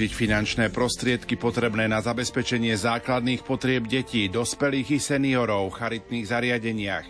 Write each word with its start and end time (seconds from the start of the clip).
Zhromaždiť 0.00 0.24
finančné 0.32 0.66
prostriedky 0.72 1.36
potrebné 1.36 1.84
na 1.84 2.00
zabezpečenie 2.00 2.72
základných 2.72 3.44
potrieb 3.44 3.84
detí, 3.84 4.32
dospelých 4.32 4.96
i 4.96 4.98
seniorov 4.98 5.68
v 5.68 5.76
charitných 5.76 6.24
zariadeniach. 6.24 7.06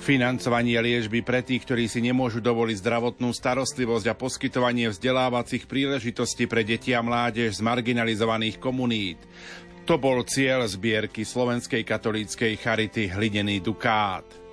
Financovanie 0.00 0.80
liežby 0.80 1.20
pre 1.20 1.44
tých, 1.44 1.68
ktorí 1.68 1.84
si 1.92 2.00
nemôžu 2.00 2.40
dovoliť 2.40 2.80
zdravotnú 2.80 3.36
starostlivosť 3.36 4.08
a 4.08 4.16
poskytovanie 4.16 4.88
vzdelávacích 4.88 5.68
príležitostí 5.68 6.48
pre 6.48 6.64
deti 6.64 6.96
a 6.96 7.04
mládež 7.04 7.52
z 7.52 7.60
marginalizovaných 7.60 8.64
komunít. 8.64 9.20
To 9.84 10.00
bol 10.00 10.24
cieľ 10.24 10.64
zbierky 10.64 11.20
Slovenskej 11.20 11.84
katolíckej 11.84 12.56
charity 12.56 13.12
Hlinený 13.12 13.60
Dukát. 13.60 14.45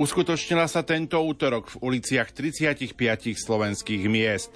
Uskutočnila 0.00 0.64
sa 0.64 0.80
tento 0.80 1.20
útorok 1.20 1.76
v 1.76 1.92
uliciach 1.92 2.32
35 2.32 2.96
slovenských 3.36 4.08
miest. 4.08 4.48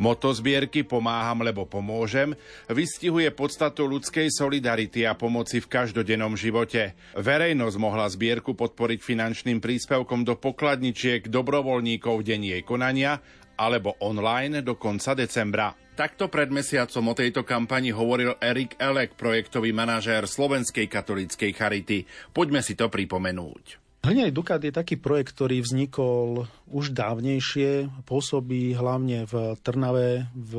Moto 0.00 0.32
zbierky 0.32 0.88
Pomáham, 0.88 1.44
lebo 1.44 1.68
pomôžem 1.68 2.32
vystihuje 2.72 3.28
podstatu 3.28 3.84
ľudskej 3.84 4.32
solidarity 4.32 5.04
a 5.04 5.12
pomoci 5.12 5.60
v 5.60 5.68
každodennom 5.68 6.32
živote. 6.32 6.96
Verejnosť 7.12 7.76
mohla 7.76 8.08
zbierku 8.08 8.56
podporiť 8.56 9.04
finančným 9.04 9.60
príspevkom 9.60 10.24
do 10.24 10.32
pokladničiek 10.40 11.28
dobrovoľníkov 11.28 12.16
deň 12.24 12.56
jej 12.56 12.62
konania 12.64 13.20
alebo 13.60 14.00
online 14.00 14.64
do 14.64 14.80
konca 14.80 15.12
decembra. 15.12 15.76
Takto 15.92 16.32
pred 16.32 16.48
mesiacom 16.48 17.12
o 17.12 17.14
tejto 17.16 17.44
kampani 17.44 17.92
hovoril 17.92 18.40
Erik 18.40 18.80
Elek, 18.80 19.12
projektový 19.12 19.76
manažér 19.76 20.24
Slovenskej 20.24 20.88
katolíckej 20.88 21.52
charity. 21.52 22.08
Poďme 22.32 22.64
si 22.64 22.72
to 22.72 22.88
pripomenúť. 22.88 23.85
Hlinený 24.06 24.30
Dukát 24.30 24.62
je 24.62 24.70
taký 24.70 25.02
projekt, 25.02 25.34
ktorý 25.34 25.66
vznikol 25.66 26.46
už 26.70 26.94
dávnejšie, 26.94 27.90
pôsobí 28.06 28.70
hlavne 28.70 29.26
v 29.26 29.58
Trnave, 29.58 30.30
v 30.30 30.52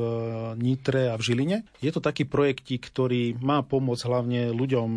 Nitre 0.60 1.08
a 1.08 1.16
v 1.16 1.24
Žiline. 1.24 1.58
Je 1.80 1.88
to 1.88 2.04
taký 2.04 2.28
projektík, 2.28 2.84
ktorý 2.84 3.40
má 3.40 3.64
pomôcť 3.64 4.04
hlavne 4.04 4.52
ľuďom 4.52 4.90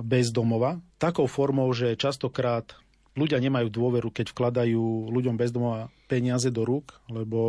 bez 0.00 0.32
domova, 0.32 0.80
takou 0.96 1.28
formou, 1.28 1.68
že 1.76 1.92
častokrát 2.00 2.72
ľudia 3.14 3.38
nemajú 3.38 3.70
dôveru, 3.70 4.10
keď 4.10 4.34
vkladajú 4.34 5.10
ľuďom 5.10 5.38
bez 5.38 5.54
domova 5.54 5.90
peniaze 6.04 6.52
do 6.52 6.68
rúk, 6.68 7.00
lebo 7.08 7.40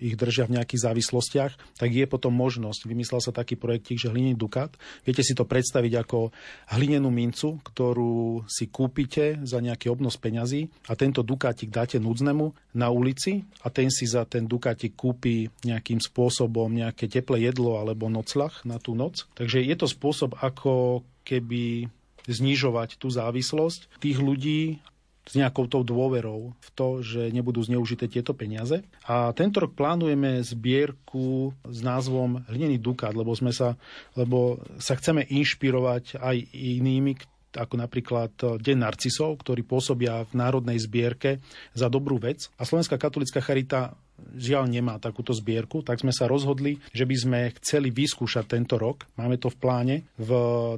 ich 0.00 0.16
držia 0.16 0.48
v 0.48 0.56
nejakých 0.56 0.88
závislostiach, 0.88 1.52
tak 1.76 1.90
je 1.92 2.06
potom 2.08 2.32
možnosť. 2.32 2.88
Vymyslel 2.88 3.20
sa 3.20 3.34
taký 3.34 3.60
projektík, 3.60 4.00
že 4.00 4.08
hlinený 4.08 4.38
dukát. 4.40 4.72
Viete 5.04 5.20
si 5.20 5.36
to 5.36 5.44
predstaviť 5.44 5.92
ako 6.00 6.32
hlinenú 6.72 7.12
mincu, 7.12 7.60
ktorú 7.60 8.48
si 8.48 8.72
kúpite 8.72 9.44
za 9.44 9.60
nejaký 9.60 9.92
obnos 9.92 10.16
peňazí 10.16 10.72
a 10.88 10.96
tento 10.96 11.20
dukátik 11.20 11.68
dáte 11.68 12.00
núdznemu 12.00 12.56
na 12.72 12.88
ulici 12.88 13.44
a 13.60 13.68
ten 13.68 13.92
si 13.92 14.08
za 14.08 14.24
ten 14.24 14.48
dukátik 14.48 14.96
kúpi 14.96 15.52
nejakým 15.66 16.00
spôsobom 16.00 16.72
nejaké 16.72 17.10
teplé 17.10 17.52
jedlo 17.52 17.76
alebo 17.76 18.08
noclach 18.08 18.64
na 18.64 18.80
tú 18.80 18.96
noc. 18.96 19.28
Takže 19.36 19.60
je 19.60 19.76
to 19.76 19.86
spôsob, 19.90 20.40
ako 20.40 21.04
keby 21.26 21.92
znižovať 22.28 23.00
tú 23.00 23.08
závislosť 23.08 24.00
tých 24.00 24.18
ľudí 24.20 24.80
s 25.24 25.32
nejakou 25.38 25.68
tou 25.70 25.84
dôverou 25.84 26.56
v 26.56 26.68
to, 26.74 27.04
že 27.04 27.30
nebudú 27.30 27.60
zneužité 27.62 28.08
tieto 28.08 28.32
peniaze. 28.32 28.82
A 29.06 29.30
tento 29.36 29.62
rok 29.62 29.76
plánujeme 29.76 30.40
zbierku 30.42 31.54
s 31.68 31.78
názvom 31.84 32.42
Hlinený 32.48 32.80
dukát, 32.80 33.12
lebo, 33.14 33.30
sme 33.36 33.54
sa, 33.54 33.76
lebo 34.16 34.58
sa 34.80 34.96
chceme 34.96 35.28
inšpirovať 35.28 36.18
aj 36.18 36.36
inými, 36.56 37.14
ako 37.50 37.74
napríklad 37.78 38.32
Deň 38.62 38.78
narcisov, 38.78 39.42
ktorí 39.42 39.66
pôsobia 39.66 40.22
v 40.26 40.32
Národnej 40.38 40.78
zbierke 40.78 41.42
za 41.74 41.90
dobrú 41.90 42.22
vec. 42.22 42.46
A 42.58 42.62
Slovenská 42.62 42.94
katolická 42.94 43.42
charita 43.42 43.98
žiaľ 44.36 44.70
nemá 44.70 44.96
takúto 45.00 45.34
zbierku, 45.34 45.82
tak 45.82 46.00
sme 46.00 46.14
sa 46.14 46.30
rozhodli, 46.30 46.78
že 46.94 47.04
by 47.04 47.16
sme 47.16 47.40
chceli 47.60 47.88
vyskúšať 47.90 48.44
tento 48.46 48.76
rok. 48.78 49.08
Máme 49.18 49.36
to 49.40 49.50
v 49.50 49.58
pláne 49.58 49.96
v 50.16 50.30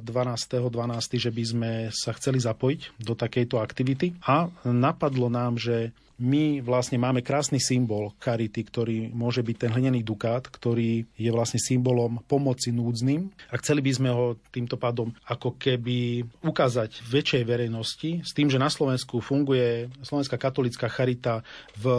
12.12., 0.03 0.69
12., 0.73 1.23
že 1.23 1.31
by 1.31 1.43
sme 1.43 1.71
sa 1.93 2.11
chceli 2.17 2.39
zapojiť 2.41 3.01
do 3.01 3.13
takejto 3.13 3.61
aktivity 3.61 4.17
a 4.25 4.49
napadlo 4.65 5.29
nám, 5.29 5.61
že 5.61 5.93
my 6.23 6.63
vlastne 6.63 6.95
máme 6.95 7.19
krásny 7.19 7.59
symbol 7.59 8.15
charity, 8.23 8.63
ktorý 8.63 9.11
môže 9.11 9.43
byť 9.43 9.55
ten 9.59 9.71
hlinený 9.75 10.07
dukát, 10.07 10.47
ktorý 10.47 11.03
je 11.19 11.31
vlastne 11.35 11.59
symbolom 11.59 12.23
pomoci 12.23 12.71
núdznym. 12.71 13.27
A 13.51 13.59
chceli 13.59 13.83
by 13.83 13.91
sme 13.91 14.09
ho 14.15 14.39
týmto 14.47 14.79
pádom 14.79 15.11
ako 15.27 15.59
keby 15.59 16.23
ukázať 16.39 17.03
väčšej 17.03 17.43
verejnosti 17.43 18.09
s 18.23 18.31
tým, 18.31 18.47
že 18.47 18.55
na 18.55 18.71
Slovensku 18.71 19.19
funguje 19.19 19.91
Slovenská 19.99 20.39
katolická 20.39 20.87
charita 20.87 21.43
v 21.75 21.91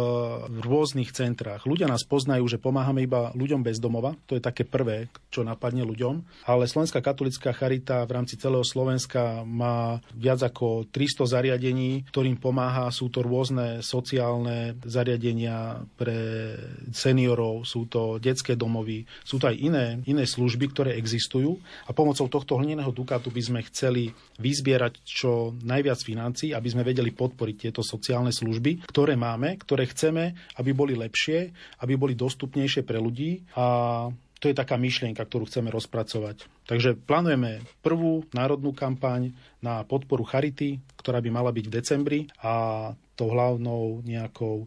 rôznych 0.64 1.12
centrách. 1.12 1.68
Ľudia 1.68 1.84
nás 1.84 2.08
poznajú, 2.08 2.48
že 2.48 2.56
pomáhame 2.56 3.04
iba 3.04 3.28
ľuďom 3.36 3.60
bez 3.60 3.76
domova, 3.76 4.16
to 4.24 4.40
je 4.40 4.42
také 4.42 4.64
prvé, 4.64 5.12
čo 5.28 5.44
napadne 5.44 5.84
ľuďom, 5.84 6.48
ale 6.48 6.64
Slovenská 6.64 7.04
katolická 7.04 7.52
charita 7.52 8.08
v 8.08 8.14
rámci 8.16 8.40
celého 8.40 8.64
Slovenska 8.64 9.44
má 9.44 10.00
viac 10.16 10.40
ako 10.40 10.88
300 10.88 11.28
zariadení, 11.28 12.08
ktorým 12.08 12.40
pomáha, 12.40 12.88
sú 12.88 13.12
to 13.12 13.20
rôzne 13.20 13.84
sociálne 13.84 14.13
zariadenia 14.84 15.82
pre 15.98 16.16
seniorov, 16.90 17.66
sú 17.66 17.86
to 17.90 18.18
detské 18.22 18.54
domovy, 18.54 19.04
sú 19.22 19.40
to 19.40 19.50
aj 19.50 19.56
iné, 19.58 20.00
iné 20.06 20.24
služby, 20.24 20.70
ktoré 20.70 20.90
existujú. 20.96 21.58
A 21.86 21.96
pomocou 21.96 22.26
tohto 22.30 22.58
hlineného 22.58 22.90
dukátu 22.90 23.30
by 23.30 23.42
sme 23.42 23.60
chceli 23.68 24.14
vyzbierať 24.38 25.02
čo 25.04 25.54
najviac 25.62 26.00
financí, 26.00 26.54
aby 26.54 26.68
sme 26.70 26.86
vedeli 26.86 27.10
podporiť 27.10 27.56
tieto 27.68 27.82
sociálne 27.82 28.30
služby, 28.30 28.86
ktoré 28.88 29.14
máme, 29.18 29.58
ktoré 29.60 29.88
chceme, 29.90 30.34
aby 30.58 30.70
boli 30.70 30.94
lepšie, 30.98 31.50
aby 31.82 31.94
boli 31.94 32.14
dostupnejšie 32.14 32.82
pre 32.86 32.98
ľudí. 32.98 33.44
A 33.58 34.08
to 34.44 34.52
je 34.52 34.60
taká 34.60 34.76
myšlienka, 34.76 35.24
ktorú 35.24 35.48
chceme 35.48 35.72
rozpracovať. 35.72 36.44
Takže 36.68 37.00
plánujeme 37.00 37.64
prvú 37.80 38.28
národnú 38.36 38.76
kampaň 38.76 39.32
na 39.64 39.88
podporu 39.88 40.20
Charity, 40.28 40.84
ktorá 41.00 41.24
by 41.24 41.30
mala 41.32 41.48
byť 41.48 41.64
v 41.64 41.74
decembri. 41.80 42.20
A 42.44 42.92
tou 43.14 43.30
hlavnou 43.30 44.02
nejakou, 44.02 44.66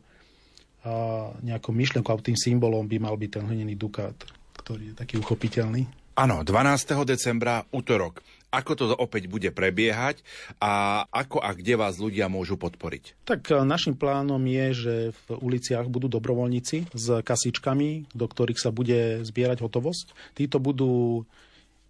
a 0.88 1.32
nejakou 1.44 1.76
myšlienkou 1.76 2.12
a 2.12 2.20
tým 2.24 2.40
symbolom 2.40 2.88
by 2.88 2.98
mal 2.98 3.16
byť 3.20 3.30
ten 3.40 3.44
hlinený 3.44 3.76
dukát, 3.76 4.16
ktorý 4.64 4.92
je 4.92 4.96
taký 4.96 5.16
uchopiteľný. 5.20 5.88
Áno, 6.18 6.42
12. 6.42 7.06
decembra, 7.06 7.62
útorok. 7.70 8.26
Ako 8.50 8.74
to 8.74 8.90
opäť 8.96 9.30
bude 9.30 9.52
prebiehať 9.54 10.24
a 10.58 11.04
ako 11.14 11.44
a 11.44 11.52
kde 11.54 11.78
vás 11.78 12.00
ľudia 12.00 12.26
môžu 12.32 12.58
podporiť? 12.58 13.28
Tak 13.28 13.54
e, 13.54 13.62
našim 13.62 13.94
plánom 13.94 14.40
je, 14.42 14.66
že 14.74 14.96
v 15.14 15.28
uliciach 15.38 15.86
budú 15.92 16.10
dobrovoľníci 16.10 16.90
s 16.90 17.08
kasičkami, 17.22 18.18
do 18.18 18.26
ktorých 18.26 18.58
sa 18.58 18.72
bude 18.74 19.22
zbierať 19.28 19.62
hotovosť. 19.62 20.16
Títo 20.34 20.58
budú 20.64 21.28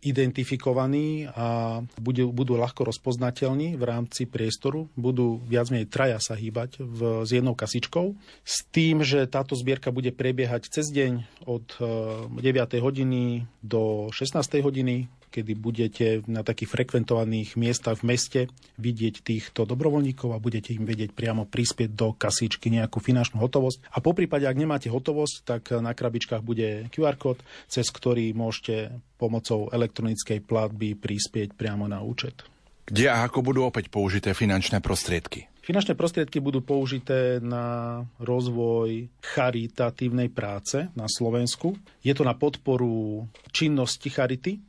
identifikovaní 0.08 1.28
a 1.32 1.80
budú, 2.00 2.32
budú 2.32 2.56
ľahko 2.56 2.88
rozpoznateľní 2.88 3.76
v 3.76 3.84
rámci 3.84 4.24
priestoru. 4.24 4.88
Budú 4.96 5.44
viac 5.44 5.68
menej 5.68 5.92
traja 5.92 6.20
sa 6.24 6.34
hýbať 6.34 6.80
v, 6.80 7.00
s 7.28 7.30
jednou 7.36 7.54
kasičkou. 7.54 8.16
S 8.48 8.64
tým, 8.72 9.04
že 9.04 9.28
táto 9.28 9.54
zbierka 9.54 9.92
bude 9.92 10.16
prebiehať 10.16 10.72
cez 10.72 10.90
deň 10.90 11.28
od 11.44 11.66
9. 11.80 12.40
E, 12.40 12.80
hodiny 12.80 13.46
do 13.60 14.08
16. 14.16 14.40
hodiny 14.64 15.12
kedy 15.38 15.54
budete 15.54 16.06
na 16.26 16.42
takých 16.42 16.74
frekventovaných 16.74 17.54
miestach 17.62 18.02
v 18.02 18.18
meste 18.18 18.42
vidieť 18.82 19.22
týchto 19.22 19.70
dobrovoľníkov 19.70 20.34
a 20.34 20.42
budete 20.42 20.74
im 20.74 20.90
vedieť 20.90 21.14
priamo 21.14 21.46
prispieť 21.46 21.94
do 21.94 22.18
kasíčky 22.18 22.74
nejakú 22.74 22.98
finančnú 22.98 23.38
hotovosť. 23.38 23.94
A 23.94 24.02
po 24.02 24.18
prípade, 24.18 24.50
ak 24.50 24.58
nemáte 24.58 24.90
hotovosť, 24.90 25.36
tak 25.46 25.78
na 25.78 25.94
krabičkách 25.94 26.42
bude 26.42 26.90
QR 26.90 27.22
kód, 27.22 27.46
cez 27.70 27.86
ktorý 27.94 28.34
môžete 28.34 28.98
pomocou 29.22 29.70
elektronickej 29.70 30.42
platby 30.42 30.98
prispieť 30.98 31.54
priamo 31.54 31.86
na 31.86 32.02
účet. 32.02 32.42
Kde 32.88 33.12
a 33.12 33.22
ako 33.28 33.44
budú 33.44 33.62
opäť 33.68 33.94
použité 33.94 34.32
finančné 34.34 34.80
prostriedky? 34.80 35.52
Finančné 35.60 36.00
prostriedky 36.00 36.40
budú 36.40 36.64
použité 36.64 37.44
na 37.44 38.00
rozvoj 38.24 39.12
charitatívnej 39.20 40.32
práce 40.32 40.88
na 40.96 41.12
Slovensku. 41.12 41.76
Je 42.00 42.16
to 42.16 42.24
na 42.24 42.32
podporu 42.32 43.28
činnosti 43.52 44.08
charity, 44.08 44.64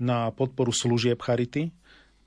na 0.00 0.32
podporu 0.32 0.72
služieb 0.72 1.20
charity. 1.20 1.70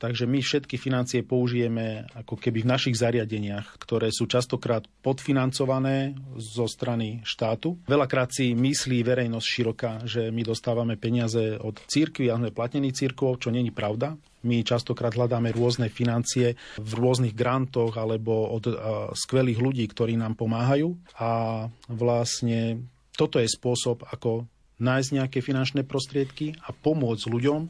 Takže 0.03 0.27
my 0.27 0.43
všetky 0.43 0.75
financie 0.75 1.23
použijeme 1.23 2.03
ako 2.11 2.35
keby 2.35 2.67
v 2.67 2.71
našich 2.75 2.99
zariadeniach, 2.99 3.79
ktoré 3.79 4.11
sú 4.11 4.27
častokrát 4.27 4.83
podfinancované 4.99 6.19
zo 6.35 6.67
strany 6.67 7.23
štátu. 7.23 7.79
Veľakrát 7.87 8.27
si 8.35 8.51
myslí 8.51 8.99
verejnosť 8.99 9.47
široká, 9.47 9.91
že 10.03 10.27
my 10.27 10.43
dostávame 10.43 10.99
peniaze 10.99 11.55
od 11.55 11.79
církvy 11.87 12.27
a 12.27 12.35
sme 12.35 12.51
platení 12.51 12.91
církvou, 12.91 13.39
čo 13.39 13.47
není 13.47 13.71
pravda. 13.71 14.19
My 14.43 14.59
častokrát 14.59 15.15
hľadáme 15.15 15.55
rôzne 15.55 15.87
financie 15.87 16.59
v 16.75 16.91
rôznych 16.99 17.31
grantoch 17.31 17.95
alebo 17.95 18.51
od 18.59 18.75
skvelých 19.15 19.59
ľudí, 19.63 19.87
ktorí 19.87 20.19
nám 20.19 20.35
pomáhajú. 20.35 20.99
A 21.15 21.63
vlastne 21.87 22.91
toto 23.15 23.39
je 23.39 23.47
spôsob, 23.47 24.03
ako 24.03 24.51
nájsť 24.81 25.09
nejaké 25.13 25.39
finančné 25.43 25.85
prostriedky 25.85 26.57
a 26.65 26.73
pomôcť 26.73 27.29
ľuďom, 27.29 27.61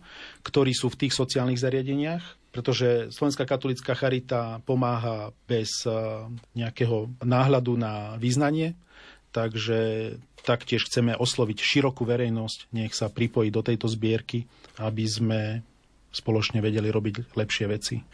ktorí 0.46 0.72
sú 0.72 0.88
v 0.92 1.00
tých 1.06 1.14
sociálnych 1.14 1.60
zariadeniach, 1.60 2.24
pretože 2.54 3.10
Slovenská 3.10 3.50
katolická 3.50 3.98
charita 3.98 4.62
pomáha 4.64 5.34
bez 5.50 5.84
eh, 5.90 5.94
nejakého 6.54 7.10
náhľadu 7.26 7.74
na 7.76 8.16
význanie, 8.22 8.78
takže 9.34 10.14
taktiež 10.46 10.86
chceme 10.86 11.18
osloviť 11.18 11.58
širokú 11.58 12.06
verejnosť, 12.06 12.70
nech 12.76 12.94
sa 12.94 13.10
pripojí 13.10 13.50
do 13.50 13.66
tejto 13.66 13.90
zbierky, 13.90 14.46
aby 14.78 15.04
sme 15.08 15.42
spoločne 16.14 16.62
vedeli 16.62 16.94
robiť 16.94 17.34
lepšie 17.34 17.66
veci. 17.66 18.06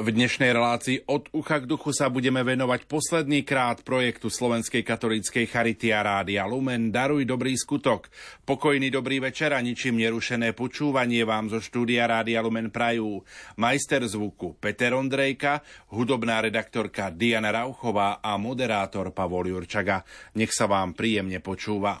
V 0.00 0.16
dnešnej 0.16 0.56
relácii 0.56 1.12
od 1.12 1.28
ucha 1.36 1.60
k 1.60 1.68
duchu 1.68 1.92
sa 1.92 2.08
budeme 2.08 2.40
venovať 2.40 2.88
posledný 2.88 3.44
krát 3.44 3.84
projektu 3.84 4.32
Slovenskej 4.32 4.80
katolíckej 4.80 5.44
Charity 5.44 5.92
a 5.92 6.00
Rádia 6.00 6.48
Lumen 6.48 6.88
Daruj 6.88 7.28
dobrý 7.28 7.52
skutok. 7.52 8.08
Pokojný 8.48 8.88
dobrý 8.88 9.20
večer 9.20 9.52
a 9.52 9.60
ničím 9.60 10.00
nerušené 10.00 10.56
počúvanie 10.56 11.20
vám 11.28 11.52
zo 11.52 11.60
štúdia 11.60 12.08
Rádia 12.08 12.40
Lumen 12.40 12.72
prajú 12.72 13.20
majster 13.60 14.00
zvuku 14.08 14.56
Peter 14.56 14.96
Ondrejka, 14.96 15.60
hudobná 15.92 16.40
redaktorka 16.40 17.12
Diana 17.12 17.52
Rauchová 17.52 18.24
a 18.24 18.40
moderátor 18.40 19.12
Pavol 19.12 19.52
Jurčaga. 19.52 20.00
Nech 20.40 20.56
sa 20.56 20.64
vám 20.64 20.96
príjemne 20.96 21.44
počúva. 21.44 22.00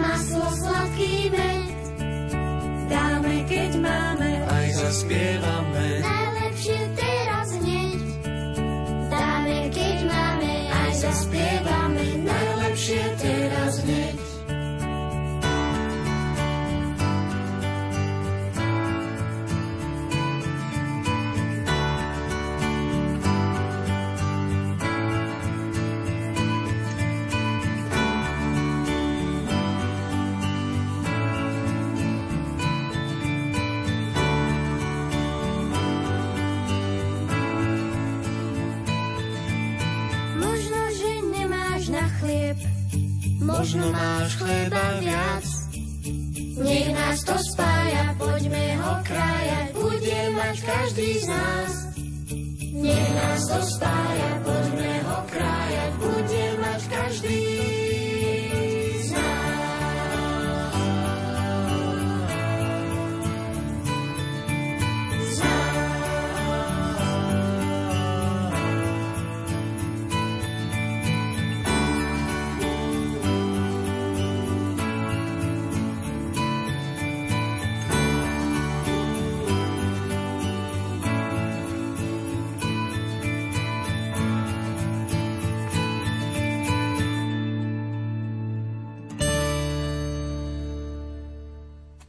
Maslo 0.00 0.48
sladký 0.56 1.30
med 1.30 1.60
keď 3.50 3.72
máme, 3.82 4.30
aj 4.46 4.66
zaspievame. 4.78 5.86
Najlepšie 6.06 6.19
možno 43.40 43.92
máš 43.92 44.36
chleba 44.36 44.84
viac. 45.00 45.46
Nech 46.60 46.88
nás 46.92 47.18
to 47.24 47.36
spája, 47.40 48.12
poďme 48.20 48.76
ho 48.76 48.94
krájať, 49.00 49.68
bude 49.72 50.20
mať 50.36 50.56
každý 50.60 51.10
z 51.20 51.26
nás. 51.28 51.72
Nech 52.76 53.10
nás 53.16 53.40
to 53.48 53.60
spája, 53.64 54.30
poďme 54.44 54.92
ho 55.08 55.18
krájať, 55.32 55.90
bude 55.96 56.44
mať 56.60 56.80
každý 56.92 57.79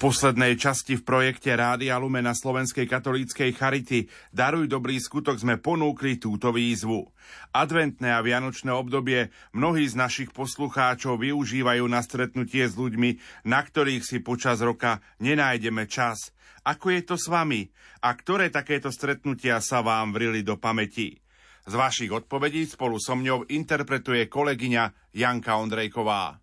poslednej 0.01 0.58
časti 0.58 0.98
v 0.98 1.05
projekte 1.05 1.53
Rádia 1.53 2.01
Lume 2.01 2.25
na 2.25 2.34
Slovenskej 2.34 2.89
katolíckej 2.89 3.53
Charity 3.53 4.10
Daruj 4.34 4.65
dobrý 4.65 4.98
skutok 4.98 5.38
sme 5.38 5.62
ponúkli 5.62 6.17
túto 6.17 6.50
výzvu. 6.50 7.05
Adventné 7.53 8.10
a 8.10 8.25
vianočné 8.25 8.74
obdobie 8.74 9.29
mnohí 9.53 9.86
z 9.86 9.93
našich 9.93 10.34
poslucháčov 10.34 11.22
využívajú 11.22 11.86
na 11.86 12.01
stretnutie 12.01 12.65
s 12.65 12.74
ľuďmi, 12.74 13.46
na 13.46 13.62
ktorých 13.62 14.01
si 14.01 14.25
počas 14.25 14.65
roka 14.65 15.05
nenájdeme 15.22 15.86
čas. 15.86 16.34
Ako 16.65 16.98
je 16.98 17.05
to 17.05 17.13
s 17.22 17.29
vami? 17.29 17.70
A 18.01 18.17
ktoré 18.17 18.50
takéto 18.50 18.89
stretnutia 18.89 19.62
sa 19.62 19.86
vám 19.86 20.17
vrili 20.17 20.41
do 20.41 20.58
pamäti? 20.58 21.22
Z 21.70 21.77
vašich 21.77 22.10
odpovedí 22.10 22.65
spolu 22.65 22.98
so 22.98 23.13
mňou 23.13 23.53
interpretuje 23.53 24.25
kolegyňa 24.25 25.13
Janka 25.13 25.62
Ondrejková. 25.62 26.41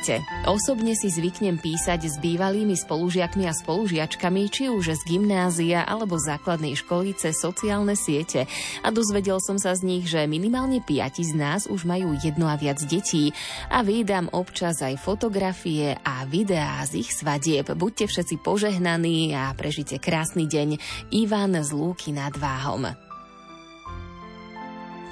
Ahojte. 0.00 0.24
Osobne 0.48 0.96
si 0.96 1.12
zvyknem 1.12 1.60
písať 1.60 2.08
s 2.08 2.16
bývalými 2.24 2.72
spolužiakmi 2.72 3.44
a 3.44 3.52
spolužiačkami, 3.52 4.48
či 4.48 4.72
už 4.72 4.96
z 4.96 5.02
gymnázia 5.04 5.84
alebo 5.84 6.16
základnej 6.16 6.72
školy 6.72 7.12
cez 7.12 7.36
sociálne 7.36 7.92
siete. 7.92 8.48
A 8.80 8.88
dozvedel 8.88 9.44
som 9.44 9.60
sa 9.60 9.76
z 9.76 9.84
nich, 9.84 10.08
že 10.08 10.24
minimálne 10.24 10.80
piati 10.80 11.20
z 11.20 11.36
nás 11.36 11.68
už 11.68 11.84
majú 11.84 12.16
jedno 12.16 12.48
a 12.48 12.56
viac 12.56 12.80
detí. 12.88 13.36
A 13.68 13.84
vydám 13.84 14.32
občas 14.32 14.80
aj 14.80 14.96
fotografie 14.96 15.92
a 16.00 16.24
videá 16.24 16.80
z 16.88 17.04
ich 17.04 17.12
svadieb. 17.12 17.68
Buďte 17.68 18.08
všetci 18.08 18.40
požehnaní 18.40 19.36
a 19.36 19.52
prežite 19.52 20.00
krásny 20.00 20.48
deň. 20.48 20.80
Ivan 21.12 21.60
z 21.60 21.76
Lúky 21.76 22.16
nad 22.16 22.32
Váhom. 22.40 22.88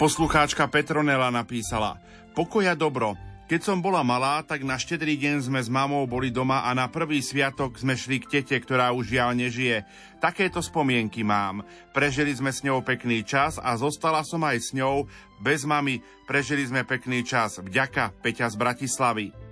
Poslucháčka 0.00 0.64
Petronela 0.72 1.28
napísala 1.28 2.00
Pokoja 2.32 2.72
dobro, 2.72 3.27
keď 3.48 3.60
som 3.64 3.80
bola 3.80 4.04
malá, 4.04 4.44
tak 4.44 4.60
na 4.60 4.76
štedrý 4.76 5.16
deň 5.16 5.48
sme 5.48 5.56
s 5.56 5.72
mamou 5.72 6.04
boli 6.04 6.28
doma 6.28 6.68
a 6.68 6.76
na 6.76 6.84
prvý 6.92 7.24
sviatok 7.24 7.80
sme 7.80 7.96
šli 7.96 8.20
k 8.20 8.38
tete, 8.38 8.60
ktorá 8.60 8.92
už 8.92 9.16
žiaľ 9.16 9.32
nežije. 9.40 9.88
Takéto 10.20 10.60
spomienky 10.60 11.24
mám. 11.24 11.64
Prežili 11.96 12.36
sme 12.36 12.52
s 12.52 12.60
ňou 12.60 12.84
pekný 12.84 13.24
čas 13.24 13.56
a 13.56 13.72
zostala 13.80 14.20
som 14.20 14.44
aj 14.44 14.58
s 14.60 14.70
ňou. 14.76 15.08
Bez 15.40 15.64
mami 15.64 16.04
prežili 16.28 16.68
sme 16.68 16.84
pekný 16.84 17.24
čas. 17.24 17.56
Vďaka, 17.56 18.20
Peťa 18.20 18.52
z 18.52 18.56
Bratislavy. 18.60 19.47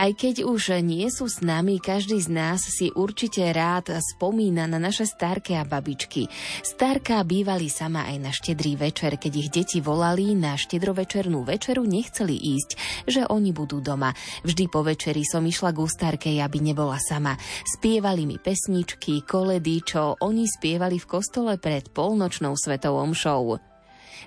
Aj 0.00 0.16
keď 0.16 0.48
už 0.48 0.80
nie 0.80 1.12
sú 1.12 1.28
s 1.28 1.44
nami, 1.44 1.76
každý 1.76 2.24
z 2.24 2.32
nás 2.32 2.64
si 2.64 2.88
určite 2.88 3.44
rád 3.52 3.92
spomína 4.00 4.64
na 4.64 4.80
naše 4.80 5.04
starky 5.04 5.52
a 5.52 5.68
babičky. 5.68 6.24
Starka 6.64 7.20
bývali 7.20 7.68
sama 7.68 8.08
aj 8.08 8.16
na 8.16 8.32
štedrý 8.32 8.80
večer, 8.80 9.20
keď 9.20 9.32
ich 9.36 9.52
deti 9.52 9.84
volali 9.84 10.32
na 10.32 10.56
štedrovečernú 10.56 11.44
večeru, 11.44 11.84
nechceli 11.84 12.32
ísť, 12.32 12.70
že 13.12 13.28
oni 13.28 13.52
budú 13.52 13.84
doma. 13.84 14.16
Vždy 14.40 14.72
po 14.72 14.80
večeri 14.80 15.20
som 15.20 15.44
išla 15.44 15.68
k 15.76 15.84
starkej, 15.84 16.40
aby 16.40 16.64
nebola 16.64 16.96
sama. 16.96 17.36
Spievali 17.68 18.24
mi 18.24 18.40
pesničky, 18.40 19.20
koledy, 19.28 19.84
čo 19.84 20.16
oni 20.24 20.48
spievali 20.48 20.96
v 20.96 21.10
kostole 21.12 21.60
pred 21.60 21.92
polnočnou 21.92 22.56
svetovom 22.56 23.12
show. 23.12 23.60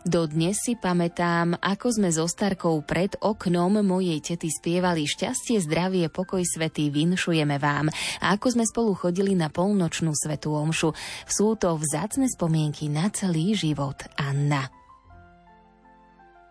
Dodnes 0.04 0.60
si 0.60 0.76
pamätám, 0.76 1.56
ako 1.64 1.88
sme 1.96 2.12
so 2.12 2.28
Starkou 2.28 2.84
pred 2.84 3.16
oknom 3.24 3.80
mojej 3.88 4.20
tety 4.20 4.52
spievali 4.52 5.08
Šťastie, 5.08 5.64
zdravie, 5.64 6.12
pokoj 6.12 6.44
svetý, 6.44 6.92
vinšujeme 6.92 7.56
vám 7.56 7.88
a 8.20 8.36
ako 8.36 8.52
sme 8.52 8.68
spolu 8.68 9.00
chodili 9.00 9.32
na 9.32 9.48
polnočnú 9.48 10.12
svetú 10.12 10.60
omšu. 10.60 10.92
Sú 11.24 11.56
to 11.56 11.80
vzácne 11.80 12.28
spomienky 12.28 12.92
na 12.92 13.08
celý 13.16 13.56
život 13.56 13.96
Anna. 14.20 14.68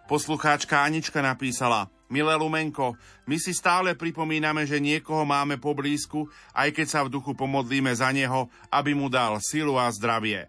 Poslucháčka 0.09 0.81
Anička 0.81 1.21
napísala 1.21 1.93
Milé 2.09 2.33
Lumenko, 2.33 2.97
my 3.29 3.37
si 3.37 3.53
stále 3.53 3.93
pripomíname, 3.93 4.65
že 4.65 4.81
niekoho 4.81 5.29
máme 5.29 5.61
poblízku, 5.61 6.25
aj 6.57 6.73
keď 6.73 6.87
sa 6.89 7.01
v 7.05 7.13
duchu 7.21 7.37
pomodlíme 7.37 7.93
za 7.93 8.09
neho, 8.17 8.49
aby 8.73 8.97
mu 8.97 9.13
dal 9.13 9.37
silu 9.45 9.77
a 9.77 9.93
zdravie. 9.93 10.49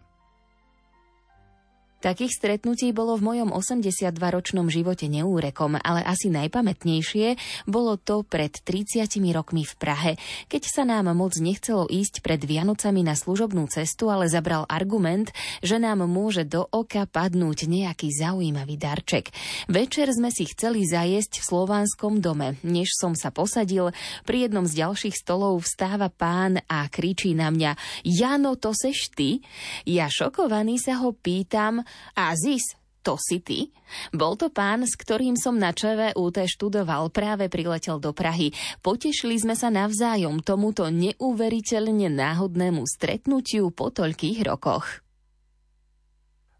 Takých 2.04 2.36
stretnutí 2.36 2.92
bolo 2.92 3.16
v 3.16 3.32
mojom 3.32 3.56
82-ročnom 3.56 4.68
živote 4.68 5.08
neúrekom, 5.08 5.80
ale 5.80 6.04
asi 6.04 6.28
najpamätnejšie 6.36 7.40
bolo 7.64 7.96
to 7.96 8.28
pred 8.28 8.52
30 8.52 9.08
rokmi 9.32 9.64
v 9.64 9.74
Prahe, 9.80 10.14
keď 10.52 10.64
sa 10.68 10.84
nám 10.84 11.16
moc 11.16 11.40
nechcelo 11.40 11.88
ísť 11.88 12.20
pred 12.20 12.44
Vianocami 12.44 13.08
na 13.08 13.16
služobnú 13.16 13.72
cestu, 13.72 14.12
ale 14.12 14.28
zabral 14.28 14.68
argument, 14.68 15.32
že 15.64 15.80
nám 15.80 16.04
môže 16.04 16.44
do 16.44 16.68
oka 16.76 17.08
padnúť 17.08 17.72
nejaký 17.72 18.12
zaujímavý 18.12 18.76
darček. 18.76 19.32
Večer 19.72 20.12
sme 20.12 20.28
si 20.28 20.44
chceli 20.52 20.84
zajesť 20.84 21.40
v 21.40 21.48
slovanskom 21.48 22.20
dome. 22.20 22.60
Než 22.68 23.00
som 23.00 23.16
sa 23.16 23.32
posadil, 23.32 23.96
pri 24.28 24.52
jednom 24.52 24.68
z 24.68 24.84
ďalších 24.84 25.16
stolov 25.16 25.64
vstáva 25.64 26.12
pán 26.12 26.60
a 26.68 26.84
kričí 26.92 27.32
na 27.32 27.48
mňa 27.48 27.80
Jano, 28.04 28.60
to 28.60 28.76
seš 28.76 29.08
ty? 29.16 29.40
Ja 29.88 30.12
šokovaný 30.12 30.84
sa 30.84 31.00
ho 31.00 31.16
pýtam, 31.16 31.88
Aziz, 32.16 32.80
to 33.04 33.20
si 33.20 33.44
ty? 33.44 33.68
Bol 34.16 34.40
to 34.40 34.48
pán, 34.48 34.88
s 34.88 34.96
ktorým 34.96 35.36
som 35.36 35.60
na 35.60 35.76
ČVUT 35.76 36.48
študoval, 36.48 37.12
práve 37.12 37.52
priletel 37.52 38.00
do 38.00 38.16
Prahy. 38.16 38.56
Potešili 38.80 39.36
sme 39.36 39.60
sa 39.60 39.68
navzájom 39.68 40.40
tomuto 40.40 40.88
neuveriteľne 40.88 42.08
náhodnému 42.08 42.88
stretnutiu 42.88 43.76
po 43.76 43.92
toľkých 43.92 44.48
rokoch. 44.48 45.03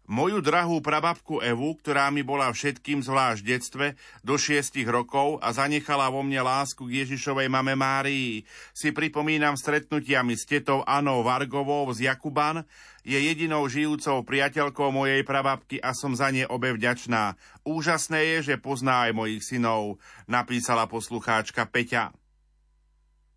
Moju 0.04 0.44
drahú 0.44 0.84
prababku 0.84 1.40
Evu, 1.40 1.80
ktorá 1.80 2.12
mi 2.12 2.20
bola 2.20 2.52
všetkým 2.52 3.00
zvlášť 3.00 3.40
v 3.40 3.48
detstve, 3.48 3.86
do 4.20 4.36
šiestich 4.36 4.84
rokov 4.84 5.40
a 5.40 5.48
zanechala 5.56 6.12
vo 6.12 6.20
mne 6.20 6.44
lásku 6.44 6.84
k 6.84 7.00
Ježišovej 7.00 7.48
mame 7.48 7.72
Márii, 7.72 8.44
si 8.76 8.92
pripomínam 8.92 9.56
stretnutiami 9.56 10.36
s 10.36 10.44
tetou 10.44 10.84
Anou 10.84 11.24
Vargovou 11.24 11.88
z 11.96 12.12
Jakuban, 12.12 12.68
je 13.00 13.16
jedinou 13.16 13.64
žijúcou 13.64 14.20
priateľkou 14.28 14.92
mojej 14.92 15.24
prababky 15.24 15.80
a 15.80 15.96
som 15.96 16.12
za 16.12 16.28
ne 16.28 16.44
obe 16.52 16.76
vďačná. 16.76 17.40
Úžasné 17.64 18.28
je, 18.36 18.52
že 18.52 18.54
pozná 18.60 19.08
aj 19.08 19.16
mojich 19.16 19.40
synov, 19.40 19.96
napísala 20.28 20.84
poslucháčka 20.84 21.64
Peťa. 21.64 22.12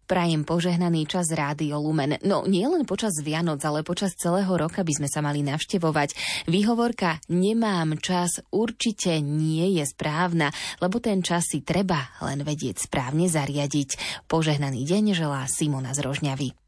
Prajem 0.08 0.48
požehnaný 0.48 1.04
čas 1.04 1.28
Rádio 1.36 1.84
Lumen. 1.84 2.16
No 2.24 2.48
nie 2.48 2.64
len 2.64 2.88
počas 2.88 3.20
Vianoc, 3.20 3.60
ale 3.68 3.84
počas 3.84 4.16
celého 4.16 4.48
roka 4.56 4.80
by 4.80 4.94
sme 4.96 5.12
sa 5.12 5.20
mali 5.20 5.44
navštevovať. 5.44 6.16
Výhovorka 6.48 7.20
nemám 7.28 8.00
čas 8.00 8.40
určite 8.56 9.20
nie 9.20 9.76
je 9.76 9.84
správna, 9.84 10.48
lebo 10.80 11.04
ten 11.04 11.20
čas 11.20 11.52
si 11.52 11.60
treba 11.60 12.08
len 12.24 12.40
vedieť 12.48 12.88
správne 12.88 13.28
zariadiť. 13.28 14.24
Požehnaný 14.32 14.88
deň 14.88 15.12
želá 15.12 15.44
Simona 15.52 15.92
z 15.92 16.00
Rožňavy. 16.08 16.67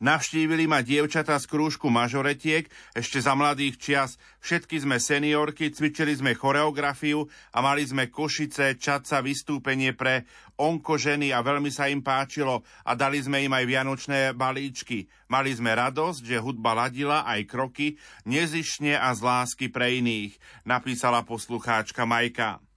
Navštívili 0.00 0.64
ma 0.64 0.80
dievčata 0.80 1.36
z 1.36 1.44
krúžku 1.44 1.92
mažoretiek 1.92 2.64
ešte 2.96 3.20
za 3.20 3.36
mladých 3.36 3.76
čias. 3.76 4.16
Všetky 4.40 4.80
sme 4.80 4.96
seniorky, 4.96 5.68
cvičili 5.68 6.16
sme 6.16 6.32
choreografiu 6.32 7.28
a 7.52 7.60
mali 7.60 7.84
sme 7.84 8.08
košice, 8.08 8.80
čaca, 8.80 9.20
vystúpenie 9.20 9.92
pre 9.92 10.24
onko 10.56 10.96
ženy 10.96 11.36
a 11.36 11.44
veľmi 11.44 11.68
sa 11.68 11.92
im 11.92 12.00
páčilo 12.00 12.64
a 12.88 12.96
dali 12.96 13.20
sme 13.20 13.44
im 13.44 13.52
aj 13.52 13.64
vianočné 13.68 14.20
balíčky. 14.32 15.04
Mali 15.28 15.52
sme 15.52 15.76
radosť, 15.76 16.24
že 16.24 16.40
hudba 16.40 16.72
ladila 16.72 17.28
aj 17.28 17.44
kroky, 17.44 18.00
nezišne 18.24 18.96
a 18.96 19.12
z 19.12 19.20
lásky 19.20 19.68
pre 19.68 20.00
iných, 20.00 20.32
napísala 20.64 21.28
poslucháčka 21.28 22.08
Majka. 22.08 22.69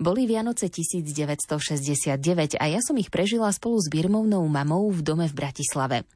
Boli 0.00 0.24
Vianoce 0.24 0.72
1969 0.72 2.56
a 2.56 2.64
ja 2.72 2.80
som 2.80 2.96
ich 2.96 3.12
prežila 3.12 3.52
spolu 3.52 3.76
s 3.76 3.92
Birmovnou 3.92 4.40
mamou 4.48 4.88
v 4.88 5.04
dome 5.04 5.28
v 5.28 5.36
Bratislave. 5.36 6.08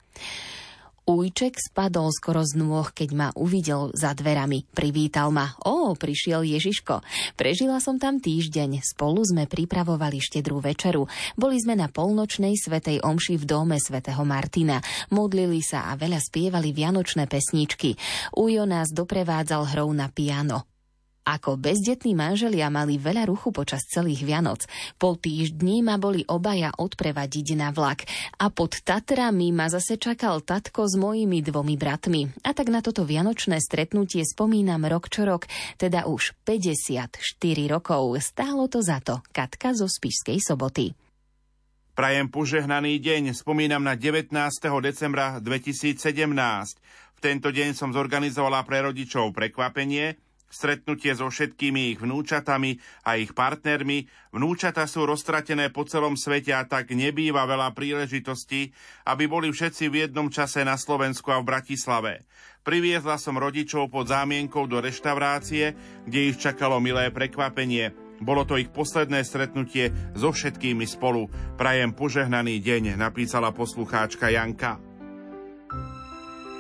Ujček 1.05 1.61
spadol 1.61 2.09
skoro 2.17 2.41
z 2.49 2.57
nôh, 2.57 2.89
keď 2.89 3.09
ma 3.13 3.29
uvidel 3.37 3.93
za 3.93 4.17
dverami. 4.17 4.65
Privítal 4.73 5.29
ma. 5.29 5.53
Ó, 5.69 5.93
prišiel 5.93 6.49
Ježiško. 6.49 7.05
Prežila 7.37 7.77
som 7.77 8.01
tam 8.01 8.25
týždeň. 8.25 8.81
Spolu 8.81 9.21
sme 9.21 9.45
pripravovali 9.45 10.17
štedrú 10.17 10.65
večeru. 10.65 11.05
Boli 11.37 11.61
sme 11.61 11.77
na 11.77 11.93
polnočnej 11.93 12.57
svetej 12.57 13.05
omši 13.05 13.37
v 13.37 13.45
dome 13.45 13.77
svätého 13.77 14.25
Martina. 14.25 14.81
Modlili 15.13 15.61
sa 15.61 15.93
a 15.93 16.01
veľa 16.01 16.25
spievali 16.25 16.73
vianočné 16.73 17.29
pesničky. 17.29 18.01
Ujo 18.41 18.65
nás 18.65 18.89
doprevádzal 18.89 19.77
hrou 19.77 19.93
na 19.93 20.09
piano. 20.09 20.74
Ako 21.25 21.57
bezdetní 21.57 22.13
manželia 22.13 22.69
mali 22.69 23.01
veľa 23.01 23.25
ruchu 23.25 23.49
počas 23.49 23.89
celých 23.89 24.29
Vianoc. 24.29 24.69
Po 25.01 25.17
týždni 25.17 25.81
ma 25.81 25.97
boli 25.97 26.21
obaja 26.29 26.69
odprevadiť 26.77 27.57
na 27.57 27.73
vlak 27.73 28.05
a 28.37 28.53
pod 28.53 28.85
Tatrami 28.85 29.49
ma 29.49 29.73
zase 29.73 29.97
čakal 29.97 30.45
tatko 30.45 30.85
s 30.85 31.01
mojimi 31.01 31.41
dvomi 31.41 31.81
bratmi. 31.81 32.29
A 32.45 32.53
tak 32.53 32.69
na 32.69 32.85
toto 32.85 33.09
vianočné 33.09 33.57
stretnutie 33.57 34.21
spomínam 34.21 34.85
rok 34.85 35.09
čo 35.09 35.25
rok, 35.25 35.49
teda 35.81 36.05
už 36.05 36.37
54 36.45 37.17
rokov. 37.73 38.21
Stálo 38.21 38.69
to 38.69 38.85
za 38.85 39.01
to. 39.01 39.25
Katka 39.33 39.73
zo 39.73 39.89
Spišskej 39.89 40.45
soboty. 40.45 40.93
Prajem 41.95 42.27
požehnaný 42.27 42.99
deň, 42.99 43.39
spomínam 43.39 43.79
na 43.79 43.95
19. 43.95 44.35
decembra 44.83 45.39
2017. 45.39 45.95
V 47.15 47.21
tento 47.23 47.49
deň 47.55 47.71
som 47.71 47.95
zorganizovala 47.95 48.67
pre 48.67 48.83
rodičov 48.83 49.31
prekvapenie, 49.31 50.19
stretnutie 50.55 51.11
so 51.19 51.27
všetkými 51.27 51.91
ich 51.91 51.99
vnúčatami 51.99 52.79
a 53.03 53.19
ich 53.19 53.35
partnermi. 53.35 54.07
Vnúčata 54.31 54.87
sú 54.87 55.03
roztratené 55.03 55.75
po 55.75 55.83
celom 55.83 56.15
svete 56.15 56.55
a 56.55 56.63
tak 56.63 56.95
nebýva 56.95 57.43
veľa 57.51 57.75
príležitostí, 57.75 58.71
aby 59.11 59.27
boli 59.27 59.51
všetci 59.51 59.91
v 59.91 60.07
jednom 60.07 60.31
čase 60.31 60.63
na 60.63 60.79
Slovensku 60.79 61.35
a 61.35 61.43
v 61.43 61.51
Bratislave. 61.51 62.23
Priviezla 62.63 63.19
som 63.21 63.37
rodičov 63.37 63.93
pod 63.93 64.09
zámienkou 64.09 64.65
do 64.71 64.81
reštaurácie, 64.81 65.77
kde 66.07 66.21
ich 66.33 66.41
čakalo 66.41 66.81
milé 66.81 67.11
prekvapenie. 67.11 67.93
Bolo 68.23 68.47
to 68.47 68.57
ich 68.57 68.71
posledné 68.71 69.27
stretnutie 69.27 69.91
so 70.15 70.31
všetkými 70.31 70.87
spolu. 70.87 71.29
Prajem 71.59 71.93
požehnaný 71.93 72.63
deň, 72.63 72.97
napísala 72.97 73.51
poslucháčka 73.53 74.31
Janka. 74.31 74.94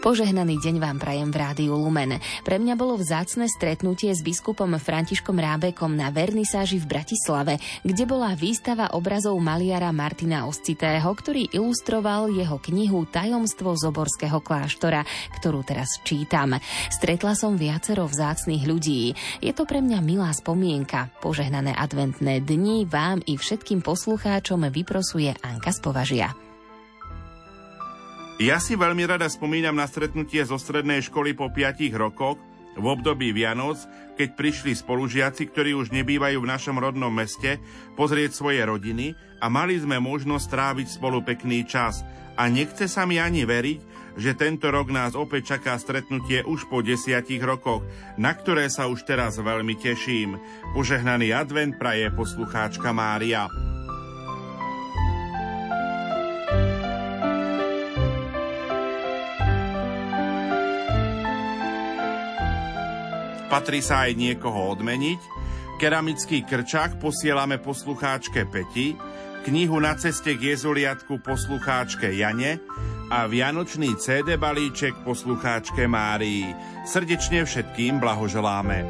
Požehnaný 0.04 0.60
deň 0.60 0.84
vám 0.84 1.00
prajem 1.00 1.32
v 1.32 1.40
Rádiu 1.40 1.80
Lumen. 1.80 2.20
Pre 2.44 2.60
mňa 2.60 2.76
bolo 2.76 3.00
vzácne 3.00 3.48
stretnutie 3.48 4.12
s 4.12 4.20
biskupom 4.20 4.76
Františkom 4.76 5.32
Rábekom 5.32 5.96
na 5.96 6.12
vernisáži 6.12 6.76
v 6.76 6.92
Bratislave, 6.92 7.56
kde 7.80 8.04
bola 8.04 8.36
výstava 8.36 8.92
obrazov 8.92 9.40
maliara 9.40 9.88
Martina 9.96 10.44
Oscitého, 10.44 11.08
ktorý 11.08 11.48
ilustroval 11.56 12.28
jeho 12.36 12.60
knihu 12.60 13.08
Tajomstvo 13.08 13.72
Zoborského 13.80 14.44
kláštora, 14.44 15.08
ktorú 15.40 15.64
teraz 15.64 15.88
čítam. 16.04 16.60
Stretla 16.92 17.32
som 17.32 17.56
viacero 17.56 18.04
vzácných 18.04 18.68
ľudí. 18.68 19.16
Je 19.40 19.56
to 19.56 19.64
pre 19.64 19.80
mňa 19.80 20.04
milá 20.04 20.28
spomienka. 20.36 21.16
Požehnané 21.24 21.72
adventné 21.72 22.44
dni 22.44 22.84
vám 22.84 23.24
i 23.24 23.40
všetkým 23.40 23.80
poslucháčom 23.80 24.68
vyprosuje 24.68 25.32
Anka 25.40 25.72
Spovažia. 25.72 26.43
Ja 28.42 28.58
si 28.58 28.74
veľmi 28.74 29.06
rada 29.06 29.30
spomínam 29.30 29.78
na 29.78 29.86
stretnutie 29.86 30.42
zo 30.42 30.58
strednej 30.58 31.06
školy 31.06 31.38
po 31.38 31.54
5 31.54 31.86
rokoch 31.94 32.34
v 32.74 32.82
období 32.82 33.30
Vianoc, 33.30 33.78
keď 34.18 34.34
prišli 34.34 34.74
spolužiaci, 34.74 35.46
ktorí 35.54 35.78
už 35.78 35.94
nebývajú 35.94 36.42
v 36.42 36.50
našom 36.50 36.82
rodnom 36.82 37.14
meste, 37.14 37.62
pozrieť 37.94 38.34
svoje 38.34 38.58
rodiny 38.66 39.14
a 39.38 39.46
mali 39.46 39.78
sme 39.78 40.02
možnosť 40.02 40.50
tráviť 40.50 40.88
spolu 40.98 41.22
pekný 41.22 41.62
čas. 41.62 42.02
A 42.34 42.50
nechce 42.50 42.90
sa 42.90 43.06
mi 43.06 43.22
ani 43.22 43.46
veriť, 43.46 43.80
že 44.18 44.34
tento 44.34 44.66
rok 44.66 44.90
nás 44.90 45.14
opäť 45.14 45.54
čaká 45.54 45.78
stretnutie 45.78 46.42
už 46.42 46.66
po 46.66 46.82
desiatich 46.82 47.38
rokoch, 47.38 47.86
na 48.18 48.34
ktoré 48.34 48.66
sa 48.66 48.90
už 48.90 49.06
teraz 49.06 49.38
veľmi 49.38 49.78
teším. 49.78 50.42
Požehnaný 50.74 51.30
advent 51.30 51.78
praje 51.78 52.10
poslucháčka 52.10 52.90
Mária. 52.90 53.46
Patrí 63.54 63.78
sa 63.86 64.10
aj 64.10 64.18
niekoho 64.18 64.74
odmeniť. 64.74 65.20
Keramický 65.78 66.42
krčák 66.42 66.98
posielame 66.98 67.62
poslucháčke 67.62 68.50
Peti, 68.50 68.98
knihu 69.46 69.78
Na 69.78 69.94
ceste 69.94 70.34
k 70.34 70.58
Jezuliatku 70.58 71.22
poslucháčke 71.22 72.10
Jane 72.10 72.58
a 73.14 73.30
Vianočný 73.30 73.94
CD 73.94 74.34
balíček 74.34 75.06
poslucháčke 75.06 75.86
Márii. 75.86 76.50
Srdečne 76.82 77.46
všetkým 77.46 78.02
blahoželáme. 78.02 78.82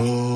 Oh. 0.00 0.33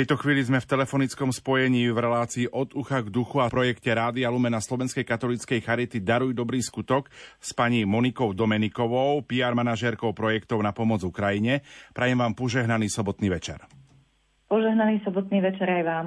Tejto 0.00 0.16
chvíli 0.16 0.40
sme 0.40 0.64
v 0.64 0.70
telefonickom 0.72 1.28
spojení 1.28 1.92
v 1.92 1.98
relácii 2.00 2.48
od 2.56 2.72
ucha 2.72 3.04
k 3.04 3.12
duchu 3.12 3.36
a 3.44 3.52
projekte 3.52 3.92
Rádia 3.92 4.32
Lumena 4.32 4.56
Slovenskej 4.56 5.04
katolíckej 5.04 5.60
charity 5.60 6.00
Daruj 6.00 6.32
dobrý 6.32 6.64
skutok 6.64 7.12
s 7.36 7.52
pani 7.52 7.84
Monikou 7.84 8.32
Domenikovou, 8.32 9.20
PR 9.28 9.52
manažérkou 9.52 10.16
projektov 10.16 10.64
na 10.64 10.72
pomoc 10.72 11.04
Ukrajine. 11.04 11.60
Prajem 11.92 12.16
vám 12.16 12.32
požehnaný 12.32 12.88
sobotný 12.88 13.28
večer. 13.28 13.60
Požehnaný 14.48 15.04
sobotný 15.04 15.44
večer 15.44 15.68
aj 15.68 15.84
vám. 15.84 16.06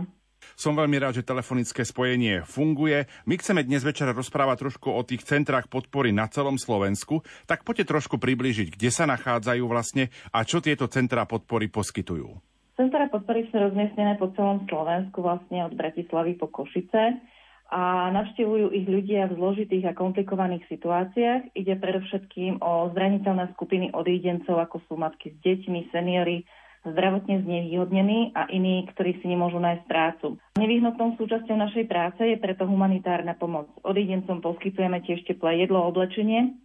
Som 0.58 0.74
veľmi 0.74 0.98
rád, 0.98 1.22
že 1.22 1.30
telefonické 1.30 1.86
spojenie 1.86 2.42
funguje. 2.50 3.06
My 3.30 3.38
chceme 3.38 3.62
dnes 3.62 3.86
večer 3.86 4.10
rozprávať 4.10 4.58
trošku 4.74 4.90
o 4.90 5.06
tých 5.06 5.22
centrách 5.22 5.70
podpory 5.70 6.10
na 6.10 6.26
celom 6.34 6.58
Slovensku, 6.58 7.22
tak 7.46 7.62
poďte 7.62 7.94
trošku 7.94 8.18
približiť, 8.18 8.74
kde 8.74 8.90
sa 8.90 9.06
nachádzajú 9.06 9.64
vlastne 9.70 10.10
a 10.34 10.42
čo 10.42 10.66
tieto 10.66 10.90
centrá 10.90 11.30
podpory 11.30 11.70
poskytujú. 11.70 12.53
Centra 12.74 13.06
podpory 13.06 13.46
sú 13.54 13.62
rozmiestnené 13.62 14.18
po 14.18 14.34
celom 14.34 14.66
Slovensku, 14.66 15.22
vlastne 15.22 15.62
od 15.70 15.78
Bratislavy 15.78 16.34
po 16.42 16.50
Košice 16.50 17.22
a 17.70 18.10
navštevujú 18.10 18.74
ich 18.74 18.90
ľudia 18.90 19.30
v 19.30 19.38
zložitých 19.38 19.94
a 19.94 19.98
komplikovaných 19.98 20.66
situáciách. 20.74 21.54
Ide 21.54 21.78
predovšetkým 21.78 22.66
o 22.66 22.90
zraniteľné 22.98 23.54
skupiny 23.54 23.94
odídencov, 23.94 24.58
ako 24.58 24.82
sú 24.90 24.94
matky 24.98 25.34
s 25.34 25.38
deťmi, 25.46 25.94
seniory, 25.94 26.50
zdravotne 26.82 27.46
znevýhodnení 27.46 28.34
a 28.34 28.50
iní, 28.50 28.90
ktorí 28.90 29.22
si 29.22 29.30
nemôžu 29.30 29.62
nájsť 29.62 29.86
prácu. 29.86 30.42
Nevyhnutnou 30.58 31.14
súčasťou 31.22 31.54
našej 31.54 31.86
práce 31.86 32.26
je 32.26 32.42
preto 32.42 32.66
humanitárna 32.66 33.38
pomoc. 33.38 33.70
Odídencom 33.86 34.42
poskytujeme 34.42 34.98
tiež 35.06 35.22
teplé 35.30 35.62
jedlo, 35.62 35.86
oblečenie 35.86 36.58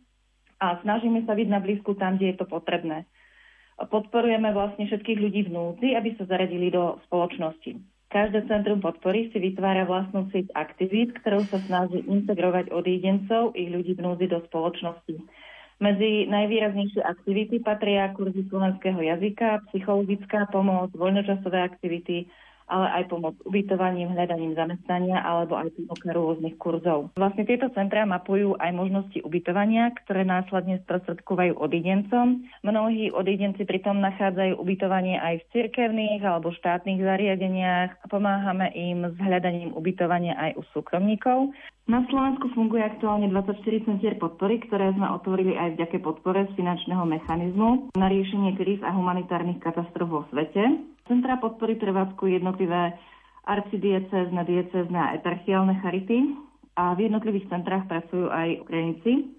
a 0.56 0.80
snažíme 0.80 1.28
sa 1.28 1.36
byť 1.36 1.48
na 1.52 1.60
blízku 1.60 1.94
tam, 2.00 2.16
kde 2.16 2.32
je 2.32 2.36
to 2.40 2.46
potrebné 2.48 3.04
podporujeme 3.86 4.50
vlastne 4.50 4.90
všetkých 4.90 5.18
ľudí 5.22 5.40
v 5.46 5.54
núdzi, 5.54 5.88
aby 5.94 6.18
sa 6.18 6.26
zaradili 6.26 6.74
do 6.74 6.98
spoločnosti. 7.06 7.78
Každé 8.08 8.48
centrum 8.48 8.80
podpory 8.80 9.28
si 9.30 9.38
vytvára 9.38 9.84
vlastnú 9.84 10.32
sieť 10.32 10.48
aktivít, 10.56 11.12
ktorou 11.20 11.44
sa 11.52 11.60
snaží 11.68 12.00
integrovať 12.08 12.72
odídencov 12.72 13.52
i 13.52 13.68
ľudí 13.68 13.94
v 13.94 14.02
núdzi 14.02 14.26
do 14.32 14.40
spoločnosti. 14.48 15.14
Medzi 15.78 16.26
najvýraznejšie 16.26 17.04
aktivity 17.04 17.62
patria 17.62 18.10
kurzy 18.16 18.42
slovenského 18.50 18.98
jazyka, 18.98 19.62
psychologická 19.70 20.50
pomoc, 20.50 20.90
voľnočasové 20.96 21.62
aktivity, 21.62 22.26
ale 22.68 23.02
aj 23.02 23.04
pomoc 23.10 23.34
ubytovaním, 23.48 24.12
hľadaním 24.12 24.54
zamestnania 24.54 25.24
alebo 25.24 25.56
aj 25.56 25.72
ponuka 25.74 26.12
rôznych 26.12 26.56
kurzov. 26.60 27.10
Vlastne 27.16 27.48
tieto 27.48 27.72
centrá 27.72 28.04
mapujú 28.04 28.54
aj 28.60 28.70
možnosti 28.76 29.18
ubytovania, 29.24 29.90
ktoré 30.04 30.22
následne 30.22 30.78
sprostredkovajú 30.84 31.56
odidencom. 31.56 32.44
Mnohí 32.62 33.10
odidenci 33.10 33.64
pritom 33.64 33.98
nachádzajú 34.04 34.60
ubytovanie 34.60 35.16
aj 35.18 35.42
v 35.42 35.48
cirkevných 35.56 36.20
alebo 36.22 36.52
štátnych 36.54 37.00
zariadeniach 37.00 38.04
pomáhame 38.12 38.68
im 38.76 39.08
s 39.08 39.16
hľadaním 39.16 39.72
ubytovania 39.72 40.36
aj 40.36 40.60
u 40.60 40.62
súkromníkov. 40.76 41.56
Na 41.88 42.04
Slovensku 42.12 42.52
funguje 42.52 42.84
aktuálne 42.84 43.32
24 43.32 43.64
centier 43.88 44.20
podpory, 44.20 44.60
ktoré 44.60 44.92
sme 44.92 45.08
otvorili 45.08 45.56
aj 45.56 45.80
vďake 45.80 46.04
podpore 46.04 46.44
z 46.44 46.52
finančného 46.60 47.00
mechanizmu 47.08 47.96
na 47.96 48.12
riešenie 48.12 48.60
kríz 48.60 48.84
a 48.84 48.92
humanitárnych 48.92 49.56
katastrof 49.64 50.12
vo 50.12 50.22
svete. 50.28 50.84
Centra 51.08 51.40
podpory 51.40 51.80
prevádzkujú 51.80 52.36
jednotlivé 52.36 52.94
arcidiecezne, 53.48 54.44
diecezne 54.44 54.98
a 55.00 55.16
etarchiálne 55.16 55.80
charity 55.80 56.36
a 56.76 56.92
v 56.92 57.08
jednotlivých 57.08 57.48
centrách 57.48 57.88
pracujú 57.88 58.28
aj 58.28 58.60
Ukrajinci. 58.68 59.32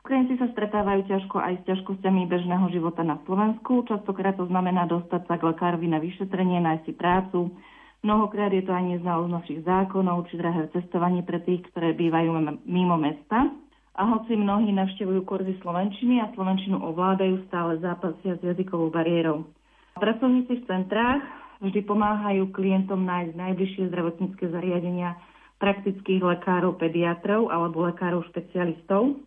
Ukrajinci 0.00 0.40
sa 0.40 0.48
stretávajú 0.52 1.04
ťažko 1.08 1.36
aj 1.40 1.54
s 1.60 1.66
ťažkosťami 1.68 2.24
bežného 2.24 2.66
života 2.72 3.04
na 3.04 3.20
Slovensku. 3.28 3.84
Častokrát 3.84 4.36
to 4.36 4.48
znamená 4.48 4.88
dostať 4.88 5.28
sa 5.28 5.36
k 5.36 5.46
lekárovi 5.52 5.88
na 5.88 6.00
vyšetrenie, 6.00 6.60
nájsť 6.60 6.84
si 6.88 6.92
prácu, 6.96 7.52
Mnohokrát 8.04 8.52
je 8.52 8.60
to 8.60 8.68
aj 8.68 8.84
neznalosť 8.84 9.32
našich 9.32 9.60
zákonov 9.64 10.28
či 10.28 10.36
drahé 10.36 10.68
cestovanie 10.76 11.24
pre 11.24 11.40
tých, 11.40 11.64
ktoré 11.72 11.96
bývajú 11.96 12.36
mimo 12.68 13.00
mesta. 13.00 13.48
A 13.96 14.02
hoci 14.12 14.36
mnohí 14.36 14.68
navštevujú 14.76 15.24
kurzy 15.24 15.56
Slovenčiny 15.64 16.20
a 16.20 16.28
Slovenčinu 16.36 16.84
ovládajú, 16.84 17.48
stále 17.48 17.80
zápasia 17.80 18.36
s 18.36 18.44
jazykovou 18.44 18.92
bariérou. 18.92 19.48
Pracovníci 19.94 20.62
v 20.62 20.66
centrách 20.66 21.22
vždy 21.62 21.80
pomáhajú 21.86 22.50
klientom 22.50 23.06
nájsť 23.06 23.32
najbližšie 23.38 23.82
zdravotnícke 23.88 24.44
zariadenia 24.50 25.16
praktických 25.62 26.20
lekárov, 26.20 26.76
pediatrov 26.76 27.48
alebo 27.48 27.86
lekárov 27.86 28.26
špecialistov. 28.28 29.22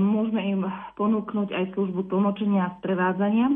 Môžeme 0.00 0.42
im 0.50 0.60
ponúknuť 0.98 1.54
aj 1.54 1.64
službu 1.78 2.10
tlmočenia 2.10 2.66
a 2.66 2.74
sprevádzania, 2.82 3.54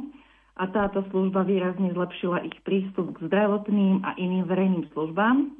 a 0.58 0.64
táto 0.66 1.06
služba 1.14 1.46
výrazne 1.46 1.94
zlepšila 1.94 2.42
ich 2.42 2.58
prístup 2.66 3.14
k 3.14 3.30
zdravotným 3.30 4.02
a 4.02 4.18
iným 4.18 4.42
verejným 4.42 4.90
službám 4.90 5.54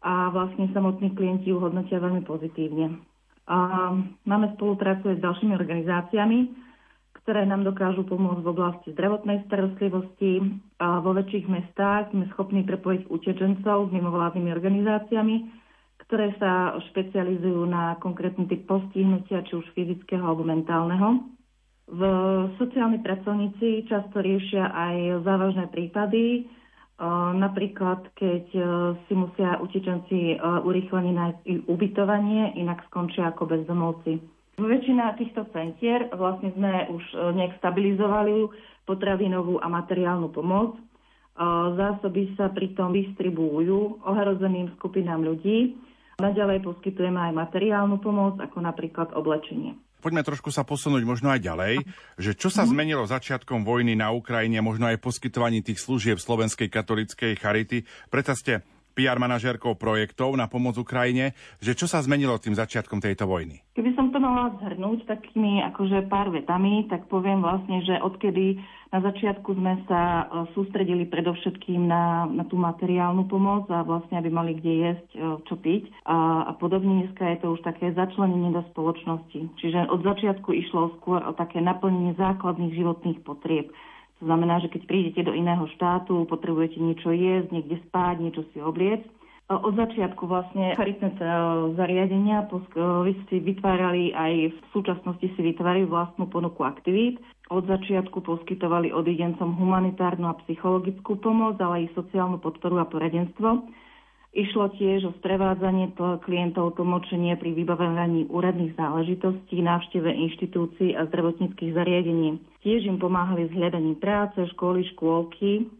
a 0.00 0.32
vlastne 0.32 0.72
samotní 0.72 1.12
klienti 1.12 1.52
ju 1.52 1.60
hodnotia 1.60 2.00
veľmi 2.00 2.24
pozitívne. 2.24 3.04
Máme 4.24 4.46
spoluprácu 4.56 5.12
s 5.12 5.20
ďalšími 5.20 5.52
organizáciami, 5.52 6.38
ktoré 7.14 7.46
nám 7.46 7.62
dokážu 7.62 8.02
pomôcť 8.04 8.42
v 8.42 8.50
oblasti 8.50 8.88
zdravotnej 8.90 9.46
starostlivosti. 9.46 10.42
A 10.82 10.98
vo 10.98 11.14
väčších 11.14 11.46
mestách 11.46 12.10
sme 12.10 12.26
schopní 12.34 12.66
prepojiť 12.66 13.06
utečencov 13.08 13.88
s 13.88 13.94
mimovládnymi 13.94 14.50
organizáciami, 14.50 15.36
ktoré 16.04 16.34
sa 16.36 16.76
špecializujú 16.92 17.64
na 17.64 17.96
konkrétny 18.02 18.44
typ 18.50 18.68
postihnutia, 18.68 19.46
či 19.46 19.56
už 19.56 19.66
fyzického 19.72 20.20
alebo 20.20 20.44
mentálneho. 20.44 21.24
V 21.84 22.00
sociálni 22.56 23.00
pracovníci 23.00 23.84
často 23.86 24.20
riešia 24.20 24.72
aj 24.72 25.24
závažné 25.24 25.68
prípady, 25.68 26.48
napríklad 27.34 28.06
keď 28.14 28.44
e, 28.54 28.62
si 29.04 29.12
musia 29.18 29.58
utečenci 29.58 30.32
e, 30.32 30.36
urýchlene 30.40 31.10
nájsť 31.10 31.66
ubytovanie, 31.66 32.54
inak 32.54 32.86
skončia 32.88 33.34
ako 33.34 33.50
bezdomovci. 33.50 34.33
Väčšina 34.54 35.18
týchto 35.18 35.50
centier 35.50 36.06
vlastne 36.14 36.54
sme 36.54 36.86
už 36.90 37.04
e, 37.10 37.16
nejak 37.34 37.58
stabilizovali 37.58 38.46
potravinovú 38.86 39.58
a 39.58 39.66
materiálnu 39.66 40.28
pomoc. 40.30 40.76
Zásoby 41.74 42.38
sa 42.38 42.46
pritom 42.52 42.94
distribujú 42.94 44.06
ohrozeným 44.06 44.70
skupinám 44.78 45.18
ľudí. 45.18 45.74
Naďalej 46.22 46.62
poskytujeme 46.62 47.18
aj 47.18 47.32
materiálnu 47.34 47.98
pomoc, 47.98 48.38
ako 48.38 48.62
napríklad 48.62 49.10
oblečenie 49.18 49.74
poďme 50.04 50.20
trošku 50.20 50.52
sa 50.52 50.68
posunúť 50.68 51.00
možno 51.08 51.32
aj 51.32 51.40
ďalej, 51.40 51.74
že 52.20 52.36
čo 52.36 52.52
sa 52.52 52.68
mhm. 52.68 52.76
zmenilo 52.76 53.08
začiatkom 53.08 53.64
vojny 53.64 53.96
na 53.96 54.12
Ukrajine, 54.12 54.60
možno 54.60 54.92
aj 54.92 55.00
poskytovaní 55.00 55.64
tých 55.64 55.80
služieb 55.80 56.20
Slovenskej 56.20 56.68
katolíckej 56.68 57.40
charity. 57.40 57.88
Preto 58.12 58.36
ste 58.36 58.60
PR 58.94 59.18
manažérkou 59.18 59.74
projektov 59.74 60.38
na 60.38 60.46
pomoc 60.46 60.78
Ukrajine, 60.78 61.34
že 61.58 61.74
čo 61.74 61.90
sa 61.90 61.98
zmenilo 62.00 62.38
tým 62.38 62.54
začiatkom 62.54 63.02
tejto 63.02 63.26
vojny? 63.26 63.60
Keby 63.74 63.90
som 63.98 64.14
to 64.14 64.22
mala 64.22 64.54
zhrnúť 64.62 65.10
takými 65.10 65.66
akože 65.74 66.06
pár 66.06 66.30
vetami, 66.30 66.86
tak 66.86 67.10
poviem 67.10 67.42
vlastne, 67.42 67.82
že 67.82 67.98
odkedy 67.98 68.62
na 68.94 69.02
začiatku 69.02 69.58
sme 69.58 69.82
sa 69.90 70.22
e, 70.22 70.24
sústredili 70.54 71.10
predovšetkým 71.10 71.82
na, 71.90 72.30
na 72.30 72.46
tú 72.46 72.54
materiálnu 72.54 73.26
pomoc 73.26 73.66
a 73.66 73.82
vlastne, 73.82 74.22
aby 74.22 74.30
mali 74.30 74.54
kde 74.54 74.72
jesť, 74.86 75.08
e, 75.10 75.18
čo 75.50 75.58
piť. 75.58 75.90
A, 76.06 76.46
a 76.46 76.52
podobne 76.54 77.02
dneska 77.02 77.26
je 77.34 77.42
to 77.42 77.58
už 77.58 77.60
také 77.66 77.90
začlenenie 77.90 78.54
do 78.54 78.62
spoločnosti. 78.70 79.50
Čiže 79.58 79.90
od 79.90 80.06
začiatku 80.06 80.54
išlo 80.54 80.94
skôr 81.02 81.26
o 81.26 81.34
také 81.34 81.58
naplnenie 81.58 82.14
základných 82.14 82.78
životných 82.78 83.18
potrieb 83.26 83.74
to 84.18 84.30
znamená, 84.30 84.62
že 84.62 84.70
keď 84.70 84.82
prídete 84.86 85.20
do 85.26 85.34
iného 85.34 85.66
štátu, 85.74 86.24
potrebujete 86.30 86.78
niečo 86.78 87.10
jesť, 87.10 87.50
niekde 87.50 87.76
spať, 87.90 88.14
niečo 88.22 88.42
si 88.54 88.62
obliec. 88.62 89.02
Od 89.44 89.76
začiatku 89.76 90.24
vlastne 90.24 90.72
charitné 90.72 91.20
zariadenia 91.76 92.48
si 93.28 93.36
vytvárali 93.44 94.16
aj 94.16 94.56
v 94.56 94.58
súčasnosti 94.72 95.26
si 95.28 95.40
vytvárajú 95.44 95.92
vlastnú 95.92 96.24
ponuku 96.32 96.64
aktivít. 96.64 97.20
Od 97.52 97.68
začiatku 97.68 98.24
poskytovali 98.24 98.88
odidencom 98.88 99.52
humanitárnu 99.52 100.32
a 100.32 100.38
psychologickú 100.48 101.20
pomoc, 101.20 101.60
ale 101.60 101.84
aj 101.84 101.92
sociálnu 101.92 102.40
podporu 102.40 102.80
a 102.80 102.88
poradenstvo. 102.88 103.68
Išlo 104.34 104.66
tiež 104.74 105.06
o 105.06 105.14
sprevádzanie 105.22 105.94
klientov 106.26 106.74
tlmočenie 106.74 107.38
pri 107.38 107.54
vybavovaní 107.54 108.26
úradných 108.26 108.74
záležitostí, 108.74 109.62
návšteve 109.62 110.10
inštitúcií 110.10 110.98
a 110.98 111.06
zdravotníckých 111.06 111.70
zariadení. 111.70 112.42
Tiež 112.66 112.82
im 112.90 112.98
pomáhali 112.98 113.46
s 113.46 113.54
hľadaním 113.54 113.94
práce, 113.94 114.42
školy, 114.58 114.90
škôlky 114.90 115.70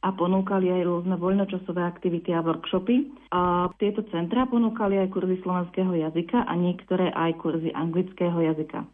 a 0.00 0.08
ponúkali 0.08 0.72
aj 0.72 0.88
rôzne 0.88 1.20
voľnočasové 1.20 1.84
aktivity 1.84 2.32
a 2.32 2.40
workshopy. 2.40 3.12
A 3.28 3.68
tieto 3.76 4.08
centra 4.08 4.48
ponúkali 4.48 4.96
aj 4.96 5.12
kurzy 5.12 5.44
slovenského 5.44 5.92
jazyka 5.92 6.48
a 6.48 6.52
niektoré 6.56 7.12
aj 7.12 7.44
kurzy 7.44 7.76
anglického 7.76 8.40
jazyka. 8.40 8.88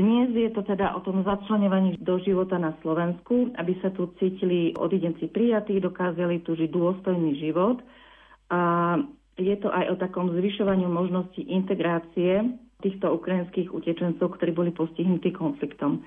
Dnes 0.00 0.32
je 0.32 0.48
to 0.48 0.64
teda 0.64 0.96
o 0.96 1.04
tom 1.04 1.28
začlenovaní 1.28 2.00
do 2.00 2.16
života 2.24 2.56
na 2.56 2.72
Slovensku, 2.80 3.52
aby 3.60 3.76
sa 3.84 3.92
tu 3.92 4.08
cítili 4.16 4.72
odidenci 4.80 5.28
prijatí, 5.28 5.76
dokázali 5.76 6.40
tu 6.40 6.56
žiť 6.56 6.72
dôstojný 6.72 7.36
život– 7.36 7.84
a 8.54 8.58
je 9.34 9.56
to 9.58 9.66
aj 9.66 9.90
o 9.90 9.98
takom 9.98 10.30
zvyšovaniu 10.30 10.86
možnosti 10.86 11.42
integrácie 11.42 12.54
týchto 12.78 13.10
ukrajinských 13.18 13.74
utečencov, 13.74 14.38
ktorí 14.38 14.54
boli 14.54 14.70
postihnutí 14.70 15.34
konfliktom. 15.34 16.06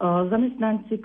Zamestnanci 0.00 0.98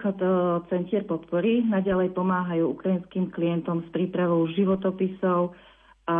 centier 0.71 1.03
podpory 1.03 1.61
naďalej 1.67 2.15
pomáhajú 2.15 2.73
ukrajinským 2.73 3.27
klientom 3.29 3.83
s 3.85 3.89
prípravou 3.91 4.47
životopisov 4.55 5.51
a 6.07 6.17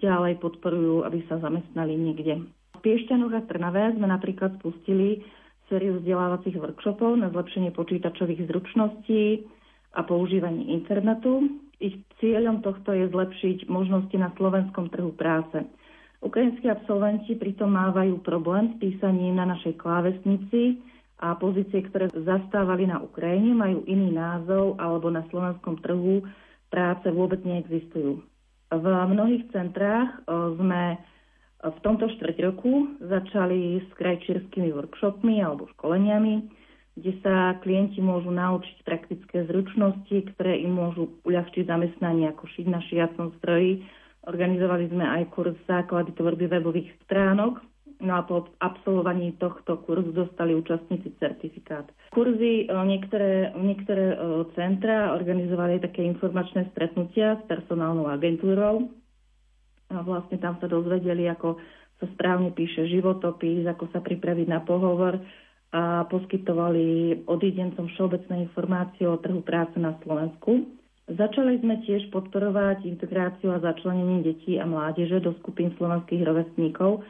ďalej 0.00 0.40
podporujú, 0.40 1.04
aby 1.04 1.26
sa 1.28 1.42
zamestnali 1.42 1.92
niekde. 1.98 2.46
V 2.76 2.78
Piešťanoch 2.80 3.36
a 3.36 3.42
Trnave 3.44 3.92
sme 3.98 4.08
napríklad 4.08 4.56
spustili 4.62 5.20
sériu 5.68 6.00
vzdelávacích 6.00 6.56
workshopov 6.56 7.20
na 7.20 7.28
zlepšenie 7.28 7.74
počítačových 7.76 8.48
zručností 8.48 9.44
a 9.92 10.00
používanie 10.06 10.72
internetu. 10.72 11.60
Ich 11.80 11.96
cieľom 12.20 12.60
tohto 12.60 12.92
je 12.92 13.08
zlepšiť 13.08 13.66
možnosti 13.72 14.12
na 14.20 14.28
slovenskom 14.36 14.92
trhu 14.92 15.16
práce. 15.16 15.64
Ukrajinskí 16.20 16.68
absolventi 16.68 17.32
pritom 17.32 17.72
mávajú 17.72 18.20
problém 18.20 18.76
s 18.76 18.84
písaním 18.84 19.40
na 19.40 19.48
našej 19.48 19.80
klávesnici, 19.80 20.84
a 21.20 21.36
pozície, 21.36 21.84
ktoré 21.84 22.08
zastávali 22.16 22.88
na 22.88 22.96
Ukrajine, 22.96 23.52
majú 23.52 23.84
iný 23.84 24.16
názov 24.16 24.80
alebo 24.80 25.12
na 25.12 25.20
slovenskom 25.28 25.76
trhu 25.84 26.24
práce 26.72 27.04
vôbec 27.12 27.44
neexistujú. 27.44 28.24
V 28.72 28.84
mnohých 28.88 29.44
centrách 29.52 30.24
sme 30.56 30.96
v 31.60 31.78
tomto 31.84 32.08
štvrť 32.16 32.36
roku 32.40 32.96
začali 33.04 33.84
s 33.84 33.90
krajčírskymi 34.00 34.72
workshopmi 34.72 35.44
alebo 35.44 35.68
školeniami, 35.76 36.48
kde 36.98 37.12
sa 37.22 37.54
klienti 37.62 38.02
môžu 38.02 38.34
naučiť 38.34 38.82
praktické 38.82 39.46
zručnosti, 39.46 40.16
ktoré 40.34 40.58
im 40.62 40.74
môžu 40.74 41.18
uľahčiť 41.22 41.66
zamestnanie 41.68 42.28
ako 42.30 42.50
šiť 42.50 42.66
na 42.66 42.80
šiacom 42.82 43.36
stroji. 43.38 43.86
Organizovali 44.26 44.90
sme 44.90 45.06
aj 45.06 45.22
kurz 45.32 45.56
základy 45.64 46.12
tvorby 46.12 46.50
webových 46.50 46.90
stránok, 47.06 47.62
No 48.00 48.16
a 48.16 48.24
po 48.24 48.48
absolvovaní 48.64 49.36
tohto 49.36 49.76
kurzu 49.84 50.16
dostali 50.16 50.56
účastníci 50.56 51.12
certifikát. 51.20 51.84
Kurzy 52.16 52.64
e, 52.64 52.72
niektoré, 52.72 53.52
niektoré 53.52 54.16
e, 54.16 54.48
centra 54.56 55.12
organizovali 55.12 55.84
také 55.84 56.08
informačné 56.08 56.72
stretnutia 56.72 57.36
s 57.36 57.42
personálnou 57.44 58.08
agentúrou. 58.08 58.88
A 59.92 60.00
vlastne 60.00 60.40
tam 60.40 60.56
sa 60.64 60.64
dozvedeli, 60.64 61.28
ako 61.28 61.60
sa 62.00 62.08
správne 62.16 62.56
píše 62.56 62.88
životopis, 62.88 63.68
ako 63.68 63.92
sa 63.92 64.00
pripraviť 64.00 64.48
na 64.48 64.64
pohovor 64.64 65.20
a 65.70 66.02
poskytovali 66.10 67.22
odidencom 67.30 67.86
všeobecné 67.94 68.50
informácie 68.50 69.06
o 69.06 69.18
trhu 69.22 69.38
práce 69.46 69.78
na 69.78 69.94
Slovensku. 70.02 70.66
Začali 71.10 71.58
sme 71.62 71.82
tiež 71.86 72.10
podporovať 72.10 72.86
integráciu 72.86 73.54
a 73.54 73.62
začlenenie 73.62 74.22
detí 74.22 74.58
a 74.58 74.66
mládeže 74.66 75.22
do 75.22 75.34
skupín 75.42 75.74
slovenských 75.74 76.22
rovestníkov, 76.22 77.02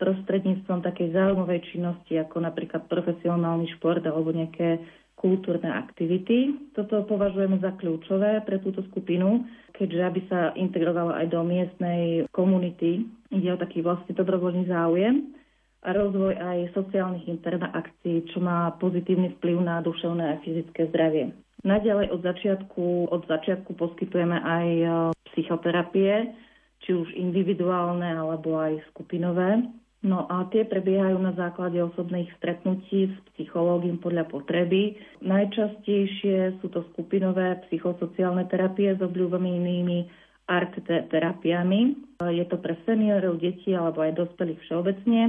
prostredníctvom 0.00 0.80
takej 0.80 1.12
zaujímavej 1.12 1.60
činnosti, 1.72 2.16
ako 2.16 2.44
napríklad 2.44 2.88
profesionálny 2.88 3.68
šport 3.76 4.00
alebo 4.04 4.32
nejaké 4.32 4.80
kultúrne 5.16 5.68
aktivity. 5.68 6.72
Toto 6.72 7.04
považujeme 7.04 7.60
za 7.60 7.76
kľúčové 7.76 8.42
pre 8.42 8.58
túto 8.60 8.82
skupinu, 8.88 9.44
keďže 9.76 10.00
aby 10.00 10.20
sa 10.26 10.40
integrovala 10.56 11.22
aj 11.22 11.26
do 11.30 11.40
miestnej 11.44 12.02
komunity. 12.32 13.04
Ide 13.30 13.54
o 13.54 13.60
taký 13.60 13.84
vlastne 13.84 14.16
dobrovoľný 14.16 14.68
záujem 14.68 15.41
rozvoj 15.82 16.38
aj 16.38 16.58
sociálnych 16.78 17.26
interakcií, 17.26 18.30
čo 18.30 18.38
má 18.38 18.70
pozitívny 18.78 19.34
vplyv 19.38 19.56
na 19.58 19.82
duševné 19.82 20.24
a 20.38 20.40
fyzické 20.46 20.86
zdravie. 20.94 21.34
Naďalej 21.62 22.10
od 22.10 22.20
začiatku, 22.22 23.10
od 23.10 23.22
začiatku 23.26 23.74
poskytujeme 23.78 24.34
aj 24.34 24.66
e, 24.66 24.86
psychoterapie, 25.30 26.34
či 26.82 26.90
už 26.94 27.14
individuálne 27.14 28.18
alebo 28.18 28.58
aj 28.58 28.82
skupinové. 28.90 29.62
No 30.02 30.26
a 30.26 30.50
tie 30.50 30.66
prebiehajú 30.66 31.14
na 31.22 31.30
základe 31.38 31.78
osobných 31.78 32.26
stretnutí 32.42 33.14
s 33.14 33.16
psychológom 33.34 34.02
podľa 34.02 34.26
potreby. 34.26 34.98
Najčastejšie 35.22 36.58
sú 36.58 36.66
to 36.74 36.82
skupinové 36.90 37.62
psychosociálne 37.70 38.50
terapie 38.50 38.98
s 38.98 38.98
obľúbenými 38.98 40.10
art 40.50 40.74
terapiami. 40.82 41.94
Je 42.18 42.44
to 42.50 42.58
pre 42.58 42.74
seniorov, 42.82 43.38
deti 43.38 43.70
alebo 43.70 44.02
aj 44.02 44.18
dospelých 44.18 44.58
všeobecne. 44.66 45.22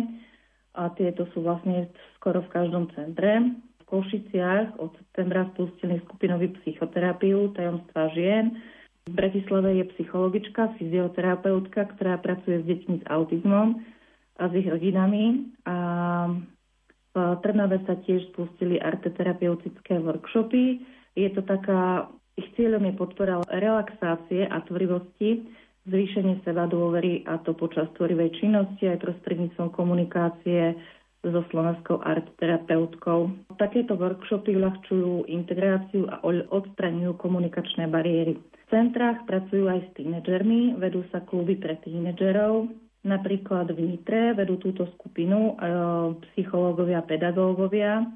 A 0.73 0.89
tieto 0.97 1.29
sú 1.33 1.45
vlastne 1.45 1.89
skoro 2.17 2.41
v 2.41 2.49
každom 2.49 2.89
centre. 2.97 3.53
V 3.53 3.83
Košiciach 3.85 4.81
od 4.81 4.93
septembra 4.97 5.45
spustili 5.53 6.01
skupinovú 6.09 6.49
psychoterapiu 6.61 7.53
tajomstva 7.53 8.09
žien. 8.17 8.57
V 9.05 9.13
Bratislave 9.13 9.83
je 9.83 9.85
psychologička, 9.93 10.73
fyzioterapeutka, 10.79 11.91
ktorá 11.93 12.17
pracuje 12.17 12.63
s 12.63 12.65
deťmi 12.65 12.95
s 13.03 13.05
autizmom 13.11 13.83
a 14.39 14.43
s 14.49 14.53
ich 14.55 14.65
rodinami. 14.65 15.53
A 15.67 15.75
v 17.13 17.17
Trnave 17.45 17.77
sa 17.85 17.93
tiež 18.01 18.33
spustili 18.33 18.81
arteterapeutické 18.81 20.01
workshopy. 20.01 20.81
Je 21.13 21.29
to 21.29 21.45
taká, 21.45 22.09
ich 22.33 22.49
cieľom 22.57 22.81
je 22.89 22.93
podpora 22.97 23.45
relaxácie 23.53 24.49
a 24.49 24.57
tvorivosti, 24.65 25.45
zvýšenie 25.87 26.43
seba 26.47 26.67
dôvery 26.67 27.27
a 27.27 27.39
to 27.43 27.51
počas 27.55 27.91
tvorivej 27.99 28.39
činnosti 28.39 28.87
aj 28.87 29.03
prostredníctvom 29.03 29.69
komunikácie 29.75 30.75
so 31.23 31.41
slovenskou 31.51 32.03
artterapeutkou. 32.03 33.31
Takéto 33.55 33.95
workshopy 33.95 34.59
uľahčujú 34.59 35.31
integráciu 35.31 36.07
a 36.11 36.19
odstraňujú 36.27 37.15
komunikačné 37.15 37.87
bariéry. 37.87 38.35
V 38.35 38.63
centrách 38.67 39.23
pracujú 39.23 39.71
aj 39.71 39.87
s 39.87 39.89
tínedžermi, 39.95 40.75
vedú 40.75 41.07
sa 41.15 41.23
kluby 41.23 41.55
pre 41.55 41.79
tínedžerov, 41.79 42.67
Napríklad 43.03 43.67
v 43.75 43.79
Nitre 43.83 44.31
vedú 44.31 44.55
túto 44.63 44.87
skupinu 44.95 45.51
e, 45.51 45.53
psychológovia 46.31 47.03
a 47.03 47.07
pedagógovia. 47.07 48.07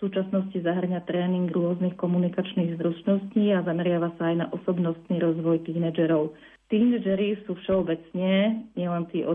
V 0.00 0.08
súčasnosti 0.08 0.56
zahrňa 0.56 1.04
tréning 1.04 1.52
rôznych 1.52 1.92
komunikačných 2.00 2.80
zručností 2.80 3.52
a 3.52 3.60
zameriava 3.60 4.16
sa 4.16 4.32
aj 4.32 4.36
na 4.40 4.46
osobnostný 4.48 5.20
rozvoj 5.20 5.60
tínedžerov. 5.68 6.32
Tínedžeri 6.70 7.42
sú 7.44 7.58
všeobecne, 7.66 8.62
nielen 8.78 9.04
tí, 9.10 9.26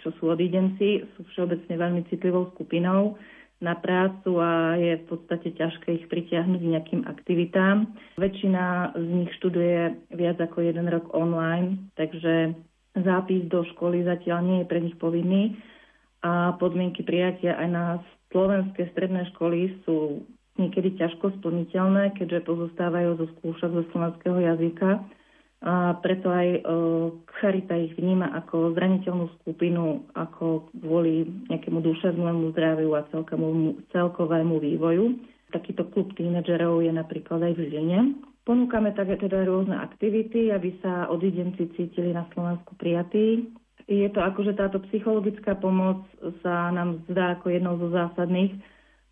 čo 0.00 0.08
sú 0.16 0.32
odídenci, 0.32 1.04
sú 1.14 1.20
všeobecne 1.36 1.74
veľmi 1.76 2.02
citlivou 2.08 2.48
skupinou 2.56 3.20
na 3.62 3.76
prácu 3.78 4.40
a 4.42 4.74
je 4.80 4.98
v 4.98 5.04
podstate 5.06 5.54
ťažké 5.54 6.02
ich 6.02 6.06
pritiahnuť 6.08 6.60
nejakým 6.64 7.02
aktivitám. 7.06 7.86
Väčšina 8.18 8.96
z 8.96 9.06
nich 9.06 9.30
študuje 9.38 10.10
viac 10.16 10.40
ako 10.40 10.64
jeden 10.64 10.88
rok 10.90 11.12
online, 11.14 11.92
takže 11.94 12.56
zápis 12.98 13.46
do 13.46 13.62
školy 13.76 14.02
zatiaľ 14.02 14.40
nie 14.42 14.58
je 14.64 14.70
pre 14.72 14.80
nich 14.82 14.96
povinný 14.96 15.60
a 16.24 16.56
podmienky 16.58 17.06
prijatia 17.06 17.54
aj 17.54 17.68
na 17.68 17.84
slovenské 18.32 18.90
stredné 18.96 19.30
školy 19.36 19.76
sú 19.84 20.24
niekedy 20.56 20.96
ťažko 20.96 21.36
splniteľné, 21.40 22.16
keďže 22.16 22.48
pozostávajú 22.48 23.20
zo 23.20 23.26
skúšok 23.36 23.70
zo 23.72 23.82
slovenského 23.94 24.38
jazyka. 24.40 25.04
A 25.62 25.94
preto 26.02 26.26
aj 26.26 26.48
e, 26.58 26.60
Charita 27.38 27.78
ich 27.78 27.94
vníma 27.94 28.34
ako 28.34 28.74
zraniteľnú 28.74 29.30
skupinu, 29.40 30.10
ako 30.10 30.66
kvôli 30.74 31.22
nejakému 31.46 31.78
duševnému 31.78 32.50
zdraviu 32.50 32.98
a 32.98 33.06
celkovému, 33.14 33.86
celkovému 33.94 34.58
vývoju. 34.58 35.22
Takýto 35.54 35.86
klub 35.94 36.10
tínedžerov 36.18 36.82
je 36.82 36.90
napríklad 36.90 37.46
aj 37.46 37.52
v 37.54 37.60
Žiline. 37.70 37.98
Ponúkame 38.42 38.90
také 38.90 39.14
teda 39.22 39.46
rôzne 39.46 39.78
aktivity, 39.78 40.50
aby 40.50 40.74
sa 40.82 41.06
odidenci 41.06 41.70
cítili 41.78 42.10
na 42.10 42.26
Slovensku 42.34 42.74
prijatí. 42.74 43.54
Je 43.86 44.10
to 44.10 44.18
akože 44.18 44.58
táto 44.58 44.82
psychologická 44.90 45.54
pomoc 45.54 46.02
sa 46.42 46.74
nám 46.74 47.06
zdá 47.06 47.38
ako 47.38 47.54
jednou 47.54 47.78
zo 47.78 47.94
zásadných, 47.94 48.58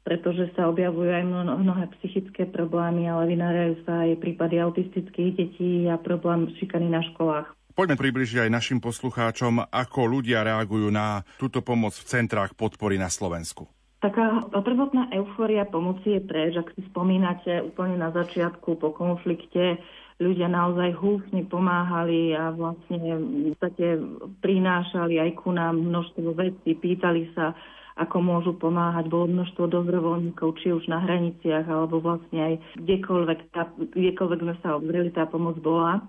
pretože 0.01 0.49
sa 0.57 0.73
objavujú 0.73 1.11
aj 1.13 1.25
mnohé 1.61 1.85
psychické 2.01 2.49
problémy, 2.49 3.07
ale 3.07 3.37
vynárajú 3.37 3.85
sa 3.85 4.09
aj 4.09 4.21
prípady 4.21 4.57
autistických 4.59 5.31
detí 5.37 5.85
a 5.87 6.01
problém 6.01 6.49
šikany 6.57 6.89
na 6.89 7.05
školách. 7.13 7.53
Poďme 7.71 7.97
približiť 7.97 8.45
aj 8.45 8.51
našim 8.51 8.79
poslucháčom, 8.83 9.71
ako 9.71 10.01
ľudia 10.05 10.43
reagujú 10.43 10.91
na 10.91 11.23
túto 11.39 11.63
pomoc 11.63 11.95
v 11.97 12.09
centrách 12.09 12.53
podpory 12.59 12.99
na 12.99 13.09
Slovensku. 13.09 13.71
Taká 14.01 14.49
prvotná 14.65 15.13
eufória 15.13 15.69
pomoci 15.69 16.17
je 16.17 16.21
preč. 16.25 16.57
Ak 16.57 16.73
si 16.73 16.81
spomínate 16.89 17.61
úplne 17.61 18.01
na 18.01 18.09
začiatku 18.09 18.81
po 18.81 18.97
konflikte, 18.97 19.77
ľudia 20.17 20.49
naozaj 20.49 20.97
húfne 20.97 21.45
pomáhali 21.45 22.33
a 22.33 22.53
vlastne 22.53 22.97
v 23.21 23.57
podstate 23.57 24.01
prinášali 24.45 25.21
aj 25.21 25.31
ku 25.41 25.53
nám 25.53 25.81
množstvo 25.81 26.33
vecí, 26.33 26.77
pýtali 26.77 27.33
sa, 27.37 27.53
ako 28.01 28.17
môžu 28.25 28.53
pomáhať. 28.57 29.13
Bolo 29.13 29.29
množstvo 29.29 29.69
dobrovoľníkov, 29.69 30.57
či 30.65 30.73
už 30.73 30.89
na 30.89 31.05
hraniciach, 31.05 31.69
alebo 31.69 32.01
vlastne 32.01 32.41
aj 32.41 32.55
kdekoľvek, 32.81 33.39
tá, 33.53 33.69
kdekoľvek 33.77 34.41
sme 34.41 34.55
sa 34.65 34.81
obzreli, 34.81 35.13
tá 35.13 35.29
pomoc 35.29 35.61
bola. 35.61 36.01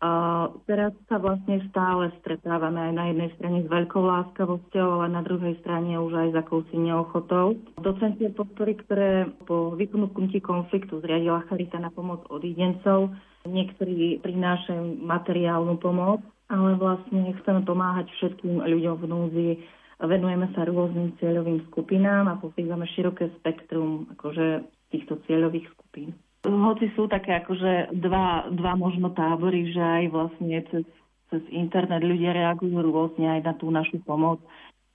A 0.00 0.48
teraz 0.64 0.96
sa 1.12 1.20
vlastne 1.20 1.60
stále 1.68 2.08
stretávame 2.24 2.80
aj 2.88 2.92
na 2.96 3.04
jednej 3.12 3.30
strane 3.36 3.58
s 3.60 3.68
veľkou 3.68 4.00
láskavosťou, 4.00 4.86
ale 4.96 5.12
na 5.12 5.20
druhej 5.20 5.60
strane 5.60 5.92
už 6.00 6.16
aj 6.16 6.28
s 6.32 6.36
akousi 6.40 6.76
neochotou. 6.80 7.60
Docentie 7.76 8.32
podpory, 8.32 8.80
ktoré 8.80 9.28
po 9.44 9.76
vypnutí 9.76 10.40
konfliktu 10.40 11.04
zriadila 11.04 11.44
Charita 11.52 11.76
na 11.76 11.92
pomoc 11.92 12.24
odídencov, 12.32 13.12
niektorí 13.44 14.24
prinášajú 14.24 15.04
materiálnu 15.04 15.76
pomoc, 15.76 16.24
ale 16.48 16.80
vlastne 16.80 17.36
chceme 17.36 17.60
pomáhať 17.68 18.08
všetkým 18.16 18.56
ľuďom 18.56 18.94
v 18.96 19.04
núzi 19.04 19.48
venujeme 20.06 20.48
sa 20.56 20.64
rôznym 20.64 21.16
cieľovým 21.20 21.68
skupinám 21.68 22.28
a 22.28 22.40
pokrývame 22.40 22.88
široké 22.92 23.28
spektrum 23.40 24.08
akože 24.16 24.64
týchto 24.90 25.20
cieľových 25.28 25.68
skupín. 25.76 26.16
Hoci 26.40 26.88
sú 26.96 27.04
také 27.04 27.36
akože 27.44 27.92
dva, 28.00 28.48
dva 28.48 28.72
možno 28.72 29.12
tábory, 29.12 29.76
že 29.76 29.80
aj 29.80 30.04
vlastne 30.08 30.56
cez, 30.72 30.84
cez 31.28 31.42
internet 31.52 32.00
ľudia 32.00 32.32
reagujú 32.32 32.80
rôzne 32.80 33.28
aj 33.28 33.40
na 33.44 33.52
tú 33.60 33.68
našu 33.68 34.00
pomoc 34.00 34.40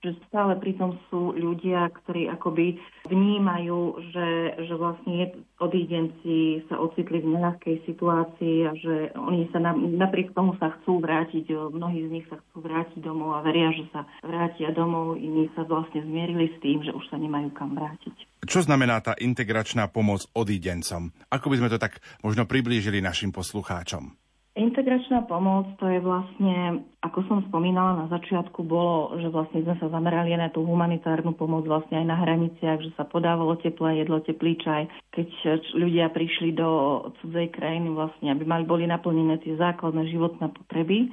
že 0.06 0.14
stále 0.30 0.54
pritom 0.62 0.94
sú 1.10 1.34
ľudia, 1.34 1.90
ktorí 1.90 2.30
akoby 2.30 2.78
vnímajú, 3.10 3.98
že, 4.14 4.28
že 4.62 4.74
vlastne 4.78 5.34
odídenci 5.58 6.62
sa 6.70 6.78
ocitli 6.78 7.18
v 7.18 7.34
neľahkej 7.34 7.82
situácii 7.90 8.56
a 8.70 8.72
že 8.78 8.94
oni 9.18 9.50
sa 9.50 9.58
na, 9.58 9.74
napriek 9.74 10.30
tomu 10.30 10.54
sa 10.62 10.70
chcú 10.78 11.02
vrátiť, 11.02 11.50
mnohí 11.50 12.06
z 12.06 12.10
nich 12.14 12.26
sa 12.30 12.38
chcú 12.38 12.62
vrátiť 12.62 13.02
domov 13.02 13.34
a 13.34 13.42
veria, 13.42 13.74
že 13.74 13.90
sa 13.90 14.06
vrátia 14.22 14.70
domov, 14.70 15.18
iní 15.18 15.50
sa 15.58 15.66
vlastne 15.66 16.06
zmierili 16.06 16.54
s 16.54 16.56
tým, 16.62 16.86
že 16.86 16.94
už 16.94 17.02
sa 17.10 17.18
nemajú 17.18 17.50
kam 17.56 17.74
vrátiť. 17.74 18.14
Čo 18.46 18.62
znamená 18.62 19.02
tá 19.02 19.18
integračná 19.18 19.90
pomoc 19.90 20.22
odídencom? 20.30 21.10
Ako 21.34 21.50
by 21.50 21.56
sme 21.58 21.72
to 21.72 21.82
tak 21.82 21.98
možno 22.22 22.46
priblížili 22.46 23.02
našim 23.02 23.34
poslucháčom? 23.34 24.25
Integračná 24.56 25.28
pomoc 25.28 25.68
to 25.76 25.84
je 25.84 26.00
vlastne, 26.00 26.80
ako 27.04 27.28
som 27.28 27.38
spomínala 27.52 28.00
na 28.00 28.06
začiatku, 28.08 28.64
bolo, 28.64 29.12
že 29.20 29.28
vlastne 29.28 29.60
sme 29.60 29.76
sa 29.76 29.92
zamerali 29.92 30.32
na 30.32 30.48
tú 30.48 30.64
humanitárnu 30.64 31.36
pomoc 31.36 31.68
vlastne 31.68 32.00
aj 32.00 32.06
na 32.08 32.16
hraniciach, 32.16 32.80
že 32.80 32.88
sa 32.96 33.04
podávalo 33.04 33.60
teplé 33.60 34.00
jedlo, 34.00 34.24
teplý 34.24 34.56
čaj. 34.56 34.88
Keď 35.12 35.28
ľudia 35.76 36.08
prišli 36.08 36.56
do 36.56 37.04
cudzej 37.20 37.52
krajiny 37.52 37.92
vlastne, 37.92 38.32
aby 38.32 38.48
mali 38.48 38.64
boli 38.64 38.88
naplnené 38.88 39.36
tie 39.44 39.60
základné 39.60 40.08
životné 40.08 40.48
potreby, 40.48 41.12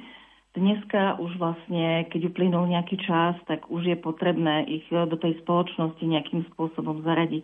Dneska 0.54 1.18
už 1.18 1.34
vlastne, 1.42 2.06
keď 2.14 2.30
uplynul 2.30 2.70
nejaký 2.70 2.94
čas, 3.02 3.34
tak 3.50 3.66
už 3.74 3.90
je 3.90 3.98
potrebné 3.98 4.62
ich 4.70 4.86
do 4.86 5.18
tej 5.18 5.34
spoločnosti 5.42 5.98
nejakým 5.98 6.46
spôsobom 6.54 7.02
zaradiť 7.02 7.42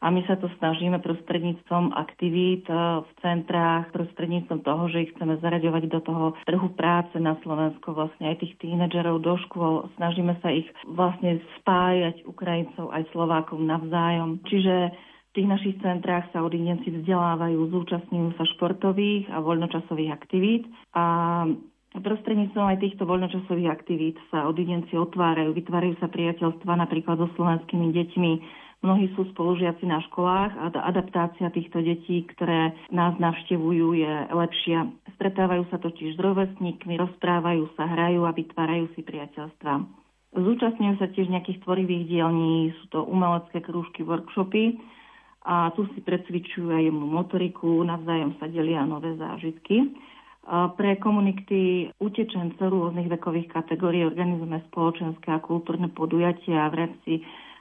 a 0.00 0.08
my 0.08 0.24
sa 0.24 0.40
to 0.40 0.48
snažíme 0.56 0.96
prostredníctvom 1.04 1.92
aktivít 1.92 2.64
e, 2.72 2.74
v 3.04 3.10
centrách, 3.20 3.92
prostredníctvom 3.92 4.60
toho, 4.64 4.88
že 4.88 5.04
ich 5.04 5.12
chceme 5.12 5.36
zaraďovať 5.44 5.82
do 5.92 6.00
toho 6.00 6.26
trhu 6.48 6.68
práce 6.72 7.12
na 7.20 7.36
Slovensku, 7.44 7.92
vlastne 7.92 8.32
aj 8.32 8.40
tých 8.40 8.56
tínedžerov 8.64 9.20
do 9.20 9.36
škôl. 9.44 9.92
Snažíme 10.00 10.40
sa 10.40 10.48
ich 10.48 10.64
vlastne 10.88 11.44
spájať 11.60 12.24
Ukrajincov 12.24 12.88
aj 12.96 13.12
Slovákov 13.12 13.60
navzájom. 13.60 14.40
Čiže 14.48 14.74
v 15.30 15.30
tých 15.36 15.48
našich 15.52 15.76
centrách 15.84 16.32
sa 16.32 16.42
odidenci 16.42 16.90
vzdelávajú, 16.90 17.60
zúčastňujú 17.70 18.40
sa 18.40 18.44
športových 18.56 19.28
a 19.30 19.44
voľnočasových 19.44 20.10
aktivít 20.16 20.64
a 20.96 21.04
Prostredníctvom 21.90 22.70
aj 22.70 22.78
týchto 22.86 23.02
voľnočasových 23.02 23.66
aktivít 23.66 24.14
sa 24.30 24.46
odidenci 24.46 24.94
otvárajú, 24.94 25.50
vytvárajú 25.50 25.98
sa 25.98 26.06
priateľstva 26.06 26.78
napríklad 26.86 27.18
so 27.18 27.26
slovenskými 27.34 27.90
deťmi, 27.90 28.32
Mnohí 28.80 29.12
sú 29.12 29.28
spolužiaci 29.36 29.84
na 29.84 30.00
školách 30.08 30.56
a 30.56 30.72
adaptácia 30.88 31.52
týchto 31.52 31.84
detí, 31.84 32.24
ktoré 32.32 32.72
nás 32.88 33.12
navštevujú, 33.20 33.92
je 33.92 34.12
lepšia. 34.32 34.88
Stretávajú 35.20 35.68
sa 35.68 35.76
totiž 35.76 36.16
s 36.16 36.22
rovesníkmi, 36.24 36.96
rozprávajú 36.96 37.76
sa, 37.76 37.84
hrajú 37.84 38.24
a 38.24 38.32
vytvárajú 38.32 38.88
si 38.96 39.04
priateľstva. 39.04 39.84
Zúčastňujú 40.32 40.96
sa 40.96 41.12
tiež 41.12 41.28
nejakých 41.28 41.60
tvorivých 41.60 42.08
dielní, 42.08 42.72
sú 42.80 42.84
to 42.88 43.04
umelecké 43.04 43.60
krúžky, 43.60 44.00
workshopy 44.00 44.80
a 45.44 45.74
tu 45.76 45.84
si 45.92 46.00
precvičujú 46.00 46.72
aj 46.72 46.88
motoriku, 46.88 47.84
navzájom 47.84 48.40
sa 48.40 48.48
delia 48.48 48.80
nové 48.88 49.12
zážitky. 49.20 49.92
Pre 50.50 50.90
komunity 51.04 51.92
utečencov 52.00 52.72
rôznych 52.72 53.12
vekových 53.12 53.52
kategórií 53.52 54.08
organizujeme 54.08 54.64
spoločenské 54.72 55.36
a 55.36 55.44
kultúrne 55.44 55.92
podujatia 55.92 56.64
v 56.72 56.78
rámci 56.80 57.12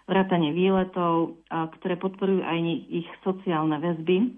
vrátanie 0.10 0.50
výletov, 0.52 1.38
ktoré 1.48 1.96
podporujú 2.02 2.42
aj 2.42 2.58
ich 2.90 3.08
sociálne 3.22 3.78
väzby. 3.78 4.34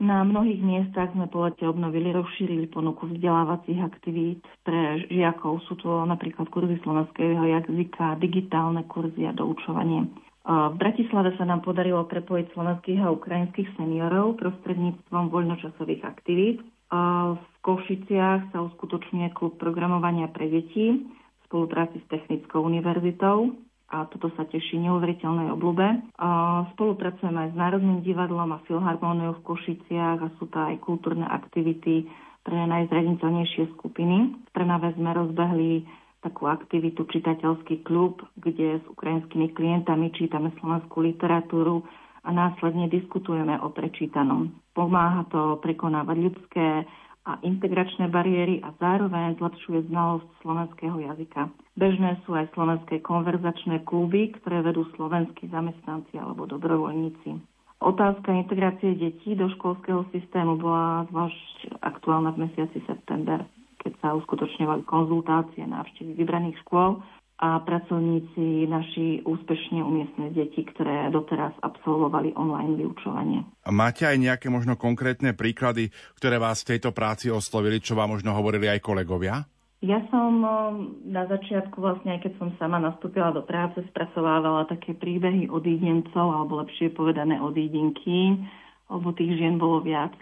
Na 0.00 0.24
mnohých 0.24 0.64
miestach 0.64 1.12
sme 1.12 1.28
po 1.28 1.44
lete 1.44 1.68
obnovili, 1.68 2.08
rozšírili 2.10 2.72
ponuku 2.72 3.04
vzdelávacích 3.10 3.78
aktivít 3.84 4.40
pre 4.64 5.04
žiakov. 5.12 5.60
Sú 5.68 5.76
to 5.76 6.08
napríklad 6.08 6.48
kurzy 6.48 6.80
slovenského 6.80 7.44
jazyka, 7.44 8.16
digitálne 8.16 8.88
kurzy 8.88 9.28
a 9.28 9.36
doučovanie. 9.36 10.08
V 10.40 10.74
Bratislave 10.80 11.36
sa 11.36 11.44
nám 11.44 11.60
podarilo 11.60 12.08
prepojiť 12.08 12.56
slovenských 12.56 13.00
a 13.04 13.12
ukrajinských 13.12 13.76
seniorov 13.76 14.40
prostredníctvom 14.40 15.28
voľnočasových 15.28 16.02
aktivít. 16.02 16.64
V 17.36 17.44
Košiciach 17.60 18.50
sa 18.50 18.58
uskutočňuje 18.66 19.36
klub 19.36 19.60
programovania 19.60 20.32
pre 20.32 20.48
deti 20.48 21.06
v 21.06 21.40
spolupráci 21.44 22.00
s 22.02 22.06
Technickou 22.08 22.64
univerzitou 22.64 23.52
a 23.90 24.06
toto 24.06 24.30
sa 24.38 24.46
teší 24.46 24.78
neuveriteľnej 24.86 25.50
oblúbe. 25.50 25.82
Spolupracujeme 26.78 27.46
aj 27.46 27.50
s 27.50 27.56
Národným 27.58 28.06
divadlom 28.06 28.54
a 28.54 28.62
Filharmóniou 28.70 29.42
v 29.42 29.44
Košiciach 29.50 30.18
a 30.22 30.32
sú 30.38 30.46
to 30.46 30.58
aj 30.62 30.78
kultúrne 30.78 31.26
aktivity 31.26 32.06
pre 32.46 32.56
najzraniteľnejšie 32.70 33.74
skupiny. 33.74 34.32
V 34.46 34.50
Trnave 34.54 34.94
sme 34.94 35.10
rozbehli 35.10 35.84
takú 36.22 36.46
aktivitu 36.46 37.02
čitateľský 37.08 37.82
klub, 37.82 38.22
kde 38.38 38.78
s 38.78 38.84
ukrajinskými 38.86 39.50
klientami 39.56 40.14
čítame 40.14 40.54
slovenskú 40.62 41.02
literatúru 41.02 41.82
a 42.22 42.28
následne 42.28 42.92
diskutujeme 42.92 43.56
o 43.58 43.72
prečítanom. 43.72 44.52
Pomáha 44.76 45.24
to 45.32 45.58
prekonávať 45.64 46.16
ľudské 46.20 46.66
a 47.24 47.36
integračné 47.44 48.08
bariéry 48.08 48.64
a 48.64 48.72
zároveň 48.80 49.36
zlepšuje 49.36 49.92
znalosť 49.92 50.28
slovenského 50.40 50.96
jazyka. 51.04 51.52
Bežné 51.80 52.20
sú 52.28 52.36
aj 52.36 52.52
slovenské 52.52 53.00
konverzačné 53.00 53.88
kluby, 53.88 54.36
ktoré 54.36 54.60
vedú 54.60 54.84
slovenskí 55.00 55.48
zamestnanci 55.48 56.20
alebo 56.20 56.44
dobrovoľníci. 56.44 57.40
Otázka 57.80 58.36
integrácie 58.36 58.92
detí 58.92 59.32
do 59.32 59.48
školského 59.56 60.04
systému 60.12 60.60
bola 60.60 61.08
zvlášť 61.08 61.80
aktuálna 61.80 62.36
v 62.36 62.44
mesiaci 62.44 62.84
september, 62.84 63.48
keď 63.80 63.96
sa 64.04 64.12
uskutočňovali 64.12 64.84
konzultácie 64.84 65.64
návštevy 65.64 66.20
vybraných 66.20 66.60
škôl 66.68 67.00
a 67.40 67.56
pracovníci 67.64 68.68
naši 68.68 69.24
úspešne 69.24 69.80
umiestnili 69.80 70.36
deti, 70.36 70.60
ktoré 70.60 71.08
doteraz 71.08 71.56
absolvovali 71.64 72.36
online 72.36 72.76
vyučovanie. 72.76 73.48
Máte 73.72 74.04
aj 74.04 74.20
nejaké 74.20 74.52
možno 74.52 74.76
konkrétne 74.76 75.32
príklady, 75.32 75.88
ktoré 76.20 76.36
vás 76.36 76.60
v 76.60 76.76
tejto 76.76 76.92
práci 76.92 77.32
oslovili, 77.32 77.80
čo 77.80 77.96
vám 77.96 78.12
možno 78.12 78.36
hovorili 78.36 78.68
aj 78.68 78.84
kolegovia? 78.84 79.48
Ja 79.80 80.04
som 80.12 80.44
na 81.08 81.24
začiatku, 81.24 81.80
vlastne 81.80 82.12
aj 82.12 82.28
keď 82.28 82.32
som 82.36 82.52
sama 82.60 82.76
nastúpila 82.76 83.32
do 83.32 83.40
práce, 83.40 83.80
spracovávala 83.88 84.68
také 84.68 84.92
príbehy 84.92 85.48
odídencov, 85.48 86.36
alebo 86.36 86.60
lepšie 86.60 86.92
povedané 86.92 87.40
odídenky, 87.40 88.36
lebo 88.92 89.08
tých 89.16 89.40
žien 89.40 89.56
bolo 89.56 89.80
viac, 89.80 90.12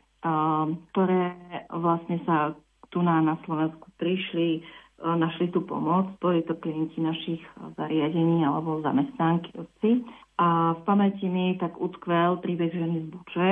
ktoré 0.95 1.35
vlastne 1.75 2.23
sa 2.23 2.55
tu 2.95 3.03
na, 3.03 3.19
na 3.19 3.35
Slovensku 3.43 3.91
prišli 3.99 4.63
našli 5.03 5.51
tú 5.55 5.63
pomoc. 5.63 6.11
Boli 6.19 6.43
to 6.43 6.59
klienti 6.59 6.99
našich 6.99 7.43
zariadení 7.79 8.43
alebo 8.43 8.83
zamestnanky 8.83 9.55
otci. 9.55 10.03
A 10.39 10.75
v 10.75 10.81
pamäti 10.87 11.27
mi 11.27 11.59
tak 11.59 11.75
utkvel 11.79 12.39
príbeh 12.43 12.71
ženy 12.71 13.07
z 13.07 13.09
Buče. 13.11 13.51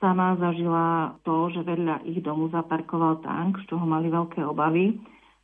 Sama 0.00 0.36
zažila 0.36 1.16
to, 1.22 1.48
že 1.52 1.62
vedľa 1.62 2.04
ich 2.08 2.20
domu 2.24 2.50
zaparkoval 2.50 3.22
tank, 3.22 3.60
z 3.62 3.72
čoho 3.72 3.84
mali 3.84 4.10
veľké 4.10 4.42
obavy. 4.44 4.98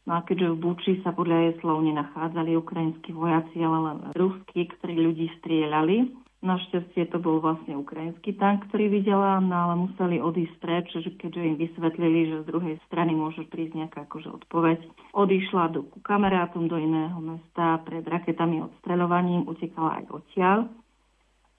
No 0.08 0.16
a 0.16 0.24
keďže 0.24 0.56
v 0.56 0.60
Buči 0.64 0.92
sa 1.04 1.12
podľa 1.12 1.36
jej 1.36 1.54
slov 1.60 1.84
nenachádzali 1.84 2.56
ukrajinskí 2.56 3.12
vojaci, 3.12 3.60
ale 3.60 3.78
len 3.92 3.98
ruskí, 4.16 4.64
ktorí 4.64 4.96
ľudí 4.96 5.28
strieľali, 5.44 6.08
Našťastie 6.38 7.10
to 7.10 7.18
bol 7.18 7.42
vlastne 7.42 7.74
ukrajinský 7.74 8.38
tank, 8.38 8.70
ktorý 8.70 9.02
videla, 9.02 9.42
no 9.42 9.50
ale 9.58 9.74
museli 9.74 10.22
odísť 10.22 10.54
preč, 10.62 10.86
keďže 10.94 11.42
im 11.42 11.56
vysvetlili, 11.58 12.30
že 12.30 12.36
z 12.42 12.44
druhej 12.46 12.76
strany 12.86 13.10
môže 13.10 13.42
prísť 13.50 13.74
nejaká 13.74 14.06
akože 14.06 14.46
odpoveď. 14.46 14.78
Odišla 15.18 15.74
do, 15.74 15.90
ku 15.90 15.98
kamarátom 15.98 16.70
do 16.70 16.78
iného 16.78 17.18
mesta 17.18 17.82
pred 17.82 18.06
raketami 18.06 18.62
odstreľovaním, 18.70 19.50
utekala 19.50 19.98
aj 19.98 20.04
odtiaľ. 20.14 20.58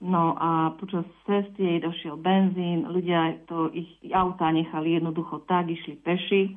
No 0.00 0.32
a 0.40 0.72
počas 0.80 1.04
cesty 1.28 1.60
jej 1.60 1.84
došiel 1.84 2.16
benzín, 2.16 2.88
ľudia 2.88 3.36
to 3.52 3.68
ich 3.76 4.00
autá 4.16 4.48
nechali 4.48 4.96
jednoducho 4.96 5.44
tak, 5.44 5.68
išli 5.68 6.00
peši. 6.00 6.56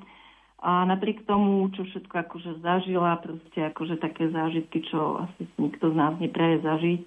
A 0.64 0.88
napriek 0.88 1.28
tomu, 1.28 1.68
čo 1.76 1.84
všetko 1.84 2.24
akože 2.24 2.64
zažila, 2.64 3.20
proste 3.20 3.68
akože 3.68 4.00
také 4.00 4.32
zážitky, 4.32 4.80
čo 4.88 5.20
asi 5.20 5.44
nikto 5.60 5.92
z 5.92 5.96
nás 6.00 6.16
nepraje 6.24 6.64
zažiť, 6.64 7.02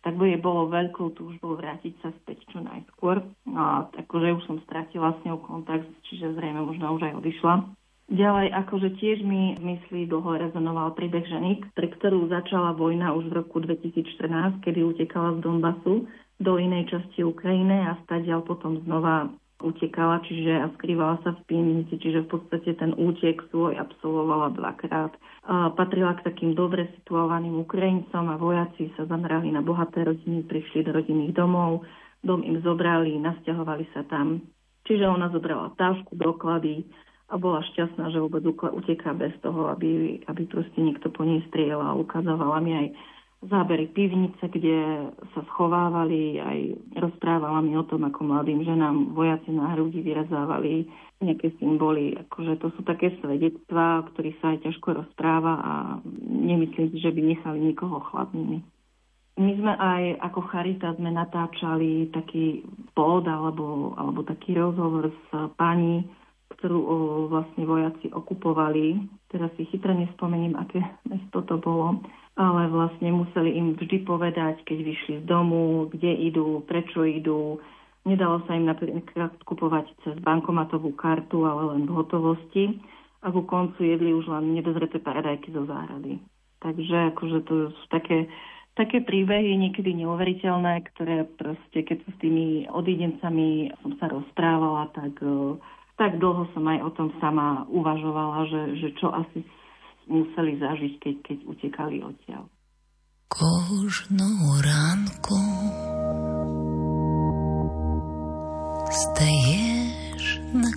tak 0.00 0.16
by 0.16 0.32
jej 0.32 0.40
bolo 0.40 0.72
veľkou 0.72 1.12
túžbou 1.12 1.60
vrátiť 1.60 1.92
sa 2.00 2.08
späť 2.24 2.42
čo 2.48 2.64
najskôr. 2.64 3.20
A 3.52 3.84
akože 3.92 4.40
už 4.40 4.42
som 4.48 4.58
stratila 4.64 5.12
s 5.12 5.20
ňou 5.28 5.44
kontakt, 5.44 5.86
čiže 6.08 6.32
zrejme 6.40 6.64
možno 6.64 6.96
už 6.96 7.12
aj 7.12 7.14
odišla. 7.20 7.54
Ďalej, 8.12 8.48
akože 8.66 8.88
tiež 8.98 9.18
mi 9.24 9.56
v 9.56 9.62
mysli 9.76 10.04
dlho 10.10 10.36
rezonoval 10.48 10.96
príbeh 10.96 11.22
ženy, 11.28 11.64
pre 11.76 11.92
ktorú 11.92 12.32
začala 12.32 12.74
vojna 12.76 13.12
už 13.12 13.28
v 13.28 13.36
roku 13.44 13.60
2014, 13.60 14.64
kedy 14.64 14.80
utekala 14.84 15.36
z 15.36 15.44
Donbasu 15.44 16.08
do 16.42 16.52
inej 16.58 16.90
časti 16.90 17.22
Ukrajiny 17.22 17.86
a 17.86 17.96
stadiaľ 18.04 18.42
potom 18.42 18.82
znova 18.82 19.30
utekala, 19.62 20.20
čiže 20.26 20.52
a 20.58 20.66
skrývala 20.76 21.22
sa 21.22 21.32
v 21.32 21.42
pivnici, 21.46 21.94
čiže 21.96 22.26
v 22.26 22.36
podstate 22.36 22.74
ten 22.76 22.92
útek 22.98 23.40
svoj 23.48 23.78
absolvovala 23.78 24.52
dvakrát. 24.58 25.14
Patrila 25.78 26.18
k 26.18 26.26
takým 26.26 26.52
dobre 26.54 26.90
situovaným 27.00 27.62
Ukrajincom 27.62 28.30
a 28.30 28.38
vojaci 28.38 28.90
sa 28.98 29.06
zamerali 29.06 29.54
na 29.54 29.62
bohaté 29.62 30.02
rodiny, 30.06 30.46
prišli 30.46 30.86
do 30.86 30.94
rodinných 30.94 31.34
domov, 31.34 31.86
dom 32.22 32.42
im 32.42 32.62
zobrali, 32.62 33.18
nasťahovali 33.18 33.86
sa 33.94 34.06
tam. 34.06 34.42
Čiže 34.86 35.06
ona 35.06 35.30
zobrala 35.30 35.74
tášku, 35.78 36.18
doklady 36.18 36.82
a 37.30 37.38
bola 37.38 37.64
šťastná, 37.64 38.12
že 38.12 38.20
vôbec 38.20 38.44
uteká 38.50 39.14
bez 39.16 39.32
toho, 39.40 39.70
aby, 39.72 40.20
aby 40.26 40.42
proste 40.46 40.76
niekto 40.76 41.08
po 41.08 41.24
nej 41.24 41.40
strieľal. 41.48 42.02
Ukazovala 42.02 42.58
mi 42.60 42.76
aj 42.76 42.86
zábery 43.42 43.90
pivnice, 43.90 44.46
kde 44.46 45.10
sa 45.34 45.40
schovávali, 45.50 46.38
aj 46.38 46.58
rozprávala 46.94 47.58
mi 47.58 47.74
o 47.74 47.82
tom, 47.82 48.06
ako 48.06 48.22
mladým 48.22 48.62
ženám 48.62 49.18
vojaci 49.18 49.50
na 49.50 49.74
hrudi 49.74 49.98
vyrezávali 49.98 50.86
nejaké 51.18 51.54
symboly. 51.58 52.14
Akože 52.28 52.58
to 52.62 52.70
sú 52.78 52.86
také 52.86 53.14
svedectvá, 53.18 54.02
o 54.02 54.06
ktorých 54.10 54.38
sa 54.38 54.54
aj 54.54 54.58
ťažko 54.66 54.88
rozpráva 54.94 55.54
a 55.58 55.72
nemyslím 56.26 56.94
že 56.98 57.10
by 57.10 57.20
nechali 57.22 57.58
nikoho 57.62 57.98
chladnými. 58.10 58.62
My 59.32 59.52
sme 59.56 59.72
aj 59.74 60.02
ako 60.28 60.40
Charita 60.52 60.92
sme 60.92 61.08
natáčali 61.08 62.12
taký 62.12 62.68
pod 62.92 63.24
alebo, 63.24 63.96
alebo 63.96 64.20
taký 64.28 64.60
rozhovor 64.60 65.08
s 65.08 65.28
pani, 65.56 66.04
ktorú 66.52 66.78
o, 66.78 66.96
vlastne 67.32 67.64
vojaci 67.64 68.12
okupovali. 68.12 69.00
Teraz 69.32 69.48
si 69.56 69.64
chytre 69.72 69.96
nespomeniem, 69.96 70.52
aké 70.52 70.84
mesto 71.08 71.40
to 71.48 71.56
bolo 71.56 72.04
ale 72.32 72.72
vlastne 72.72 73.12
museli 73.12 73.60
im 73.60 73.76
vždy 73.76 74.08
povedať, 74.08 74.64
keď 74.64 74.78
vyšli 74.80 75.14
z 75.20 75.24
domu, 75.28 75.84
kde 75.92 76.32
idú, 76.32 76.64
prečo 76.64 77.04
idú. 77.04 77.60
Nedalo 78.08 78.40
sa 78.48 78.56
im 78.56 78.66
napríklad 78.66 79.36
kupovať 79.44 79.92
cez 80.02 80.16
bankomatovú 80.24 80.96
kartu, 80.96 81.44
ale 81.44 81.76
len 81.76 81.84
v 81.84 81.92
hotovosti. 81.92 82.64
A 83.22 83.30
ku 83.30 83.46
koncu 83.46 83.78
jedli 83.84 84.10
už 84.10 84.26
len 84.26 84.58
nedozreté 84.58 84.98
paradajky 84.98 85.54
zo 85.54 85.62
záhrady. 85.68 86.18
Takže 86.58 87.14
akože 87.14 87.38
to 87.46 87.70
sú 87.70 87.84
také, 87.92 88.26
také 88.74 88.98
príbehy 89.04 89.54
niekedy 89.54 89.94
neuveriteľné, 90.02 90.82
ktoré 90.90 91.28
proste, 91.38 91.86
keď 91.86 92.02
s 92.02 92.16
tými 92.18 92.66
odidencami 92.66 93.70
som 93.84 93.94
sa 94.02 94.10
rozprávala, 94.10 94.90
tak, 94.90 95.22
tak 95.94 96.18
dlho 96.18 96.50
som 96.50 96.64
aj 96.66 96.78
o 96.82 96.90
tom 96.96 97.08
sama 97.22 97.68
uvažovala, 97.70 98.50
že, 98.50 98.62
že 98.82 98.88
čo 98.98 99.14
asi 99.14 99.46
museli 100.12 100.60
zažiť, 100.60 100.92
keď, 101.00 101.14
keď 101.24 101.38
utekali 101.48 101.96
odtiaľ. 102.04 102.44
Kožnou 103.32 104.60
ránku 104.60 105.40
steješ 108.92 110.24
na 110.52 110.68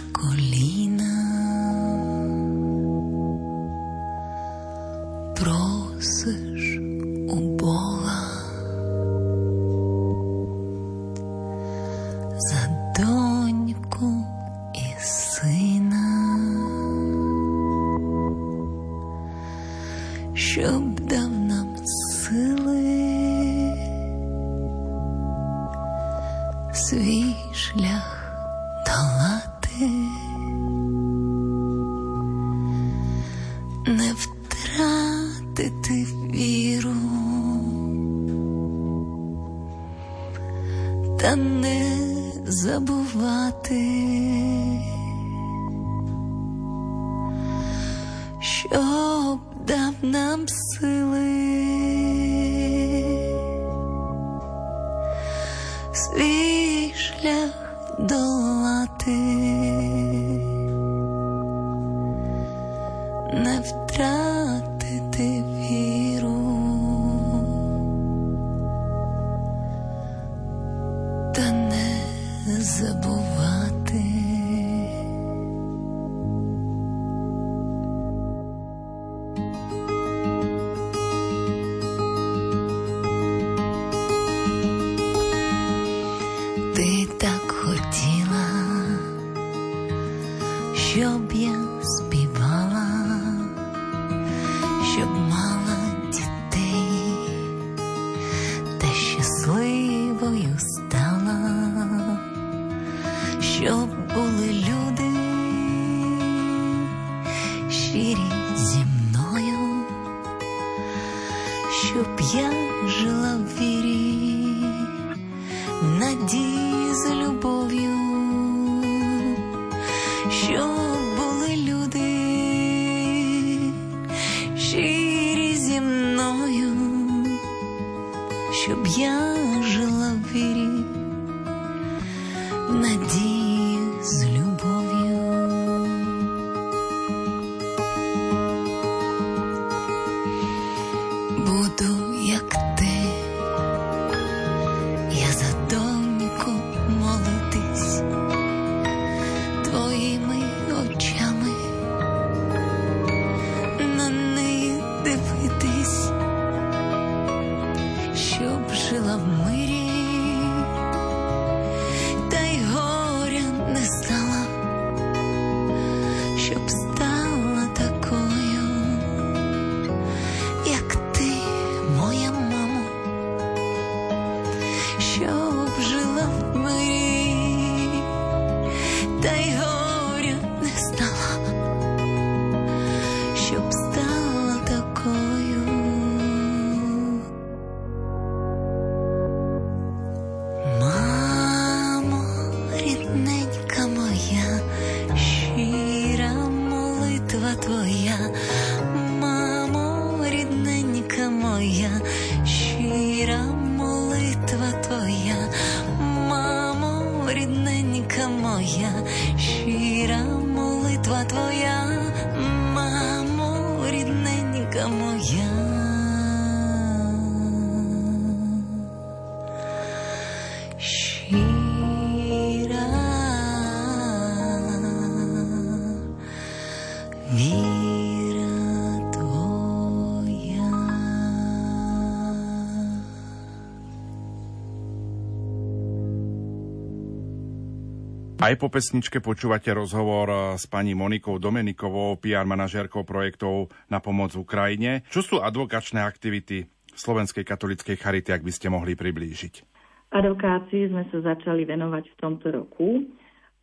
Aj 238.46 238.54
po 238.62 238.70
pesničke 238.70 239.26
počúvate 239.26 239.74
rozhovor 239.74 240.54
s 240.54 240.70
pani 240.70 240.94
Monikou 240.94 241.42
Domenikovou, 241.42 242.22
PR 242.22 242.46
manažérkou 242.46 243.02
projektov 243.02 243.74
na 243.90 243.98
pomoc 243.98 244.38
Ukrajine. 244.38 245.02
Čo 245.10 245.22
sú 245.26 245.36
advokačné 245.42 245.98
aktivity 246.06 246.70
Slovenskej 246.94 247.42
katolíckej 247.42 247.98
charity, 247.98 248.30
ak 248.30 248.46
by 248.46 248.54
ste 248.54 248.70
mohli 248.70 248.94
priblížiť? 248.94 249.66
Advokácii 250.14 250.94
sme 250.94 251.10
sa 251.10 251.26
začali 251.26 251.66
venovať 251.66 252.06
v 252.06 252.16
tomto 252.22 252.54
roku 252.54 253.10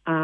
a 0.02 0.18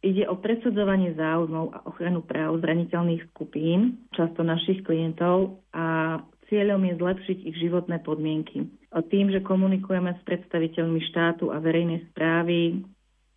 ide 0.00 0.24
o 0.24 0.40
presadzovanie 0.40 1.12
záujmov 1.12 1.76
a 1.76 1.84
ochranu 1.84 2.24
práv 2.24 2.64
zraniteľných 2.64 3.28
skupín, 3.28 4.08
často 4.16 4.40
našich 4.40 4.80
klientov 4.88 5.60
a 5.76 6.16
cieľom 6.48 6.80
je 6.88 6.94
zlepšiť 6.96 7.38
ich 7.44 7.56
životné 7.60 8.00
podmienky. 8.08 8.72
A 8.96 9.04
tým, 9.04 9.28
že 9.28 9.44
komunikujeme 9.44 10.16
s 10.16 10.20
predstaviteľmi 10.24 11.04
štátu 11.12 11.52
a 11.52 11.60
verejnej 11.60 12.08
správy, 12.08 12.88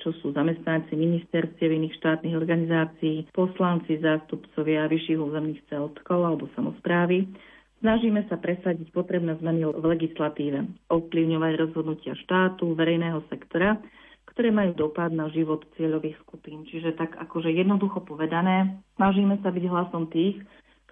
čo 0.03 0.11
sú 0.19 0.35
zamestnanci 0.35 0.93
ministerstiev 0.93 1.71
iných 1.71 1.97
štátnych 1.97 2.35
organizácií, 2.35 3.31
poslanci, 3.31 3.97
zástupcovia 4.03 4.91
vyšších 4.91 5.17
územných 5.17 5.63
celkov 5.71 6.19
alebo 6.19 6.51
samozprávy. 6.53 7.31
Snažíme 7.79 8.27
sa 8.27 8.35
presadiť 8.35 8.91
potrebné 8.91 9.39
zmeny 9.39 9.63
v 9.67 9.85
legislatíve, 9.87 10.67
ovplyvňovať 10.91 11.53
rozhodnutia 11.55 12.15
štátu, 12.19 12.75
verejného 12.75 13.23
sektora, 13.31 13.79
ktoré 14.27 14.55
majú 14.55 14.71
dopad 14.87 15.11
na 15.11 15.27
život 15.31 15.67
cieľových 15.75 16.19
skupín. 16.23 16.63
Čiže 16.67 16.95
tak 16.95 17.15
akože 17.19 17.51
jednoducho 17.51 18.03
povedané, 18.03 18.79
snažíme 18.95 19.39
sa 19.43 19.51
byť 19.51 19.63
hlasom 19.67 20.07
tých, 20.11 20.39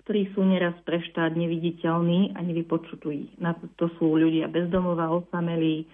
ktorí 0.04 0.34
sú 0.36 0.44
neraz 0.44 0.76
pre 0.84 1.00
štát 1.00 1.32
neviditeľní 1.38 2.36
a 2.36 2.40
nevypočutují. 2.44 3.40
To 3.80 3.86
sú 3.96 4.18
ľudia 4.18 4.52
bezdomová, 4.52 5.14
osamelí, 5.14 5.88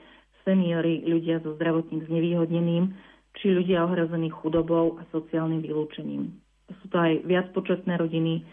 seniory, 0.47 1.03
ľudia 1.03 1.43
so 1.43 1.59
zdravotným 1.59 2.07
znevýhodneným, 2.07 2.95
či 3.35 3.51
ľudia 3.51 3.83
ohrození 3.83 4.31
chudobou 4.31 4.95
a 4.95 5.03
sociálnym 5.11 5.59
vylúčením. 5.59 6.31
Sú 6.71 6.87
to 6.87 6.97
aj 6.97 7.27
viacpočetné 7.27 7.99
rodiny 7.99 8.47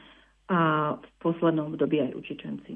a 0.51 0.93
v 0.99 1.09
poslednom 1.23 1.73
období 1.73 2.03
aj 2.03 2.19
učičenci. 2.19 2.73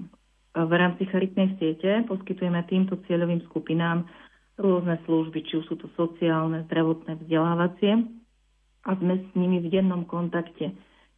V 0.56 0.72
rámci 0.72 1.04
charitnej 1.10 1.58
siete 1.60 2.06
poskytujeme 2.08 2.64
týmto 2.64 2.96
cieľovým 3.04 3.44
skupinám 3.50 4.08
rôzne 4.56 4.98
služby, 5.04 5.44
či 5.46 5.60
už 5.60 5.64
sú 5.68 5.76
to 5.78 5.86
sociálne, 5.94 6.66
zdravotné, 6.66 7.20
vzdelávacie 7.20 8.08
a 8.82 8.90
sme 8.98 9.22
s 9.22 9.28
nimi 9.36 9.62
v 9.62 9.70
dennom 9.70 10.08
kontakte, 10.08 10.72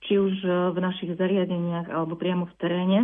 či 0.05 0.13
už 0.19 0.45
v 0.75 0.79
našich 0.81 1.17
zariadeniach 1.17 1.89
alebo 1.89 2.19
priamo 2.19 2.51
v 2.51 2.55
teréne, 2.59 3.01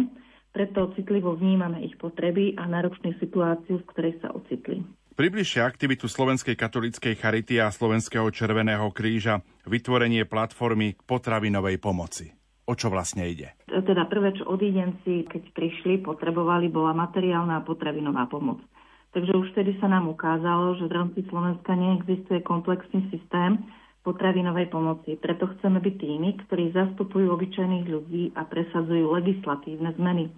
preto 0.56 0.88
citlivo 0.96 1.36
vnímame 1.36 1.84
ich 1.84 2.00
potreby 2.00 2.56
a 2.56 2.64
náročnú 2.64 3.12
situáciu, 3.20 3.84
v 3.84 3.88
ktorej 3.92 4.14
sa 4.24 4.32
ocitli. 4.32 4.80
Približšie 5.12 5.60
aktivitu 5.60 6.08
Slovenskej 6.08 6.56
katolíckej 6.56 7.12
charity 7.20 7.60
a 7.60 7.68
Slovenského 7.68 8.32
červeného 8.32 8.88
kríža, 8.96 9.44
vytvorenie 9.68 10.24
platformy 10.24 10.96
k 10.96 11.00
potravinovej 11.04 11.76
pomoci. 11.76 12.32
O 12.64 12.72
čo 12.72 12.88
vlastne 12.88 13.28
ide? 13.28 13.52
Teda 13.68 14.08
prvé, 14.08 14.32
čo 14.32 14.48
odídenci, 14.48 15.28
keď 15.28 15.52
prišli, 15.52 16.00
potrebovali, 16.00 16.72
bola 16.72 16.96
materiálna 16.96 17.60
a 17.60 17.64
potravinová 17.68 18.24
pomoc. 18.32 18.64
Takže 19.12 19.32
už 19.36 19.52
vtedy 19.52 19.76
sa 19.80 19.88
nám 19.92 20.08
ukázalo, 20.08 20.76
že 20.80 20.88
v 20.88 20.96
rámci 20.96 21.20
Slovenska 21.28 21.72
neexistuje 21.72 22.40
komplexný 22.44 23.08
systém 23.12 23.60
potravinovej 24.04 24.68
pomoci. 24.68 25.16
Preto 25.16 25.48
chceme 25.56 25.80
byť 25.80 25.94
tými, 25.98 26.28
ktorí 26.46 26.76
zastupujú 26.76 27.26
obyčajných 27.32 27.86
ľudí 27.90 28.36
a 28.36 28.44
presadzujú 28.44 29.10
legislatívne 29.16 29.96
zmeny. 29.96 30.28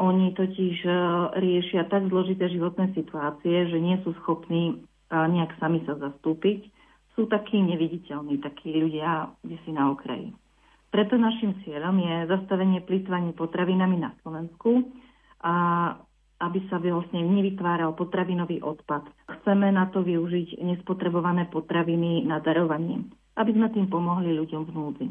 Oni 0.00 0.32
totiž 0.32 0.76
e, 0.88 0.90
riešia 1.36 1.84
tak 1.92 2.08
zložité 2.08 2.48
životné 2.48 2.96
situácie, 2.96 3.68
že 3.68 3.76
nie 3.76 4.00
sú 4.00 4.16
schopní 4.24 4.72
e, 4.72 4.74
nejak 5.12 5.52
sami 5.60 5.84
sa 5.84 6.00
zastúpiť. 6.00 6.64
Sú 7.12 7.28
takí 7.28 7.60
neviditeľní, 7.60 8.40
takí 8.40 8.72
ľudia, 8.72 9.28
kde 9.44 9.56
si 9.68 9.70
na 9.70 9.92
okraji. 9.92 10.32
Preto 10.88 11.20
našim 11.20 11.60
cieľom 11.64 11.96
je 12.00 12.14
zastavenie 12.28 12.80
plýtvania 12.84 13.36
potravinami 13.36 13.96
na 14.00 14.12
Slovensku 14.24 14.92
a 15.44 15.54
aby 16.42 16.58
sa 16.66 16.82
vlastne 16.82 17.22
nevytváral 17.22 17.94
potravinový 17.94 18.60
odpad. 18.60 19.06
Chceme 19.30 19.70
na 19.70 19.86
to 19.88 20.02
využiť 20.02 20.58
nespotrebované 20.58 21.46
potraviny 21.48 22.26
na 22.26 22.42
darovanie, 22.42 23.06
aby 23.38 23.50
sme 23.54 23.70
tým 23.70 23.86
pomohli 23.86 24.34
ľuďom 24.34 24.62
v 24.66 24.74
núdzi. 24.74 25.06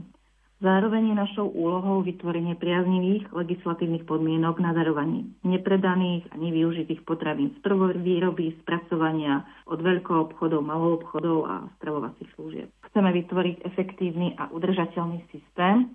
Zároveň 0.62 1.10
je 1.10 1.16
našou 1.18 1.50
úlohou 1.50 2.06
vytvorenie 2.06 2.54
priaznivých 2.54 3.34
legislatívnych 3.34 4.06
podmienok 4.06 4.62
na 4.62 4.78
darovanie 4.78 5.26
nepredaných 5.42 6.30
a 6.30 6.38
nevyužitých 6.38 7.02
potravín 7.02 7.58
z 7.58 7.66
výroby, 7.98 8.54
spracovania 8.62 9.42
od 9.66 9.82
veľkoobchodov, 9.82 10.62
maloobchodov 10.62 11.38
a 11.50 11.56
stravovacích 11.82 12.30
služieb. 12.38 12.70
Chceme 12.94 13.10
vytvoriť 13.10 13.56
efektívny 13.66 14.38
a 14.38 14.54
udržateľný 14.54 15.26
systém 15.34 15.90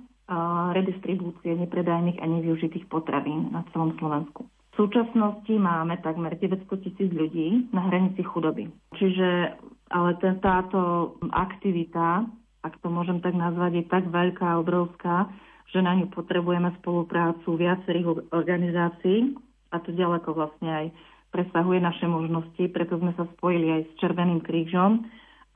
redistribúcie 0.75 1.55
nepredajných 1.55 2.19
a 2.19 2.27
nevyužitých 2.27 2.91
potravín 2.91 3.55
na 3.55 3.63
celom 3.71 3.95
Slovensku. 4.03 4.51
V 4.75 4.75
súčasnosti 4.75 5.55
máme 5.55 6.03
takmer 6.03 6.35
900 6.35 6.67
tisíc 6.83 7.09
ľudí 7.15 7.71
na 7.71 7.87
hranici 7.87 8.27
chudoby. 8.27 8.67
Čiže 8.99 9.55
ale 9.95 10.19
táto 10.43 11.15
aktivita 11.31 12.27
ak 12.67 12.83
to 12.83 12.89
môžem 12.91 13.23
tak 13.23 13.33
nazvať, 13.39 13.83
je 13.83 13.85
tak 13.87 14.05
veľká 14.11 14.45
a 14.45 14.61
obrovská, 14.61 15.31
že 15.71 15.83
na 15.83 15.95
ňu 15.95 16.11
potrebujeme 16.11 16.71
spoluprácu 16.83 17.59
viacerých 17.59 18.31
organizácií 18.31 19.35
a 19.75 19.83
to 19.83 19.91
ďaleko 19.91 20.35
vlastne 20.35 20.71
aj 20.71 20.87
presahuje 21.35 21.83
naše 21.83 22.07
možnosti, 22.07 22.65
preto 22.71 22.97
sme 22.97 23.13
sa 23.19 23.27
spojili 23.37 23.69
aj 23.77 23.83
s 23.85 23.93
Červeným 24.01 24.41
krížom 24.41 25.05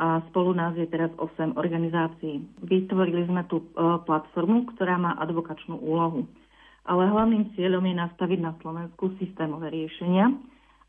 a 0.01 0.25
spolu 0.33 0.57
nás 0.57 0.75
je 0.77 0.89
teraz 0.89 1.13
8 1.17 1.57
organizácií. 1.61 2.41
Vytvorili 2.65 3.29
sme 3.29 3.45
tú 3.47 3.61
e, 3.61 3.67
platformu, 4.05 4.73
ktorá 4.75 4.97
má 4.97 5.13
advokačnú 5.21 5.77
úlohu. 5.77 6.25
Ale 6.89 7.05
hlavným 7.05 7.53
cieľom 7.53 7.85
je 7.85 7.95
nastaviť 7.97 8.41
na 8.41 8.53
Slovensku 8.65 9.13
systémové 9.21 9.69
riešenia, 9.69 10.33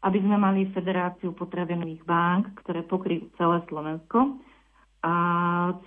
aby 0.01 0.17
sme 0.17 0.39
mali 0.39 0.71
federáciu 0.71 1.35
potravinových 1.35 2.03
bank, 2.07 2.55
ktoré 2.63 2.87
pokryjú 2.87 3.29
celé 3.35 3.61
Slovensko 3.67 4.39
a 5.01 5.13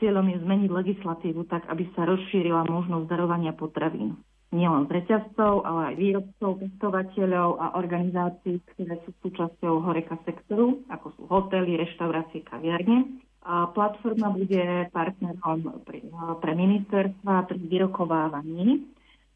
cieľom 0.02 0.26
je 0.26 0.42
zmeniť 0.42 0.70
legislatívu 0.74 1.46
tak, 1.46 1.70
aby 1.70 1.86
sa 1.94 2.02
rozšírila 2.02 2.66
možnosť 2.66 3.06
darovania 3.06 3.54
potravín. 3.54 4.18
Nielen 4.54 4.86
z 4.86 5.02
reťazcov, 5.02 5.66
ale 5.66 5.80
aj 5.90 5.94
výrobcov, 5.98 6.50
pestovateľov 6.62 7.48
a 7.58 7.66
organizácií, 7.74 8.62
ktoré 8.74 9.02
sú 9.02 9.10
súčasťou 9.22 9.82
horeka 9.82 10.14
sektoru, 10.22 10.82
ako 10.90 11.06
sú 11.18 11.22
hotely, 11.26 11.74
reštaurácie, 11.74 12.46
kaviarne. 12.46 13.18
A 13.44 13.70
platforma 13.70 14.30
bude 14.30 14.88
partnerom 14.94 15.82
pre, 15.82 16.06
pre 16.38 16.52
ministerstva 16.54 17.50
pri 17.50 17.58
vyrokovávaní, 17.60 18.86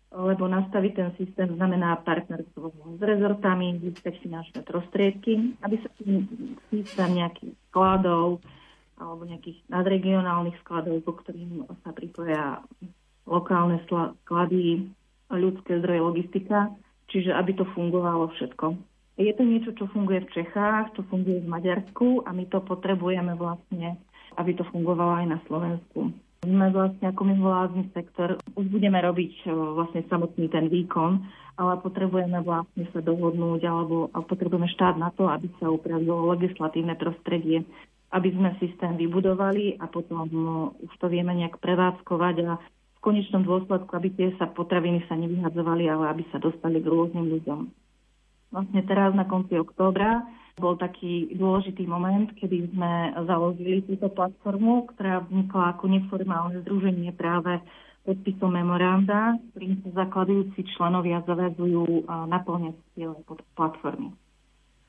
lebo 0.08 0.48
nastaviť 0.48 0.92
ten 0.96 1.10
systém 1.20 1.50
znamená 1.52 2.00
partnerstvo 2.00 2.96
s 2.96 3.00
rezortami, 3.02 3.76
získať 3.82 4.22
finančné 4.24 4.60
prostriedky, 4.64 5.58
aby 5.60 5.76
sa 5.82 5.90
tým 6.00 6.24
systém 6.72 7.10
nejakých 7.20 7.52
skladov, 7.68 8.40
alebo 8.98 9.24
nejakých 9.24 9.62
nadregionálnych 9.70 10.58
skladov, 10.66 11.00
po 11.06 11.16
ktorým 11.22 11.64
sa 11.86 11.90
pripoja 11.94 12.62
lokálne 13.24 13.78
sklady, 13.86 14.90
ľudské 15.30 15.78
zdroje, 15.78 16.00
logistika, 16.00 16.72
čiže 17.12 17.32
aby 17.36 17.56
to 17.56 17.64
fungovalo 17.76 18.32
všetko. 18.36 18.76
Je 19.18 19.34
to 19.34 19.42
niečo, 19.42 19.74
čo 19.74 19.90
funguje 19.90 20.22
v 20.24 20.30
Čechách, 20.30 20.94
čo 20.94 21.02
funguje 21.10 21.42
v 21.42 21.50
Maďarsku 21.50 22.22
a 22.22 22.30
my 22.30 22.46
to 22.48 22.62
potrebujeme 22.62 23.34
vlastne, 23.34 23.98
aby 24.38 24.54
to 24.54 24.62
fungovalo 24.70 25.18
aj 25.18 25.26
na 25.26 25.38
Slovensku. 25.50 26.14
Sme 26.46 26.70
vlastne 26.70 27.10
ako 27.10 27.22
mimovládny 27.26 27.90
sektor, 27.90 28.38
už 28.54 28.66
budeme 28.70 29.02
robiť 29.02 29.42
e, 29.42 29.50
vlastne 29.50 30.06
samotný 30.06 30.46
ten 30.46 30.70
výkon, 30.70 31.18
ale 31.58 31.82
potrebujeme 31.82 32.38
vlastne 32.46 32.86
sa 32.94 33.02
dohodnúť 33.02 33.66
alebo 33.66 34.06
potrebujeme 34.14 34.70
štát 34.70 34.94
na 34.94 35.10
to, 35.10 35.26
aby 35.26 35.50
sa 35.58 35.66
upravilo 35.66 36.30
legislatívne 36.38 36.94
prostredie, 36.94 37.66
aby 38.08 38.28
sme 38.32 38.56
systém 38.56 38.96
vybudovali 38.96 39.76
a 39.76 39.84
potom 39.88 40.24
no, 40.32 40.72
už 40.80 40.92
to 40.96 41.12
vieme 41.12 41.32
nejak 41.36 41.60
prevádzkovať 41.60 42.36
a 42.48 42.56
v 42.98 42.98
konečnom 43.04 43.44
dôsledku, 43.44 43.92
aby 43.94 44.08
tie 44.10 44.28
sa 44.40 44.48
potraviny 44.48 45.04
sa 45.06 45.14
nevyhadzovali, 45.14 45.86
ale 45.86 46.10
aby 46.10 46.24
sa 46.32 46.40
dostali 46.40 46.80
k 46.82 46.90
rôznym 46.90 47.30
ľuďom. 47.30 47.60
Vlastne 48.48 48.80
teraz 48.88 49.12
na 49.12 49.28
konci 49.28 49.60
októbra 49.60 50.24
bol 50.58 50.74
taký 50.74 51.30
dôležitý 51.36 51.86
moment, 51.86 52.32
kedy 52.34 52.74
sme 52.74 53.14
založili 53.28 53.84
túto 53.86 54.10
platformu, 54.10 54.90
ktorá 54.96 55.22
vznikla 55.28 55.76
ako 55.76 55.84
neformálne 55.86 56.64
združenie 56.66 57.14
práve 57.14 57.62
podpisom 58.08 58.56
memoranda, 58.56 59.36
ktorým 59.52 59.84
sa 59.84 60.08
zakladujúci 60.08 60.64
členovia 60.74 61.20
zavezujú 61.28 62.08
naplňať 62.08 62.74
cieľe 62.96 63.20
platformy. 63.52 64.16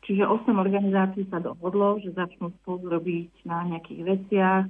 Čiže 0.09 0.25
8 0.25 0.57
organizácií 0.57 1.29
sa 1.29 1.37
dohodlo, 1.37 2.01
že 2.01 2.09
začnú 2.17 2.49
spolu 2.65 2.97
robiť 2.97 3.45
na 3.45 3.61
nejakých 3.69 4.01
veciach, 4.01 4.65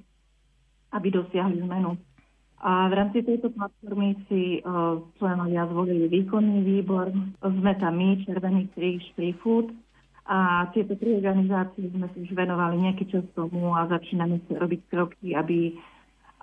aby 0.92 1.08
dosiahli 1.16 1.64
zmenu. 1.64 1.96
A 2.60 2.92
v 2.92 2.94
rámci 3.00 3.24
tejto 3.24 3.56
platformy 3.56 4.20
si 4.28 4.60
uh, 4.60 5.00
členovia 5.16 5.64
zvolili 5.72 6.12
výkonný 6.12 6.60
výbor. 6.68 7.08
Sme 7.40 7.72
tam 7.80 7.96
my, 7.96 8.20
Červený 8.28 8.68
kríž, 8.76 9.00
Free 9.16 9.32
Food 9.40 9.72
A 10.28 10.68
tieto 10.76 11.00
tri 11.00 11.16
organizácie 11.16 11.88
sme 11.88 12.12
si 12.12 12.28
už 12.28 12.36
venovali 12.36 12.84
nejaký 12.84 13.08
čas 13.08 13.24
tomu 13.32 13.72
a 13.80 13.88
začíname 13.88 14.44
robiť 14.44 14.82
kroky, 14.92 15.40
aby, 15.40 15.72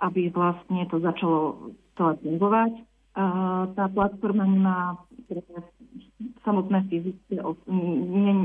aby 0.01 0.33
vlastne 0.33 0.89
to 0.89 0.97
začalo 0.97 1.69
to 1.93 2.17
fungovať. 2.25 2.81
Tá 3.73 3.85
platforma 3.89 4.45
nemá 4.45 5.01
samotné 6.45 6.85
fyzické, 6.85 7.41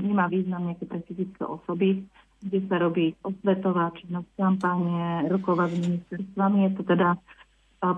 nemá 0.00 0.32
význam 0.32 0.72
nejaké 0.72 0.88
pre 0.88 1.04
fyzické 1.04 1.44
osoby, 1.44 2.08
kde 2.40 2.58
sa 2.72 2.80
robí 2.80 3.12
osvetová 3.20 3.92
činnosť, 4.00 4.32
kampáne, 4.32 5.28
rokovať 5.28 5.76
s 5.76 5.78
ministerstvami. 5.84 6.58
Je 6.64 6.72
to 6.72 6.82
teda 6.88 7.20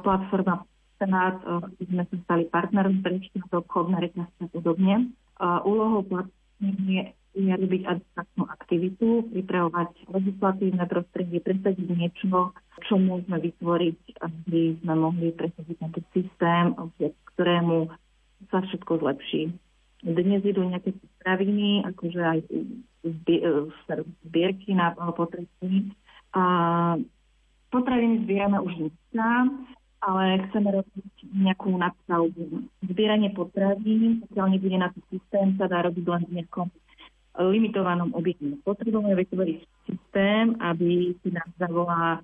platforma 0.02 0.66
Senát, 0.98 1.38
kde 1.78 1.84
sme 1.90 2.04
sa 2.10 2.16
stali 2.26 2.42
partnerom 2.50 3.06
pre 3.06 3.22
obchodné 3.54 4.10
reťazce 4.10 4.42
a 4.42 4.50
podobne. 4.50 5.14
Úlohou 5.62 6.02
platformy 6.02 6.90
je 6.90 7.04
je 7.34 7.50
robiť 7.50 7.82
adekvátnu 7.82 8.44
aktivitu, 8.46 9.08
pripravovať 9.34 9.90
legislatívne 10.06 10.86
prostredie, 10.86 11.42
presadiť 11.42 11.88
niečo, 11.90 12.54
čo 12.86 12.94
môžeme 12.94 13.42
vytvoriť, 13.42 14.22
aby 14.22 14.78
sme 14.78 14.94
mohli 14.94 15.34
presadiť 15.34 15.76
tento 15.82 16.00
systém, 16.14 16.78
ktorému 17.34 17.90
sa 18.54 18.62
všetko 18.62 19.02
zlepší. 19.02 19.50
Dnes 20.04 20.46
idú 20.46 20.62
nejaké 20.62 20.94
straviny, 21.18 21.82
akože 21.88 22.20
aj 22.22 22.38
zbierky 24.22 24.70
na 24.76 24.92
potraviny. 24.94 25.90
A 26.36 26.42
potraviny 27.72 28.28
zbierame 28.28 28.60
už 28.60 28.72
dneska, 28.78 29.28
ale 30.04 30.44
chceme 30.46 30.68
robiť 30.76 31.14
nejakú 31.32 31.72
nadstavbu. 31.80 32.68
Zbieranie 32.84 33.32
potravín, 33.32 34.20
pokiaľ 34.28 34.46
nebude 34.52 34.76
na 34.76 34.92
to 34.92 35.00
systém, 35.08 35.56
sa 35.56 35.64
dá 35.64 35.80
robiť 35.88 36.04
len 36.04 36.22
v 36.28 36.32
nejakom 36.44 36.68
limitovanom 37.38 38.14
objekte. 38.14 38.58
Potrebujeme 38.62 39.18
vytvoriť 39.18 39.58
systém, 39.90 40.54
aby 40.62 41.18
si 41.18 41.28
nás 41.34 41.50
zavolá 41.58 42.22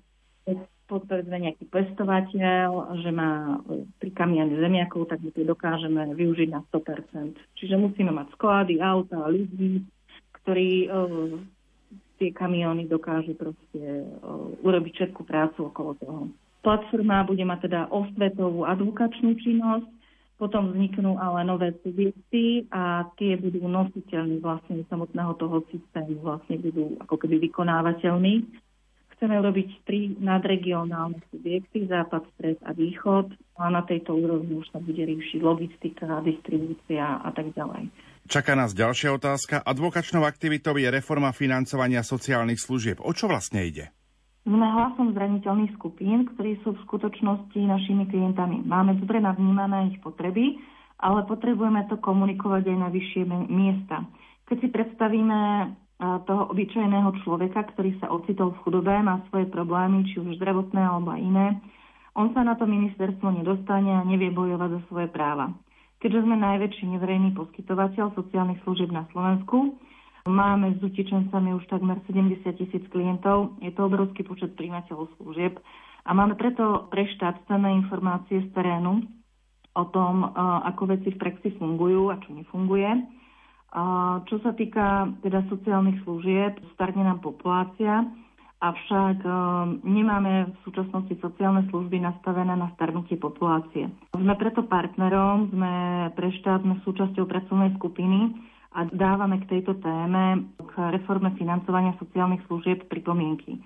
povedzme 0.91 1.39
nejaký 1.39 1.71
pestovateľ, 1.71 2.99
že 2.99 3.11
má 3.15 3.63
pri 4.03 4.11
kamiane 4.11 4.59
zemiakov, 4.59 5.07
tak 5.07 5.23
my 5.23 5.31
to 5.31 5.47
dokážeme 5.47 6.03
využiť 6.11 6.51
na 6.51 6.59
100%. 6.67 7.39
Čiže 7.55 7.79
musíme 7.79 8.11
mať 8.11 8.35
sklady, 8.35 8.83
auta, 8.83 9.23
ľudí, 9.31 9.87
ktorí 10.43 10.91
uh, 10.91 11.39
tie 12.19 12.35
kamióny 12.35 12.91
dokážu 12.91 13.39
proste 13.39 13.79
uh, 14.03 14.51
urobiť 14.67 14.91
všetku 14.99 15.23
prácu 15.23 15.71
okolo 15.71 15.91
toho. 15.95 16.19
Platforma 16.59 17.23
bude 17.23 17.47
mať 17.47 17.71
teda 17.71 17.87
osvetovú 17.87 18.67
advokačnú 18.67 19.39
činnosť, 19.39 19.87
potom 20.41 20.73
vzniknú 20.73 21.21
ale 21.21 21.45
nové 21.45 21.69
subjekty 21.85 22.65
a 22.73 23.05
tie 23.13 23.37
budú 23.37 23.61
nositeľní 23.69 24.41
vlastne 24.41 24.81
samotného 24.89 25.37
toho 25.37 25.61
systému, 25.69 26.17
vlastne 26.25 26.57
budú 26.57 26.97
ako 26.97 27.21
keby 27.21 27.37
vykonávateľní. 27.45 28.49
Chceme 29.13 29.37
robiť 29.37 29.85
tri 29.85 30.17
nadregionálne 30.17 31.21
subjekty, 31.29 31.85
západ, 31.85 32.25
stred 32.33 32.57
a 32.65 32.73
východ 32.73 33.29
a 33.61 33.69
na 33.69 33.85
tejto 33.85 34.17
úrovni 34.17 34.57
už 34.57 34.65
sa 34.73 34.81
bude 34.81 35.05
riešiť 35.05 35.45
logistika, 35.45 36.09
distribúcia 36.25 37.21
a 37.21 37.29
tak 37.29 37.53
ďalej. 37.53 37.93
Čaká 38.25 38.57
nás 38.57 38.73
ďalšia 38.73 39.13
otázka. 39.13 39.61
Advokačnou 39.61 40.25
aktivitou 40.25 40.73
je 40.73 40.89
reforma 40.89 41.29
financovania 41.37 42.01
sociálnych 42.01 42.57
služieb. 42.57 42.97
O 42.97 43.13
čo 43.13 43.29
vlastne 43.29 43.61
ide? 43.61 43.93
Sme 44.41 44.65
hlasom 44.65 45.13
zraniteľných 45.13 45.77
skupín, 45.77 46.25
ktorí 46.33 46.57
sú 46.65 46.73
v 46.73 46.83
skutočnosti 46.89 47.61
našimi 47.61 48.09
klientami. 48.09 48.65
Máme 48.65 48.97
dobre 48.97 49.21
navnímané 49.21 49.93
ich 49.93 50.01
potreby, 50.01 50.57
ale 50.97 51.29
potrebujeme 51.29 51.85
to 51.89 52.01
komunikovať 52.01 52.73
aj 52.73 52.77
na 52.77 52.89
vyššie 52.89 53.21
miesta. 53.49 54.01
Keď 54.49 54.57
si 54.65 54.67
predstavíme 54.73 55.39
toho 56.01 56.49
obyčajného 56.49 57.21
človeka, 57.21 57.69
ktorý 57.69 58.01
sa 58.01 58.09
ocitol 58.09 58.57
v 58.57 58.61
chudobe, 58.65 58.89
má 59.05 59.21
svoje 59.29 59.45
problémy, 59.45 60.09
či 60.09 60.17
už 60.17 60.41
zdravotné 60.41 60.81
alebo 60.81 61.13
iné, 61.13 61.61
on 62.17 62.33
sa 62.33 62.41
na 62.41 62.57
to 62.57 62.65
ministerstvo 62.65 63.29
nedostane 63.29 63.93
a 63.93 64.01
nevie 64.03 64.33
bojovať 64.33 64.69
za 64.73 64.81
svoje 64.89 65.07
práva. 65.13 65.53
Keďže 66.01 66.25
sme 66.25 66.35
najväčší 66.41 66.97
neverejný 66.97 67.37
poskytovateľ 67.37 68.17
sociálnych 68.17 68.57
služieb 68.65 68.89
na 68.89 69.05
Slovensku, 69.13 69.77
Máme 70.21 70.77
s 70.77 70.79
utečencami 70.85 71.57
už 71.57 71.65
takmer 71.65 71.97
70 72.05 72.45
tisíc 72.53 72.83
klientov. 72.93 73.57
Je 73.57 73.73
to 73.73 73.89
obrovský 73.89 74.21
počet 74.21 74.53
príjmateľov 74.53 75.09
služieb. 75.17 75.57
A 76.05 76.13
máme 76.13 76.37
preto 76.37 76.89
pre 76.93 77.09
štát 77.17 77.41
cenné 77.49 77.73
informácie 77.77 78.45
z 78.45 78.49
terénu 78.53 79.05
o 79.71 79.85
tom, 79.89 80.27
ako 80.67 80.93
veci 80.93 81.15
v 81.15 81.21
praxi 81.21 81.55
fungujú 81.55 82.11
a 82.11 82.19
čo 82.21 82.35
nefunguje. 82.35 82.89
Čo 84.27 84.35
sa 84.43 84.51
týka 84.51 85.15
teda 85.23 85.47
sociálnych 85.47 86.03
služieb, 86.03 86.59
starne 86.75 87.07
nám 87.07 87.23
populácia, 87.23 88.03
avšak 88.59 89.23
nemáme 89.87 90.51
v 90.51 90.57
súčasnosti 90.67 91.15
sociálne 91.23 91.65
služby 91.71 92.03
nastavené 92.03 92.51
na 92.51 92.67
starnutie 92.75 93.15
populácie. 93.15 93.87
Sme 94.11 94.35
preto 94.35 94.67
partnerom, 94.67 95.55
sme 95.55 95.73
pre 96.19 96.35
štát, 96.35 96.61
sme 96.61 96.83
súčasťou 96.83 97.23
pracovnej 97.25 97.71
skupiny, 97.79 98.50
a 98.71 98.87
dávame 98.87 99.43
k 99.43 99.49
tejto 99.57 99.75
téme, 99.83 100.47
k 100.55 100.73
reforme 100.95 101.35
financovania 101.35 101.91
sociálnych 101.99 102.39
služieb 102.47 102.87
pripomienky. 102.87 103.59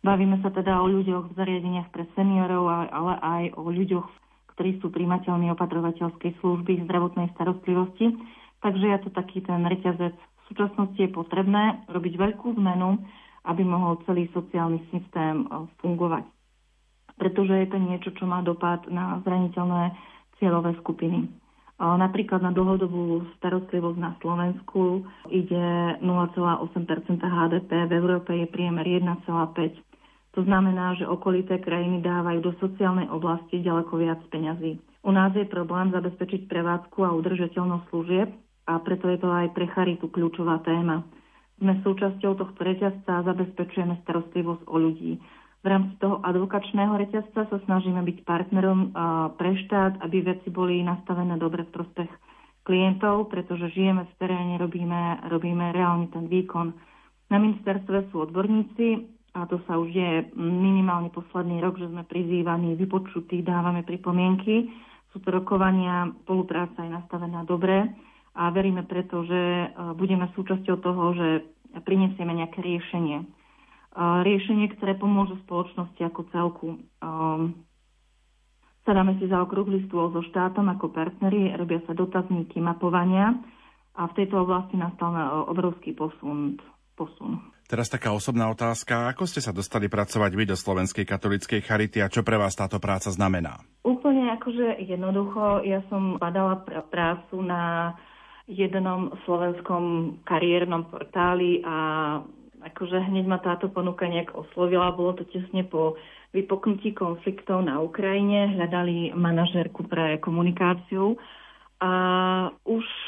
Bavíme 0.00 0.40
sa 0.40 0.48
teda 0.48 0.80
o 0.80 0.86
ľuďoch 0.88 1.32
v 1.32 1.36
zariadeniach 1.36 1.92
pre 1.92 2.08
seniorov, 2.16 2.64
ale 2.70 3.12
aj 3.20 3.42
o 3.58 3.68
ľuďoch, 3.68 4.08
ktorí 4.56 4.80
sú 4.80 4.88
príjmateľní 4.88 5.52
opatrovateľskej 5.52 6.40
služby 6.40 6.88
zdravotnej 6.88 7.28
starostlivosti. 7.36 8.16
Takže 8.64 8.86
je 8.86 8.98
to 9.04 9.10
taký 9.12 9.44
ten 9.44 9.60
reťazec. 9.66 10.16
V 10.16 10.42
súčasnosti 10.48 10.96
je 10.96 11.10
potrebné 11.10 11.84
robiť 11.90 12.14
veľkú 12.16 12.56
zmenu, 12.56 13.02
aby 13.44 13.62
mohol 13.66 14.00
celý 14.08 14.30
sociálny 14.32 14.80
systém 14.94 15.42
e, 15.42 15.46
fungovať. 15.82 16.24
Pretože 17.18 17.54
je 17.66 17.68
to 17.68 17.78
niečo, 17.78 18.10
čo 18.14 18.24
má 18.30 18.40
dopad 18.40 18.86
na 18.88 19.20
zraniteľné 19.26 19.92
cieľové 20.38 20.76
skupiny. 20.80 21.28
Napríklad 21.76 22.40
na 22.40 22.56
dlhodobú 22.56 23.28
starostlivosť 23.36 23.98
na 24.00 24.16
Slovensku 24.18 25.04
ide 25.28 26.00
0,8% 26.00 26.72
HDP, 27.20 27.70
v 27.84 27.92
Európe 27.92 28.32
je 28.32 28.48
priemer 28.48 28.88
1,5 28.88 29.20
To 30.32 30.40
znamená, 30.40 30.96
že 30.96 31.04
okolité 31.04 31.60
krajiny 31.60 32.00
dávajú 32.00 32.40
do 32.40 32.52
sociálnej 32.56 33.12
oblasti 33.12 33.60
ďaleko 33.60 33.92
viac 33.96 34.20
peňazí. 34.32 34.80
U 35.04 35.12
nás 35.12 35.36
je 35.36 35.44
problém 35.44 35.92
zabezpečiť 35.92 36.48
prevádzku 36.48 37.04
a 37.04 37.12
udržateľnosť 37.12 37.84
služieb 37.92 38.28
a 38.66 38.72
preto 38.80 39.12
je 39.12 39.18
to 39.20 39.28
aj 39.28 39.52
pre 39.52 39.68
charitu 39.68 40.08
kľúčová 40.08 40.64
téma. 40.64 41.04
Sme 41.56 41.76
súčasťou 41.80 42.36
tohto 42.36 42.60
reťazca 42.60 43.20
a 43.20 43.26
zabezpečujeme 43.28 44.00
starostlivosť 44.00 44.64
o 44.64 44.76
ľudí. 44.76 45.16
V 45.62 45.66
rámci 45.66 45.98
toho 45.98 46.22
advokačného 46.22 46.94
reťazca 46.94 47.50
sa 47.50 47.58
snažíme 47.66 47.98
byť 47.98 48.18
partnerom 48.22 48.94
pre 49.34 49.50
štát, 49.66 49.98
aby 50.04 50.22
veci 50.22 50.48
boli 50.52 50.78
nastavené 50.84 51.34
dobre 51.40 51.66
v 51.66 51.74
prospech 51.74 52.10
klientov, 52.62 53.30
pretože 53.30 53.74
žijeme 53.74 54.06
v 54.06 54.14
teréne, 54.18 54.54
robíme, 54.58 55.26
robíme 55.26 55.74
reálne 55.74 56.06
ten 56.10 56.30
výkon. 56.30 56.70
Na 57.30 57.42
ministerstve 57.42 58.10
sú 58.14 58.26
odborníci 58.26 59.10
a 59.34 59.46
to 59.50 59.58
sa 59.66 59.74
už 59.78 59.90
je 59.90 60.10
minimálne 60.38 61.10
posledný 61.10 61.58
rok, 61.58 61.78
že 61.82 61.90
sme 61.90 62.06
prizývaní, 62.06 62.78
vypočutí, 62.78 63.42
dávame 63.42 63.82
pripomienky. 63.82 64.70
Sú 65.10 65.18
to 65.18 65.34
rokovania, 65.34 66.14
spolupráca 66.22 66.82
je 66.86 66.94
nastavená 66.94 67.42
dobre 67.42 67.90
a 68.38 68.50
veríme 68.54 68.86
preto, 68.86 69.26
že 69.26 69.72
budeme 69.98 70.30
súčasťou 70.38 70.76
toho, 70.78 71.04
že 71.14 71.28
prinesieme 71.82 72.34
nejaké 72.34 72.62
riešenie 72.62 73.45
riešenie, 73.96 74.76
ktoré 74.76 74.94
pomôže 74.94 75.40
spoločnosti 75.48 76.00
ako 76.04 76.20
celku. 76.28 76.66
Sadáme 78.86 79.18
si 79.18 79.26
za 79.26 79.42
okrúhly 79.42 79.82
stôl 79.88 80.14
so 80.14 80.22
štátom 80.30 80.68
ako 80.70 80.94
partneri, 80.94 81.50
robia 81.58 81.82
sa 81.88 81.96
dotazníky, 81.96 82.62
mapovania 82.62 83.34
a 83.96 84.06
v 84.06 84.16
tejto 84.22 84.46
oblasti 84.46 84.78
nastal 84.78 85.16
obrovský 85.50 85.96
posun. 85.96 86.60
posun. 86.94 87.40
Teraz 87.66 87.90
taká 87.90 88.14
osobná 88.14 88.46
otázka. 88.46 89.10
Ako 89.10 89.26
ste 89.26 89.42
sa 89.42 89.50
dostali 89.50 89.90
pracovať 89.90 90.38
vy 90.38 90.46
do 90.46 90.54
Slovenskej 90.54 91.02
katolíckej 91.02 91.66
charity 91.66 91.98
a 91.98 92.06
čo 92.06 92.22
pre 92.22 92.38
vás 92.38 92.54
táto 92.54 92.78
práca 92.78 93.10
znamená? 93.10 93.58
Úplne 93.82 94.38
akože 94.38 94.86
jednoducho. 94.86 95.66
Ja 95.66 95.82
som 95.90 96.14
badala 96.22 96.62
pr- 96.62 96.86
prácu 96.86 97.42
na 97.42 97.96
jednom 98.46 99.10
slovenskom 99.26 100.14
kariérnom 100.22 100.86
portáli 100.86 101.58
a 101.66 101.74
akože 102.66 102.98
hneď 102.98 103.24
ma 103.30 103.38
táto 103.38 103.70
ponuka 103.70 104.06
nejak 104.10 104.34
oslovila. 104.34 104.94
Bolo 104.94 105.22
to 105.22 105.24
tesne 105.30 105.62
po 105.66 105.94
vypoknutí 106.34 106.92
konfliktov 106.92 107.62
na 107.62 107.78
Ukrajine. 107.78 108.52
Hľadali 108.58 109.14
manažérku 109.14 109.86
pre 109.86 110.18
komunikáciu 110.18 111.14
a 111.80 111.92
už 112.66 112.84
e, 112.84 113.06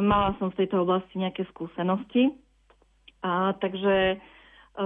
mala 0.00 0.38
som 0.38 0.54
v 0.54 0.64
tejto 0.64 0.86
oblasti 0.86 1.18
nejaké 1.18 1.44
skúsenosti. 1.50 2.32
A, 3.24 3.56
takže 3.58 4.14
e, 4.14 4.16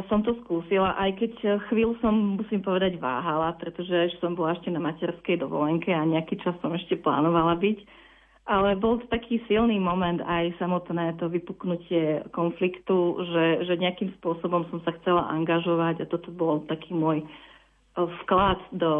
som 0.09 0.25
to 0.25 0.39
skúsila, 0.43 0.97
aj 0.97 1.19
keď 1.19 1.33
chvíľu 1.69 1.99
som, 2.01 2.41
musím 2.41 2.65
povedať, 2.65 2.97
váhala, 2.97 3.55
pretože 3.61 4.17
som 4.23 4.33
bola 4.33 4.57
ešte 4.57 4.73
na 4.73 4.81
materskej 4.81 5.39
dovolenke 5.39 5.93
a 5.93 6.07
nejaký 6.07 6.41
čas 6.41 6.57
som 6.65 6.73
ešte 6.73 6.97
plánovala 6.99 7.59
byť. 7.61 8.08
Ale 8.49 8.81
bol 8.81 8.97
taký 9.13 9.45
silný 9.45 9.77
moment 9.77 10.25
aj 10.25 10.57
samotné 10.57 11.21
to 11.21 11.29
vypuknutie 11.29 12.25
konfliktu, 12.33 13.21
že, 13.21 13.69
že 13.69 13.77
nejakým 13.77 14.17
spôsobom 14.19 14.65
som 14.73 14.81
sa 14.89 14.97
chcela 14.99 15.29
angažovať 15.29 16.03
a 16.03 16.09
toto 16.09 16.33
bol 16.33 16.65
taký 16.65 16.97
môj 16.97 17.21
eh, 17.21 17.29
vklad 18.25 18.57
do, 18.73 18.93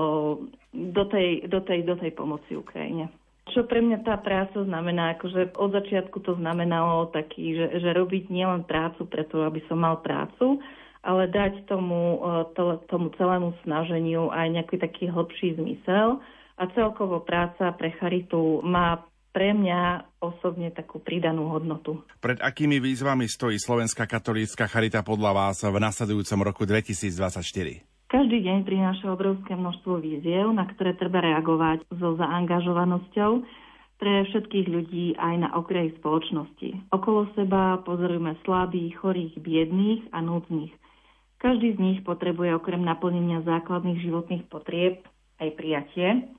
do, 0.77 1.05
tej, 1.09 1.49
do, 1.49 1.65
tej, 1.65 1.81
do 1.89 1.97
tej 1.97 2.13
pomoci 2.13 2.61
Ukrajine. 2.61 3.09
Čo 3.49 3.65
pre 3.65 3.81
mňa 3.81 4.05
tá 4.05 4.21
práca 4.21 4.61
znamená, 4.61 5.17
akože 5.17 5.57
od 5.57 5.73
začiatku 5.73 6.21
to 6.21 6.37
znamenalo 6.37 7.09
taký, 7.09 7.57
že, 7.57 7.81
že 7.81 7.97
robiť 7.97 8.29
nielen 8.29 8.69
prácu 8.69 9.09
preto, 9.09 9.41
aby 9.49 9.65
som 9.65 9.81
mal 9.81 10.05
prácu, 10.05 10.61
ale 11.01 11.25
dať 11.25 11.65
tomu, 11.65 12.21
eh, 12.21 12.53
to, 12.53 12.85
tomu 12.93 13.09
celému 13.17 13.57
snaženiu 13.65 14.29
aj 14.29 14.61
nejaký 14.61 14.77
taký 14.77 15.09
hlbší 15.09 15.57
zmysel. 15.57 16.21
A 16.59 16.67
celkovo 16.75 17.23
práca 17.23 17.71
pre 17.79 17.95
Charitu 17.97 18.61
má 18.67 19.08
pre 19.31 19.53
mňa 19.55 20.09
osobne 20.19 20.73
takú 20.73 20.99
pridanú 20.99 21.53
hodnotu. 21.53 22.03
Pred 22.19 22.41
akými 22.43 22.81
výzvami 22.83 23.29
stojí 23.29 23.61
Slovenská 23.61 24.09
katolícka 24.09 24.67
charita 24.67 25.05
podľa 25.05 25.33
vás 25.37 25.59
v 25.63 25.77
nasledujúcom 25.77 26.41
roku 26.43 26.63
2024? 26.65 27.85
Každý 28.09 28.39
deň 28.41 28.65
prináša 28.65 29.13
obrovské 29.13 29.53
množstvo 29.53 30.01
víziev, 30.01 30.49
na 30.57 30.65
ktoré 30.65 30.97
treba 30.97 31.21
reagovať 31.21 31.85
so 31.93 32.17
zaangažovanosťou 32.17 33.45
pre 34.01 34.25
všetkých 34.33 34.67
ľudí 34.71 35.07
aj 35.21 35.35
na 35.45 35.49
okraji 35.53 35.93
spoločnosti. 36.01 36.89
Okolo 36.95 37.29
seba 37.37 37.83
pozorujeme 37.85 38.39
slabých, 38.47 38.97
chorých, 39.03 39.35
biedných 39.43 40.09
a 40.15 40.25
núdznych. 40.25 40.73
Každý 41.39 41.77
z 41.77 41.79
nich 41.79 41.99
potrebuje 42.07 42.57
okrem 42.57 42.81
naplnenia 42.81 43.45
základných 43.45 44.01
životných 44.01 44.45
potrieb 44.49 45.05
aj 45.39 45.49
prijatie, 45.55 46.33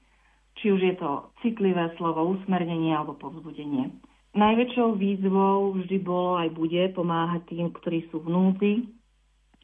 či 0.60 0.72
už 0.72 0.82
je 0.84 0.96
to 0.96 1.10
citlivé 1.40 1.90
slovo, 1.96 2.36
usmernenie 2.36 2.92
alebo 2.92 3.16
povzbudenie. 3.16 3.96
Najväčšou 4.30 4.94
výzvou 4.94 5.74
vždy 5.74 5.98
bolo 6.00 6.38
aj 6.38 6.54
bude 6.54 6.84
pomáhať 6.94 7.50
tým, 7.50 7.74
ktorí 7.74 8.06
sú 8.12 8.22
v 8.22 8.30
núdzi 8.30 8.74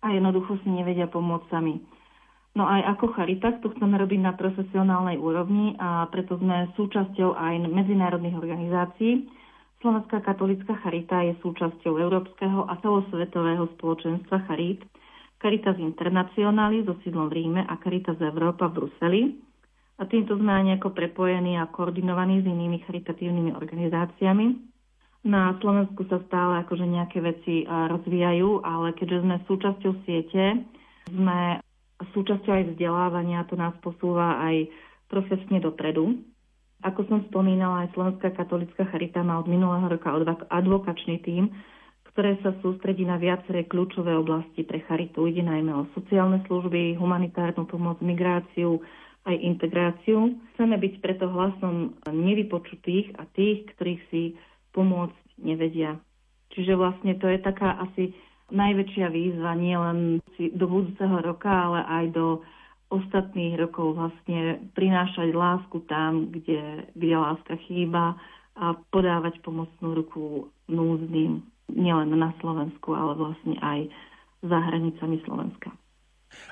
a 0.02 0.10
jednoducho 0.10 0.58
si 0.64 0.70
nevedia 0.74 1.06
pomôcť 1.06 1.48
sami. 1.52 1.78
No 2.56 2.66
aj 2.66 2.98
ako 2.98 3.14
Charitas 3.14 3.60
to 3.60 3.70
chceme 3.76 3.94
robiť 3.94 4.20
na 4.24 4.32
profesionálnej 4.34 5.20
úrovni 5.20 5.76
a 5.76 6.08
preto 6.08 6.40
sme 6.40 6.72
súčasťou 6.74 7.36
aj 7.36 7.68
medzinárodných 7.68 8.40
organizácií. 8.40 9.28
Slovenská 9.84 10.24
katolická 10.24 10.80
Charita 10.80 11.20
je 11.22 11.36
súčasťou 11.44 12.00
Európskeho 12.00 12.64
a 12.66 12.80
celosvetového 12.80 13.70
spoločenstva 13.76 14.48
Charit, 14.48 14.82
Caritas 15.38 15.76
Internationali 15.78 16.82
so 16.88 16.96
sídlom 17.04 17.28
v 17.28 17.44
Ríme 17.44 17.62
a 17.62 17.76
Caritas 17.78 18.18
Európa 18.18 18.72
v 18.72 18.76
Bruseli 18.82 19.22
a 19.96 20.04
týmto 20.04 20.36
sme 20.36 20.52
aj 20.52 20.64
nejako 20.68 20.92
prepojení 20.92 21.56
a 21.56 21.72
koordinovaní 21.72 22.44
s 22.44 22.48
inými 22.48 22.84
charitatívnymi 22.84 23.56
organizáciami. 23.56 24.46
Na 25.26 25.58
Slovensku 25.58 26.06
sa 26.06 26.22
stále 26.30 26.62
akože 26.68 26.86
nejaké 26.86 27.18
veci 27.24 27.66
rozvíjajú, 27.66 28.62
ale 28.62 28.94
keďže 28.94 29.24
sme 29.26 29.36
súčasťou 29.50 29.94
siete, 30.06 30.62
sme 31.10 31.64
súčasťou 32.14 32.52
aj 32.52 32.64
vzdelávania, 32.76 33.48
to 33.50 33.56
nás 33.58 33.74
posúva 33.82 34.38
aj 34.44 34.70
profesne 35.10 35.64
dopredu. 35.64 36.22
Ako 36.84 37.08
som 37.10 37.26
spomínala, 37.32 37.88
aj 37.88 37.98
Slovenská 37.98 38.36
katolická 38.36 38.86
charita 38.92 39.26
má 39.26 39.42
od 39.42 39.50
minulého 39.50 39.90
roka 39.90 40.14
advokačný 40.54 41.24
tím, 41.26 41.50
ktoré 42.14 42.38
sa 42.46 42.54
sústredí 42.62 43.08
na 43.08 43.18
viaceré 43.18 43.66
kľúčové 43.66 44.14
oblasti 44.14 44.62
pre 44.62 44.84
charitu. 44.86 45.26
Ide 45.26 45.42
najmä 45.42 45.74
o 45.74 45.90
sociálne 45.98 46.46
služby, 46.46 47.00
humanitárnu 47.02 47.66
pomoc, 47.66 47.98
migráciu, 48.06 48.80
aj 49.26 49.36
integráciu. 49.42 50.38
Chceme 50.54 50.78
byť 50.78 50.94
preto 51.02 51.26
hlasom 51.30 51.98
nevypočutých 52.06 53.18
a 53.18 53.26
tých, 53.34 53.66
ktorých 53.76 54.02
si 54.14 54.24
pomôcť 54.72 55.42
nevedia. 55.42 55.98
Čiže 56.54 56.78
vlastne 56.78 57.18
to 57.18 57.28
je 57.28 57.40
taká 57.42 57.82
asi 57.82 58.14
najväčšia 58.54 59.10
výzva 59.10 59.58
nielen 59.58 60.22
do 60.38 60.66
budúceho 60.70 61.20
roka, 61.26 61.50
ale 61.50 61.82
aj 61.84 62.06
do 62.14 62.26
ostatných 62.94 63.58
rokov 63.58 63.98
vlastne 63.98 64.62
prinášať 64.78 65.34
lásku 65.34 65.82
tam, 65.90 66.30
kde, 66.30 66.86
kde 66.94 67.16
láska 67.18 67.58
chýba 67.66 68.14
a 68.56 68.78
podávať 68.94 69.42
pomocnú 69.42 69.98
ruku 69.98 70.48
núzným 70.70 71.44
nielen 71.74 72.14
na 72.14 72.32
Slovensku, 72.40 72.94
ale 72.94 73.18
vlastne 73.18 73.58
aj 73.60 73.90
za 74.46 74.58
hranicami 74.70 75.18
Slovenska. 75.26 75.74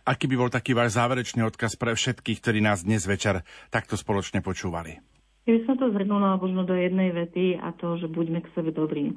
Aký 0.04 0.28
by 0.28 0.36
bol 0.36 0.50
taký 0.52 0.76
váš 0.76 0.96
záverečný 1.00 1.44
odkaz 1.48 1.80
pre 1.80 1.96
všetkých, 1.96 2.40
ktorí 2.40 2.60
nás 2.60 2.84
dnes 2.84 3.08
večer 3.08 3.44
takto 3.72 3.96
spoločne 3.96 4.44
počúvali? 4.44 5.00
Keby 5.44 5.60
som 5.68 5.76
to 5.76 5.92
zhrnula 5.92 6.40
možno 6.40 6.64
do 6.64 6.72
jednej 6.72 7.12
vety 7.12 7.60
a 7.60 7.76
to, 7.76 8.00
že 8.00 8.08
buďme 8.08 8.40
k 8.40 8.52
sebe 8.56 8.72
dobrí. 8.72 9.12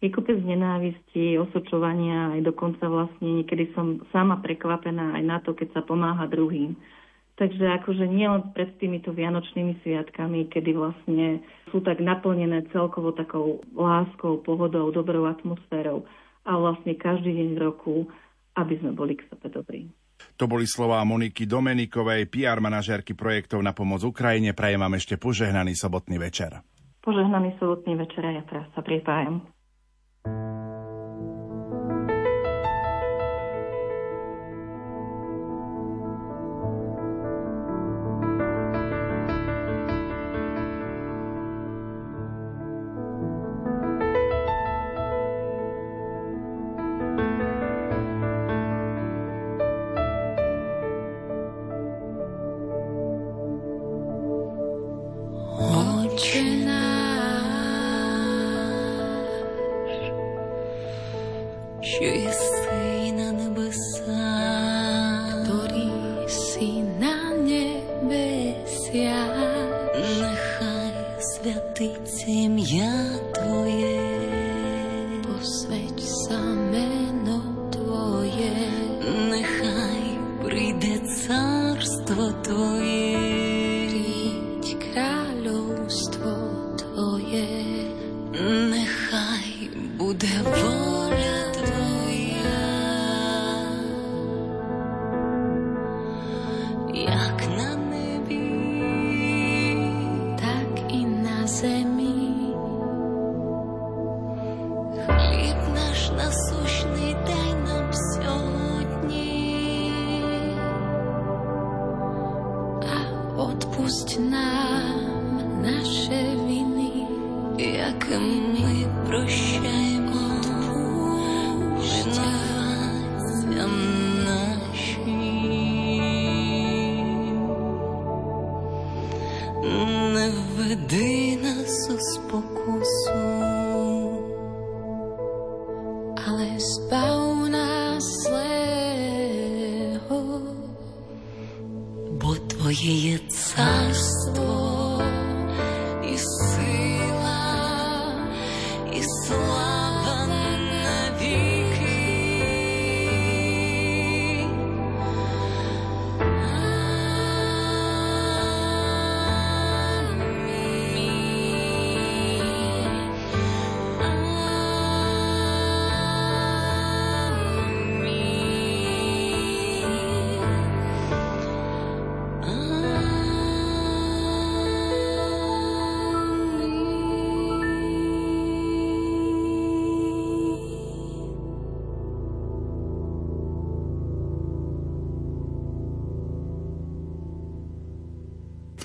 Je 0.00 0.08
kopec 0.08 0.40
nenávisti, 0.40 1.36
osočovania, 1.36 2.32
aj 2.36 2.40
dokonca 2.44 2.88
vlastne 2.88 3.44
niekedy 3.44 3.72
som 3.76 4.00
sama 4.12 4.40
prekvapená 4.40 5.16
aj 5.16 5.22
na 5.24 5.38
to, 5.44 5.52
keď 5.52 5.76
sa 5.76 5.82
pomáha 5.84 6.24
druhým. 6.24 6.72
Takže 7.36 7.64
akože 7.80 8.04
nielen 8.04 8.52
pred 8.52 8.76
týmito 8.76 9.16
vianočnými 9.16 9.80
sviatkami, 9.80 10.52
kedy 10.52 10.76
vlastne 10.76 11.40
sú 11.72 11.80
tak 11.80 12.00
naplnené 12.00 12.68
celkovo 12.72 13.16
takou 13.16 13.64
láskou, 13.72 14.40
pohodou, 14.44 14.92
dobrou 14.92 15.24
atmosférou, 15.24 16.04
ale 16.44 16.58
vlastne 16.60 16.92
každý 16.96 17.32
deň 17.36 17.48
v 17.56 17.62
roku, 17.64 17.94
aby 18.56 18.76
sme 18.80 18.92
boli 18.92 19.16
k 19.16 19.24
sebe 19.32 19.48
dobrí. 19.48 19.88
To 20.36 20.44
boli 20.48 20.68
slová 20.68 21.00
Moniky 21.02 21.48
Domenikovej, 21.48 22.28
PR 22.28 22.60
manažérky 22.60 23.16
projektov 23.16 23.64
na 23.64 23.72
pomoc 23.76 24.04
Ukrajine. 24.04 24.52
Prajem 24.52 24.80
vám 24.80 24.96
ešte 24.96 25.16
požehnaný 25.16 25.76
sobotný 25.76 26.20
večer. 26.20 26.60
Požehnaný 27.00 27.56
sobotný 27.56 27.96
večer 27.96 28.22
a 28.28 28.30
ja 28.36 28.42
teraz 28.44 28.68
sa 28.76 28.84
pripájam. 28.84 29.48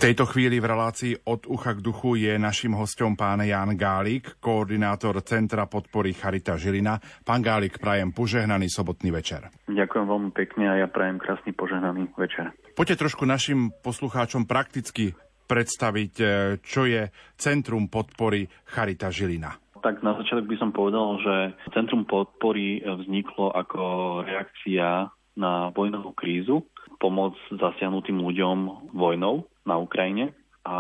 Tejto 0.05 0.29
chvíli 0.29 0.61
v 0.61 0.69
relácii 0.69 1.13
od 1.25 1.49
ucha 1.49 1.73
k 1.73 1.81
duchu 1.81 2.13
je 2.21 2.37
našim 2.37 2.77
hostom 2.77 3.17
pán 3.17 3.41
Jan 3.41 3.73
Gálik, 3.73 4.37
koordinátor 4.37 5.17
Centra 5.25 5.65
podpory 5.65 6.13
Charita 6.13 6.61
Žilina. 6.61 7.01
Pán 7.25 7.41
Gálik, 7.41 7.81
prajem 7.81 8.13
požehnaný 8.13 8.69
sobotný 8.69 9.09
večer. 9.09 9.49
Ďakujem 9.65 10.05
veľmi 10.05 10.29
pekne 10.29 10.69
a 10.69 10.73
ja 10.77 10.85
prajem 10.85 11.17
krásny 11.17 11.57
požehnaný 11.57 12.13
večer. 12.21 12.53
Poďte 12.77 13.01
trošku 13.01 13.25
našim 13.25 13.73
poslucháčom 13.81 14.45
prakticky 14.45 15.17
predstaviť, 15.49 16.13
e, 16.21 16.25
čo 16.61 16.85
je 16.85 17.09
Centrum 17.41 17.89
podpory 17.89 18.45
Charita 18.69 19.09
Žilina. 19.09 19.57
Tak 19.81 20.05
na 20.05 20.13
začiatok 20.21 20.45
by 20.45 20.57
som 20.61 20.69
povedal, 20.69 21.17
že 21.17 21.35
Centrum 21.73 22.05
podpory 22.05 22.77
vzniklo 22.85 23.57
ako 23.57 23.81
reakcia 24.21 25.09
na 25.33 25.73
vojnovú 25.73 26.13
krízu, 26.13 26.61
pomoc 27.01 27.33
zasiahnutým 27.49 28.21
ľuďom 28.21 28.57
vojnou 28.93 29.49
na 29.65 29.77
Ukrajine. 29.77 30.33
A 30.65 30.77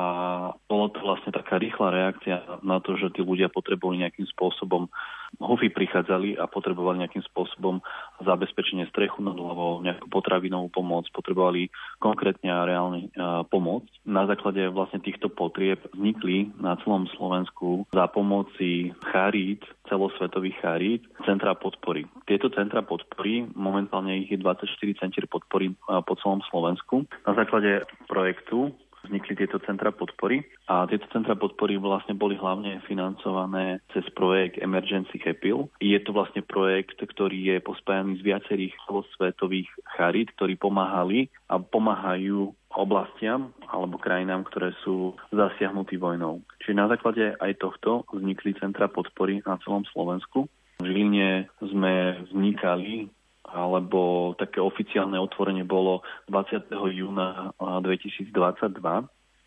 bolo 0.65 0.89
to 0.89 0.97
vlastne 0.97 1.29
taká 1.29 1.61
rýchla 1.61 1.93
reakcia 1.93 2.65
na 2.65 2.81
to, 2.81 2.97
že 2.97 3.13
tí 3.13 3.21
ľudia 3.21 3.53
potrebovali 3.53 4.01
nejakým 4.01 4.25
spôsobom, 4.33 4.89
hufy 5.37 5.69
prichádzali 5.69 6.41
a 6.41 6.49
potrebovali 6.49 7.05
nejakým 7.05 7.21
spôsobom 7.29 7.85
zabezpečenie 8.25 8.89
strechu 8.89 9.21
nad 9.21 9.37
hlavou, 9.37 9.85
nejakú 9.85 10.09
potravinovú 10.09 10.73
pomoc, 10.73 11.05
potrebovali 11.13 11.69
konkrétne 12.01 12.49
a 12.49 12.65
reálne 12.65 13.13
pomoc. 13.53 13.85
Na 14.09 14.25
základe 14.25 14.65
vlastne 14.73 15.05
týchto 15.05 15.29
potrieb 15.29 15.77
vznikli 15.93 16.49
na 16.57 16.81
celom 16.81 17.05
Slovensku 17.13 17.85
za 17.93 18.09
pomoci 18.09 18.89
charít, 19.13 19.61
celosvetových 19.85 20.57
charít, 20.65 21.05
centra 21.29 21.53
podpory. 21.53 22.09
Tieto 22.25 22.49
centra 22.49 22.81
podpory, 22.81 23.45
momentálne 23.53 24.17
ich 24.17 24.33
je 24.33 24.41
24 24.41 24.65
centier 24.97 25.29
podpory 25.29 25.77
po 25.85 26.13
celom 26.25 26.41
Slovensku. 26.49 27.05
Na 27.29 27.37
základe 27.37 27.85
projektu 28.09 28.73
vznikli 29.05 29.37
tieto 29.37 29.61
centra 29.63 29.93
podpory 29.93 30.43
a 30.67 30.89
tieto 30.89 31.05
centra 31.13 31.37
podpory 31.37 31.77
vlastne 31.77 32.17
boli 32.17 32.35
hlavne 32.35 32.81
financované 32.89 33.79
cez 33.93 34.03
projekt 34.17 34.57
Emergency 34.59 35.21
Happy. 35.21 35.53
Je 35.79 35.99
to 36.01 36.11
vlastne 36.11 36.41
projekt, 36.41 36.97
ktorý 36.99 37.55
je 37.55 37.57
pospájaný 37.61 38.19
z 38.19 38.25
viacerých 38.25 38.73
celosvetových 38.89 39.69
charít, 39.95 40.33
ktorí 40.35 40.57
pomáhali 40.57 41.29
a 41.47 41.61
pomáhajú 41.61 42.51
oblastiam 42.75 43.55
alebo 43.71 43.95
krajinám, 43.95 44.43
ktoré 44.51 44.75
sú 44.83 45.15
zasiahnutí 45.31 45.95
vojnou. 45.95 46.43
Čiže 46.59 46.75
na 46.75 46.91
základe 46.91 47.37
aj 47.39 47.61
tohto 47.63 48.03
vznikli 48.11 48.51
centra 48.59 48.91
podpory 48.91 49.39
na 49.47 49.55
celom 49.63 49.87
Slovensku. 49.95 50.51
V 50.75 50.83
Žiline 50.83 51.47
sme 51.63 52.19
vznikali 52.27 53.07
alebo 53.51 54.33
také 54.37 54.57
oficiálne 54.57 55.17
otvorenie 55.21 55.65
bolo 55.67 56.01
20. 56.29 56.69
júna 56.93 57.53
2022. 57.59 58.31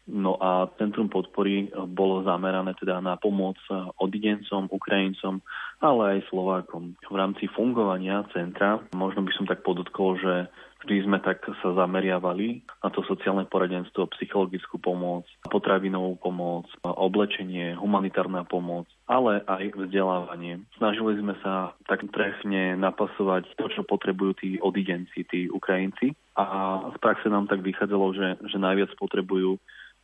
No 0.09 0.41
a 0.41 0.73
Centrum 0.81 1.13
podpory 1.13 1.69
bolo 1.93 2.25
zamerané 2.25 2.73
teda 2.81 3.05
na 3.05 3.21
pomoc 3.21 3.61
odidencom, 4.01 4.73
Ukrajincom, 4.73 5.45
ale 5.85 6.03
aj 6.17 6.33
Slovákom. 6.33 6.97
V 7.05 7.15
rámci 7.15 7.45
fungovania 7.53 8.25
centra, 8.33 8.81
možno 8.97 9.29
by 9.29 9.33
som 9.37 9.45
tak 9.45 9.61
podotkol, 9.61 10.17
že 10.17 10.49
Vždy 10.79 11.11
sme 11.11 11.19
tak 11.19 11.43
sa 11.43 11.75
zameriavali 11.75 12.63
na 12.87 12.89
to 12.95 13.03
sociálne 13.03 13.43
poradenstvo, 13.51 14.07
psychologickú 14.15 14.79
pomoc, 14.79 15.27
potravinovú 15.51 16.15
pomoc, 16.23 16.71
oblečenie, 16.87 17.75
humanitárna 17.75 18.47
pomoc, 18.47 18.87
ale 19.11 19.43
aj 19.51 19.75
vzdelávanie. 19.75 20.63
Snažili 20.79 21.19
sme 21.19 21.35
sa 21.43 21.75
tak 21.91 22.07
trefne 22.15 22.79
napasovať 22.79 23.59
to, 23.59 23.67
čo 23.75 23.83
potrebujú 23.83 24.33
tí 24.39 24.51
odidenci, 24.63 25.27
tí 25.27 25.51
Ukrajinci. 25.51 26.15
A 26.39 26.79
z 26.95 26.97
praxe 27.03 27.27
nám 27.27 27.51
tak 27.51 27.67
vychádzalo, 27.67 28.15
že, 28.15 28.29
že 28.47 28.63
najviac 28.63 28.95
potrebujú 28.95 29.59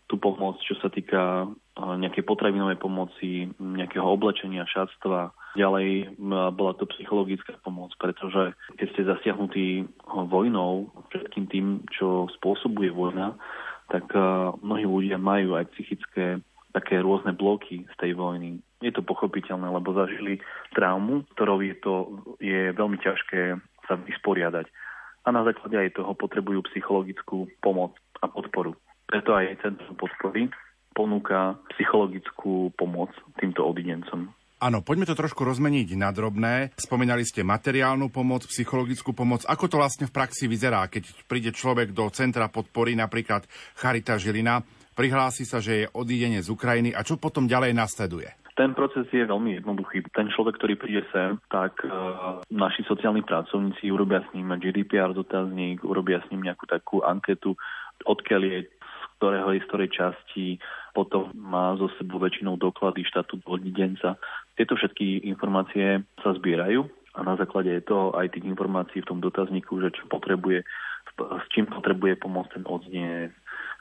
tú 0.04 0.20
pomoc, 0.20 0.60
čo 0.60 0.76
sa 0.84 0.92
týka 0.92 1.48
nejakej 1.74 2.28
potravinovej 2.28 2.76
pomoci, 2.76 3.48
nejakého 3.56 4.04
oblečenia, 4.04 4.68
šatstva. 4.68 5.32
Ďalej 5.56 6.20
bola 6.54 6.72
to 6.76 6.84
psychologická 6.92 7.56
pomoc, 7.64 7.96
pretože 7.96 8.52
keď 8.76 8.86
ste 8.92 9.08
zasiahnutí 9.08 9.66
vojnou, 10.06 10.92
všetkým 11.08 11.44
tým, 11.48 11.66
čo 11.88 12.28
spôsobuje 12.36 12.92
vojna, 12.92 13.32
tak 13.88 14.12
mnohí 14.60 14.84
ľudia 14.84 15.16
majú 15.16 15.56
aj 15.56 15.72
psychické 15.72 16.40
také 16.76 17.00
rôzne 17.00 17.32
bloky 17.32 17.86
z 17.86 17.94
tej 17.96 18.12
vojny. 18.18 18.58
Je 18.82 18.92
to 18.92 19.00
pochopiteľné, 19.00 19.72
lebo 19.72 19.96
zažili 19.96 20.42
traumu, 20.76 21.24
ktorou 21.32 21.62
je 21.64 21.74
to 21.80 21.94
je 22.42 22.74
veľmi 22.76 23.00
ťažké 23.00 23.56
sa 23.88 23.94
vysporiadať. 23.96 24.68
A 25.24 25.32
na 25.32 25.40
základe 25.48 25.80
aj 25.80 25.96
toho 25.96 26.12
potrebujú 26.12 26.60
psychologickú 26.68 27.48
pomoc 27.64 27.96
a 28.20 28.28
podporu. 28.28 28.76
Preto 29.06 29.36
aj 29.36 29.60
Centrum 29.60 29.94
podpory 29.96 30.48
ponúka 30.94 31.58
psychologickú 31.74 32.70
pomoc 32.78 33.10
týmto 33.36 33.66
odidencom. 33.66 34.30
Áno, 34.62 34.80
poďme 34.80 35.04
to 35.04 35.18
trošku 35.18 35.44
rozmeniť 35.44 35.92
na 35.98 36.08
drobné. 36.14 36.72
Spomínali 36.80 37.26
ste 37.26 37.44
materiálnu 37.44 38.08
pomoc, 38.08 38.48
psychologickú 38.48 39.12
pomoc. 39.12 39.44
Ako 39.44 39.68
to 39.68 39.76
vlastne 39.76 40.08
v 40.08 40.14
praxi 40.14 40.48
vyzerá, 40.48 40.88
keď 40.88 41.10
príde 41.28 41.50
človek 41.52 41.92
do 41.92 42.08
centra 42.08 42.48
podpory, 42.48 42.96
napríklad 42.96 43.44
Charita 43.76 44.16
Žilina, 44.16 44.64
prihlási 44.96 45.44
sa, 45.44 45.60
že 45.60 45.84
je 45.84 45.90
odídenie 45.92 46.40
z 46.40 46.48
Ukrajiny 46.48 46.96
a 46.96 47.04
čo 47.04 47.20
potom 47.20 47.44
ďalej 47.50 47.76
nasleduje? 47.76 48.30
Ten 48.54 48.70
proces 48.70 49.10
je 49.10 49.26
veľmi 49.26 49.58
jednoduchý. 49.58 50.06
Ten 50.14 50.30
človek, 50.30 50.62
ktorý 50.62 50.78
príde 50.78 51.02
sem, 51.10 51.42
tak 51.50 51.74
uh, 51.82 52.38
naši 52.54 52.86
sociálni 52.86 53.26
pracovníci 53.26 53.90
urobia 53.90 54.22
s 54.22 54.30
ním 54.30 54.54
GDPR 54.54 55.10
dotazník, 55.10 55.82
urobia 55.82 56.22
s 56.22 56.30
ním 56.30 56.46
nejakú 56.46 56.64
takú 56.70 57.02
anketu, 57.02 57.58
odkiaľ 58.06 58.40
je 58.46 58.58
ktorého 59.18 59.50
ktorej 59.70 59.90
časti, 59.94 60.58
potom 60.94 61.30
má 61.34 61.74
zo 61.74 61.90
sebou 61.98 62.22
väčšinou 62.22 62.58
doklady 62.60 63.02
štatút 63.06 63.42
odidenca. 63.46 64.18
Tieto 64.54 64.78
všetky 64.78 65.26
informácie 65.26 66.02
sa 66.22 66.30
zbierajú 66.34 66.86
a 67.14 67.20
na 67.22 67.34
základe 67.38 67.70
toho 67.86 68.14
aj 68.14 68.34
tých 68.34 68.46
informácií 68.46 69.02
v 69.02 69.08
tom 69.10 69.18
dotazníku, 69.22 69.78
že 69.78 69.94
čo 69.94 70.10
potrebuje, 70.10 70.66
s 71.18 71.46
čím 71.54 71.70
potrebuje 71.70 72.18
pomôcť 72.18 72.58
ten 72.58 72.64
odznec, 72.66 73.30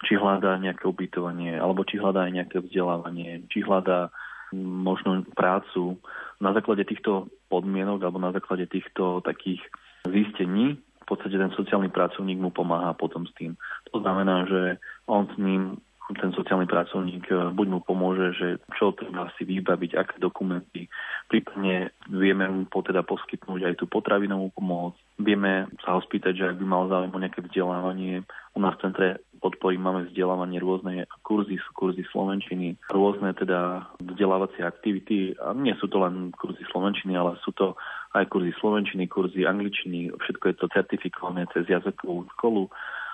či 0.05 0.13
hľadá 0.17 0.57
nejaké 0.61 0.85
ubytovanie, 0.85 1.57
alebo 1.57 1.81
či 1.85 1.97
hľadá 1.97 2.29
aj 2.29 2.33
nejaké 2.33 2.57
vzdelávanie, 2.61 3.45
či 3.49 3.65
hľadá 3.65 4.13
možno 4.61 5.25
prácu. 5.33 5.97
Na 6.37 6.53
základe 6.53 6.85
týchto 6.85 7.33
podmienok 7.49 8.05
alebo 8.05 8.21
na 8.21 8.29
základe 8.29 8.69
týchto 8.69 9.25
takých 9.25 9.65
zistení 10.05 10.77
v 11.03 11.05
podstate 11.05 11.35
ten 11.35 11.51
sociálny 11.51 11.91
pracovník 11.91 12.39
mu 12.39 12.49
pomáha 12.49 12.95
potom 12.95 13.27
s 13.27 13.33
tým. 13.35 13.59
To 13.91 13.99
znamená, 13.99 14.47
že 14.47 14.79
on 15.05 15.27
s 15.27 15.35
ním 15.35 15.83
ten 16.11 16.35
sociálny 16.35 16.67
pracovník 16.67 17.31
eh, 17.31 17.47
buď 17.55 17.67
mu 17.71 17.79
pomôže, 17.79 18.35
že 18.35 18.47
čo 18.75 18.91
treba 18.91 19.31
si 19.39 19.47
vybaviť, 19.47 19.91
aké 19.95 20.15
dokumenty, 20.19 20.91
prípadne 21.31 21.95
vieme 22.11 22.43
mu 22.51 22.67
teda 22.67 23.07
poskytnúť 23.07 23.71
aj 23.71 23.73
tú 23.79 23.85
potravinovú 23.87 24.51
pomoc, 24.51 24.99
vieme 25.15 25.71
sa 25.79 25.95
ho 25.95 26.03
spýtať, 26.03 26.33
že 26.35 26.47
ak 26.51 26.59
by 26.59 26.65
mal 26.67 26.91
záujem 26.91 27.13
o 27.15 27.23
nejaké 27.23 27.39
vzdelávanie, 27.39 28.27
u 28.53 28.59
nás 28.59 28.75
v 28.75 28.83
centre 28.83 29.07
podpory 29.43 29.75
máme 29.75 30.07
vzdelávanie 30.07 30.63
rôzne 30.63 31.03
kurzy, 31.19 31.59
sú 31.59 31.69
kurzy 31.75 32.07
slovenčiny, 32.15 32.79
rôzne 32.87 33.35
teda 33.35 33.91
vzdelávacie 33.99 34.63
aktivity. 34.63 35.35
A 35.35 35.51
nie 35.51 35.75
sú 35.83 35.91
to 35.91 35.99
len 35.99 36.31
kurzy 36.31 36.63
slovenčiny, 36.71 37.11
ale 37.19 37.35
sú 37.43 37.51
to 37.51 37.75
aj 38.15 38.31
kurzy 38.31 38.55
slovenčiny, 38.63 39.11
kurzy 39.11 39.43
angličtiny, 39.43 40.15
všetko 40.15 40.45
je 40.47 40.55
to 40.55 40.65
certifikované 40.71 41.43
cez 41.51 41.67
jazykovú 41.67 42.23
školu. 42.39 42.71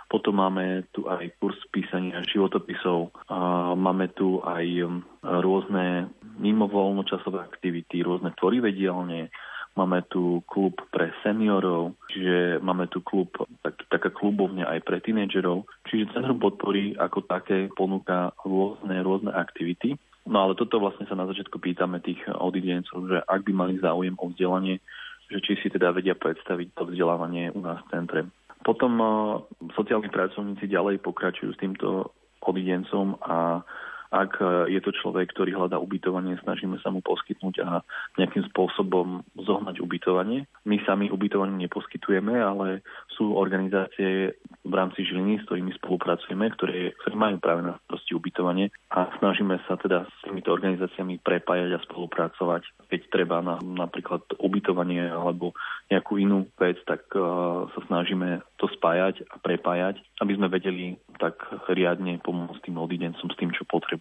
Potom 0.10 0.42
máme 0.42 0.90
tu 0.90 1.06
aj 1.06 1.38
kurz 1.38 1.58
písania 1.70 2.26
životopisov, 2.26 3.14
máme 3.78 4.10
tu 4.18 4.42
aj 4.42 4.66
um, 4.82 5.06
rôzne 5.22 6.10
mimovoľnočasové 6.42 7.38
aktivity, 7.38 8.02
rôzne 8.02 8.34
tvorivé 8.34 8.74
dielne, 8.74 9.30
máme 9.80 10.04
tu 10.12 10.44
klub 10.44 10.76
pre 10.92 11.16
seniorov, 11.24 11.96
čiže 12.12 12.60
máme 12.60 12.92
tu 12.92 13.00
klub, 13.00 13.32
tak, 13.64 13.80
taká 13.88 14.12
klubovňa 14.12 14.68
aj 14.68 14.80
pre 14.84 15.00
tínedžerov. 15.00 15.64
Čiže 15.88 16.12
Centrum 16.12 16.44
podpory 16.44 17.00
ako 17.00 17.24
také 17.24 17.72
ponúka 17.72 18.36
rôzne, 18.44 19.00
rôzne 19.00 19.32
aktivity. 19.32 19.96
No 20.28 20.44
ale 20.44 20.60
toto 20.60 20.84
vlastne 20.84 21.08
sa 21.08 21.16
na 21.16 21.24
začiatku 21.26 21.58
pýtame 21.58 22.04
tých 22.04 22.20
odidencov, 22.28 23.08
že 23.08 23.24
ak 23.24 23.48
by 23.48 23.54
mali 23.56 23.80
záujem 23.80 24.20
o 24.20 24.28
vzdelanie, 24.28 24.84
že 25.32 25.40
či 25.40 25.56
si 25.64 25.68
teda 25.72 25.96
vedia 25.96 26.14
predstaviť 26.20 26.76
to 26.76 26.84
vzdelávanie 26.92 27.56
u 27.56 27.64
nás 27.64 27.80
v 27.88 27.92
centre. 27.96 28.22
Potom 28.60 29.00
uh, 29.00 29.40
sociálni 29.80 30.12
pracovníci 30.12 30.68
ďalej 30.68 31.00
pokračujú 31.00 31.56
s 31.56 31.62
týmto 31.64 32.12
odidencom 32.44 33.16
a 33.24 33.64
ak 34.10 34.42
e, 34.42 34.74
je 34.74 34.82
to 34.82 34.92
človek, 34.94 35.30
ktorý 35.34 35.54
hľadá 35.54 35.78
ubytovanie, 35.78 36.38
snažíme 36.42 36.82
sa 36.82 36.90
mu 36.90 37.00
poskytnúť 37.06 37.56
a 37.62 37.86
nejakým 38.18 38.46
spôsobom 38.50 39.22
zohnať 39.38 39.82
ubytovanie. 39.82 40.50
My 40.66 40.82
sami 40.84 41.14
ubytovanie 41.14 41.56
neposkytujeme, 41.66 42.34
ale 42.34 42.82
sú 43.14 43.38
organizácie 43.38 44.34
v 44.66 44.74
rámci 44.74 45.06
Žiliny, 45.06 45.42
s 45.42 45.46
ktorými 45.46 45.72
spolupracujeme, 45.78 46.50
ktoré, 46.58 46.98
ktoré 47.04 47.16
majú 47.16 47.38
práve 47.38 47.62
na 47.66 47.78
starosti 47.86 48.18
ubytovanie 48.18 48.74
a 48.92 49.10
snažíme 49.22 49.62
sa 49.70 49.78
teda 49.78 50.10
s 50.10 50.16
týmito 50.26 50.50
organizáciami 50.50 51.22
prepájať 51.22 51.78
a 51.78 51.84
spolupracovať. 51.86 52.66
Keď 52.90 53.02
treba 53.14 53.40
na 53.46 53.62
napríklad 53.62 54.26
ubytovanie 54.42 55.06
alebo 55.06 55.54
nejakú 55.94 56.18
inú 56.18 56.50
vec, 56.58 56.78
tak 56.86 57.06
uh, 57.14 57.66
sa 57.72 57.80
snažíme 57.88 58.42
to 58.58 58.68
spájať 58.70 59.26
a 59.30 59.36
prepájať, 59.42 60.02
aby 60.22 60.32
sme 60.36 60.48
vedeli 60.52 61.00
tak 61.20 61.40
riadne 61.72 62.20
pomôcť 62.24 62.70
tým 62.70 62.78
odidencom 62.80 63.28
s 63.28 63.40
tým, 63.40 63.52
čo 63.52 63.68
potrebujú. 63.68 63.99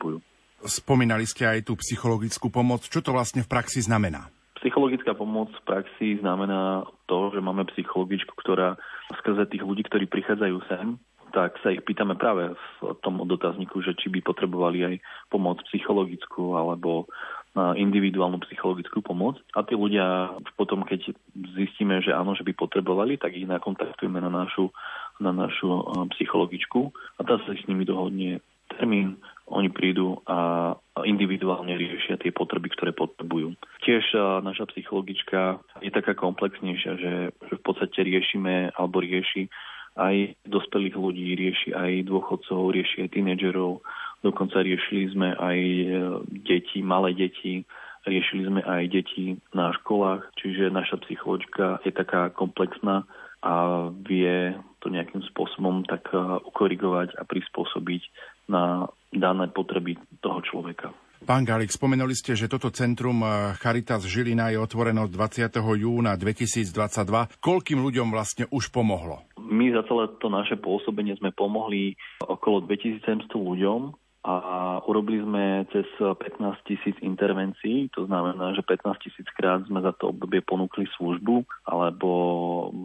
Spomínali 0.64 1.22
ste 1.26 1.46
aj 1.46 1.70
tú 1.70 1.78
psychologickú 1.78 2.50
pomoc. 2.50 2.86
Čo 2.86 3.02
to 3.02 3.14
vlastne 3.14 3.46
v 3.46 3.50
praxi 3.50 3.82
znamená? 3.84 4.26
Psychologická 4.58 5.14
pomoc 5.14 5.54
v 5.54 5.62
praxi 5.62 6.18
znamená 6.18 6.82
to, 7.06 7.30
že 7.30 7.38
máme 7.38 7.62
psychologičku, 7.70 8.34
ktorá 8.34 8.74
skrze 9.22 9.46
tých 9.54 9.62
ľudí, 9.62 9.86
ktorí 9.86 10.10
prichádzajú 10.10 10.56
sem, 10.66 10.98
tak 11.30 11.54
sa 11.62 11.70
ich 11.70 11.84
pýtame 11.86 12.18
práve 12.18 12.58
v 12.82 12.96
tom 13.04 13.22
dotazníku, 13.22 13.78
že 13.86 13.94
či 13.94 14.10
by 14.10 14.18
potrebovali 14.24 14.78
aj 14.82 14.94
pomoc 15.30 15.62
psychologickú 15.70 16.58
alebo 16.58 17.06
individuálnu 17.54 18.42
psychologickú 18.50 18.98
pomoc. 19.02 19.38
A 19.54 19.62
tí 19.62 19.78
ľudia 19.78 20.34
potom, 20.58 20.82
keď 20.82 21.14
zistíme, 21.54 22.02
že 22.02 22.10
áno, 22.10 22.34
že 22.34 22.42
by 22.42 22.54
potrebovali, 22.54 23.14
tak 23.18 23.38
ich 23.38 23.46
nakontaktujeme 23.46 24.18
na 24.18 24.30
našu, 24.30 24.74
na 25.22 25.30
našu 25.30 25.86
psychologičku 26.18 26.90
a 27.18 27.20
tá 27.22 27.38
sa 27.46 27.54
s 27.54 27.62
nimi 27.70 27.86
dohodne 27.86 28.42
termín, 28.74 29.22
oni 29.48 29.72
prídu 29.72 30.20
a 30.28 30.72
individuálne 31.04 31.72
riešia 31.74 32.20
tie 32.20 32.34
potreby, 32.34 32.68
ktoré 32.74 32.92
potrebujú. 32.92 33.56
Tiež 33.84 34.14
naša 34.44 34.68
psychologička 34.74 35.60
je 35.80 35.90
taká 35.92 36.12
komplexnejšia, 36.12 36.92
že, 37.00 37.12
v 37.32 37.62
podstate 37.64 38.04
riešime 38.04 38.76
alebo 38.76 39.00
rieši 39.00 39.48
aj 39.98 40.38
dospelých 40.46 40.94
ľudí, 40.94 41.34
rieši 41.34 41.74
aj 41.74 42.06
dôchodcov, 42.06 42.70
rieši 42.70 43.08
aj 43.08 43.18
tínedžerov, 43.18 43.82
dokonca 44.22 44.62
riešili 44.62 45.10
sme 45.10 45.34
aj 45.34 45.58
e, 45.58 45.84
deti, 46.46 46.78
malé 46.86 47.18
deti, 47.18 47.66
riešili 48.06 48.46
sme 48.46 48.60
aj 48.62 48.82
deti 48.94 49.34
na 49.50 49.74
školách, 49.82 50.22
čiže 50.38 50.70
naša 50.70 51.02
psycholočka 51.02 51.82
je 51.82 51.90
taká 51.90 52.30
komplexná 52.30 53.02
a 53.42 53.86
vie 54.06 54.54
to 54.82 54.90
nejakým 54.90 55.22
spôsobom 55.34 55.82
tak 55.86 56.06
e, 56.14 56.18
ukorigovať 56.46 57.18
a 57.18 57.22
prispôsobiť 57.26 58.02
na 58.50 58.86
dané 59.12 59.48
potreby 59.48 59.96
toho 60.20 60.40
človeka. 60.44 60.92
Pán 61.18 61.42
Galik, 61.42 61.74
spomenuli 61.74 62.14
ste, 62.14 62.38
že 62.38 62.46
toto 62.46 62.70
centrum 62.70 63.18
eh, 63.26 63.52
Charitas 63.58 64.06
Žilina 64.06 64.54
je 64.54 64.58
otvoreno 64.62 65.10
20. 65.10 65.50
júna 65.58 66.14
2022. 66.14 67.42
Koľkým 67.42 67.82
ľuďom 67.82 68.14
vlastne 68.14 68.46
už 68.54 68.70
pomohlo? 68.70 69.26
My 69.42 69.74
za 69.74 69.82
celé 69.90 70.06
to 70.22 70.30
naše 70.30 70.54
pôsobenie 70.60 71.18
sme 71.18 71.34
pomohli 71.34 71.98
okolo 72.22 72.62
2700 72.70 73.34
ľuďom 73.34 73.80
a 74.28 74.34
urobili 74.84 75.24
sme 75.24 75.64
cez 75.72 75.86
15 75.98 76.42
tisíc 76.68 76.94
intervencií, 77.00 77.88
to 77.94 78.04
znamená, 78.04 78.52
že 78.52 78.66
15 78.66 78.98
tisíc 79.00 79.24
krát 79.32 79.64
sme 79.64 79.80
za 79.80 79.94
to 79.96 80.12
obdobie 80.12 80.44
ponúkli 80.44 80.84
službu 80.98 81.48
alebo 81.64 82.10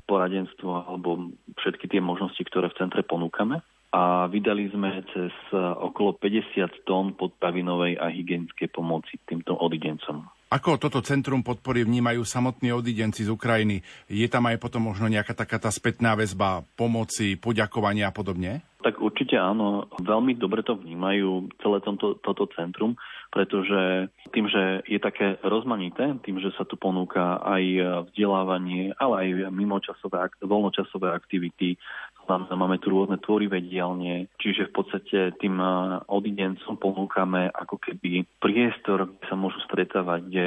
poradenstvo 0.08 0.88
alebo 0.88 1.36
všetky 1.60 1.90
tie 1.90 2.00
možnosti, 2.00 2.40
ktoré 2.48 2.72
v 2.72 2.80
centre 2.80 3.02
ponúkame 3.04 3.60
a 3.94 4.26
vydali 4.26 4.74
sme 4.74 5.06
cez 5.14 5.30
e, 5.54 5.58
okolo 5.62 6.18
50 6.18 6.82
tón 6.82 7.14
podpavinovej 7.14 8.02
a 8.02 8.10
hygienickej 8.10 8.74
pomoci 8.74 9.22
týmto 9.30 9.54
odidencom. 9.54 10.26
Ako 10.54 10.78
toto 10.78 11.02
centrum 11.02 11.42
podpory 11.42 11.82
vnímajú 11.82 12.22
samotní 12.22 12.70
odidenci 12.74 13.26
z 13.26 13.34
Ukrajiny? 13.34 13.82
Je 14.06 14.30
tam 14.30 14.46
aj 14.50 14.62
potom 14.62 14.86
možno 14.86 15.10
nejaká 15.10 15.34
taká 15.34 15.58
tá 15.58 15.74
spätná 15.74 16.14
väzba 16.14 16.62
pomoci, 16.78 17.38
poďakovania 17.42 18.10
a 18.10 18.14
podobne? 18.14 18.62
Tak 18.86 19.02
určite 19.02 19.34
áno, 19.34 19.90
veľmi 19.98 20.38
dobre 20.38 20.62
to 20.62 20.78
vnímajú 20.78 21.50
celé 21.58 21.82
tomto, 21.82 22.22
toto 22.22 22.46
centrum, 22.54 22.94
pretože 23.34 24.14
tým, 24.30 24.46
že 24.46 24.86
je 24.86 25.02
také 25.02 25.42
rozmanité, 25.42 26.14
tým, 26.22 26.38
že 26.38 26.54
sa 26.54 26.70
tu 26.70 26.78
ponúka 26.78 27.42
aj 27.42 27.64
vzdelávanie, 28.14 28.94
ale 29.02 29.14
aj 29.26 29.50
mimočasové, 29.50 30.38
voľnočasové 30.46 31.10
aktivity, 31.10 31.82
Máme 32.30 32.80
tu 32.80 32.88
rôzne 32.94 33.20
tvorivé 33.20 33.60
dielne, 33.60 34.32
čiže 34.40 34.72
v 34.72 34.76
podstate 34.76 35.18
tým 35.44 35.60
odidencom 36.08 36.80
ponúkame 36.80 37.52
ako 37.52 37.76
keby 37.78 38.24
priestor, 38.40 39.12
kde 39.12 39.26
sa 39.28 39.36
môžu 39.36 39.60
stretávať, 39.68 40.20
kde 40.32 40.46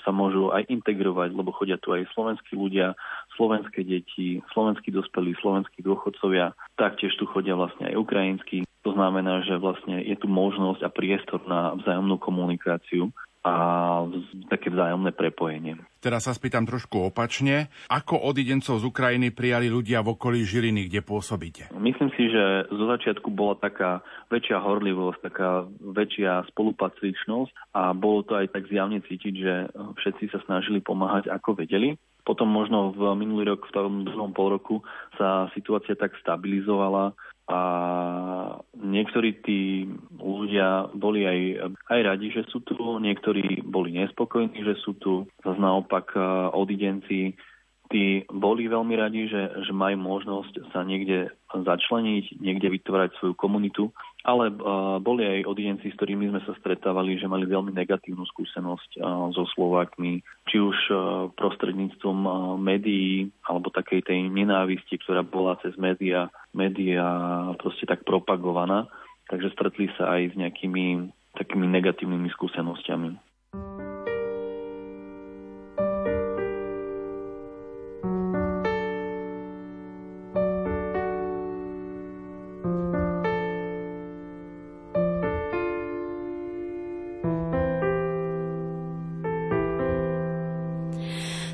sa 0.00 0.10
môžu 0.10 0.48
aj 0.50 0.64
integrovať, 0.72 1.36
lebo 1.36 1.52
chodia 1.52 1.76
tu 1.76 1.92
aj 1.92 2.08
slovenskí 2.16 2.56
ľudia, 2.56 2.96
slovenské 3.36 3.84
deti, 3.84 4.40
slovenskí 4.56 4.88
dospelí, 4.88 5.36
slovenskí 5.40 5.84
dôchodcovia, 5.84 6.56
taktiež 6.80 7.12
tu 7.20 7.28
chodia 7.28 7.52
vlastne 7.56 7.92
aj 7.92 8.00
ukrajinskí. 8.00 8.64
To 8.88 8.96
znamená, 8.96 9.44
že 9.44 9.60
vlastne 9.60 10.00
je 10.00 10.16
tu 10.16 10.24
možnosť 10.24 10.80
a 10.84 10.90
priestor 10.90 11.44
na 11.44 11.76
vzájomnú 11.76 12.16
komunikáciu 12.16 13.12
a 13.40 13.54
také 14.52 14.68
vzájomné 14.68 15.16
prepojenie. 15.16 15.80
Teraz 16.00 16.28
sa 16.28 16.36
spýtam 16.36 16.68
trošku 16.68 17.08
opačne. 17.08 17.72
Ako 17.88 18.20
odidencov 18.20 18.80
z 18.80 18.88
Ukrajiny 18.88 19.32
prijali 19.32 19.72
ľudia 19.72 20.04
v 20.04 20.12
okolí 20.16 20.44
Žiliny, 20.44 20.88
kde 20.88 21.00
pôsobíte? 21.00 21.72
Myslím 21.76 22.12
si, 22.16 22.28
že 22.28 22.68
zo 22.68 22.84
začiatku 22.88 23.32
bola 23.32 23.56
taká 23.56 24.04
väčšia 24.28 24.60
horlivosť, 24.60 25.18
taká 25.24 25.64
väčšia 25.80 26.52
spolupatričnosť 26.52 27.52
a 27.76 27.96
bolo 27.96 28.24
to 28.28 28.36
aj 28.36 28.52
tak 28.52 28.68
zjavne 28.68 29.00
cítiť, 29.04 29.34
že 29.36 29.54
všetci 29.72 30.32
sa 30.32 30.40
snažili 30.44 30.84
pomáhať 30.84 31.32
ako 31.32 31.64
vedeli. 31.64 31.96
Potom 32.20 32.52
možno 32.52 32.92
v 32.92 33.16
minulý 33.16 33.56
rok, 33.56 33.64
v 33.68 33.74
tom 33.74 34.04
druhom 34.04 34.36
pol 34.36 34.52
roku 34.52 34.84
sa 35.16 35.48
situácia 35.56 35.96
tak 35.96 36.12
stabilizovala, 36.20 37.16
a 37.50 37.60
niektorí 38.78 39.42
tí 39.42 39.90
ľudia 40.22 40.94
boli 40.94 41.26
aj, 41.26 41.40
aj 41.90 42.00
radi, 42.06 42.30
že 42.30 42.46
sú 42.46 42.62
tu, 42.62 42.78
niektorí 42.78 43.66
boli 43.66 43.90
nespokojní, 43.98 44.62
že 44.62 44.78
sú 44.78 44.94
tu. 45.02 45.26
Zase 45.42 45.58
naopak 45.58 46.14
odidenci 46.54 47.34
tí 47.90 48.22
boli 48.30 48.70
veľmi 48.70 48.94
radi, 48.94 49.26
že, 49.26 49.66
že 49.66 49.72
majú 49.74 49.98
možnosť 49.98 50.70
sa 50.70 50.86
niekde 50.86 51.34
začleniť, 51.50 52.38
niekde 52.38 52.70
vytvárať 52.78 53.18
svoju 53.18 53.34
komunitu, 53.34 53.90
ale 54.22 54.52
uh, 54.52 55.02
boli 55.02 55.26
aj 55.26 55.48
odidenci, 55.50 55.90
s 55.90 55.98
ktorými 55.98 56.30
sme 56.30 56.40
sa 56.46 56.54
stretávali, 56.62 57.18
že 57.18 57.26
mali 57.26 57.50
veľmi 57.50 57.74
negatívnu 57.74 58.22
skúsenosť 58.30 59.02
uh, 59.02 59.28
so 59.34 59.42
Slovákmi, 59.58 60.22
či 60.46 60.56
už 60.62 60.78
uh, 60.88 60.98
prostredníctvom 61.34 62.18
uh, 62.24 62.34
médií, 62.54 63.34
alebo 63.42 63.74
takej 63.74 64.06
tej 64.06 64.30
nenávisti, 64.30 65.00
ktorá 65.02 65.26
bola 65.26 65.58
cez 65.60 65.74
média, 65.74 66.30
média 66.54 67.02
proste 67.58 67.90
tak 67.90 68.06
propagovaná. 68.06 68.86
Takže 69.26 69.50
stretli 69.54 69.90
sa 69.98 70.14
aj 70.18 70.34
s 70.34 70.38
nejakými 70.38 71.10
takými 71.38 71.66
negatívnymi 71.70 72.28
skúsenosťami. 72.34 73.10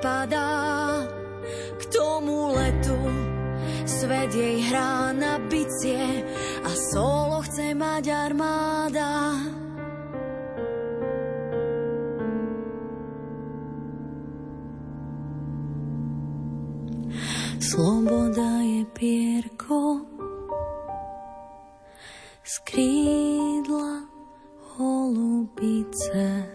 a 0.00 0.24
nepadá 0.26 1.04
k 1.78 1.82
tomu 1.92 2.52
letu. 2.56 2.96
Svet 3.84 4.34
jej 4.34 4.60
hrá 4.70 5.12
na 5.12 5.38
bicie 5.38 6.24
a 6.64 6.70
solo 6.92 7.42
chce 7.44 7.74
mať 7.74 8.08
armáda. 8.08 9.36
Sloboda 17.60 18.64
je 18.64 18.82
pierko 18.96 20.00
z 22.42 22.54
holubice. 24.80 26.49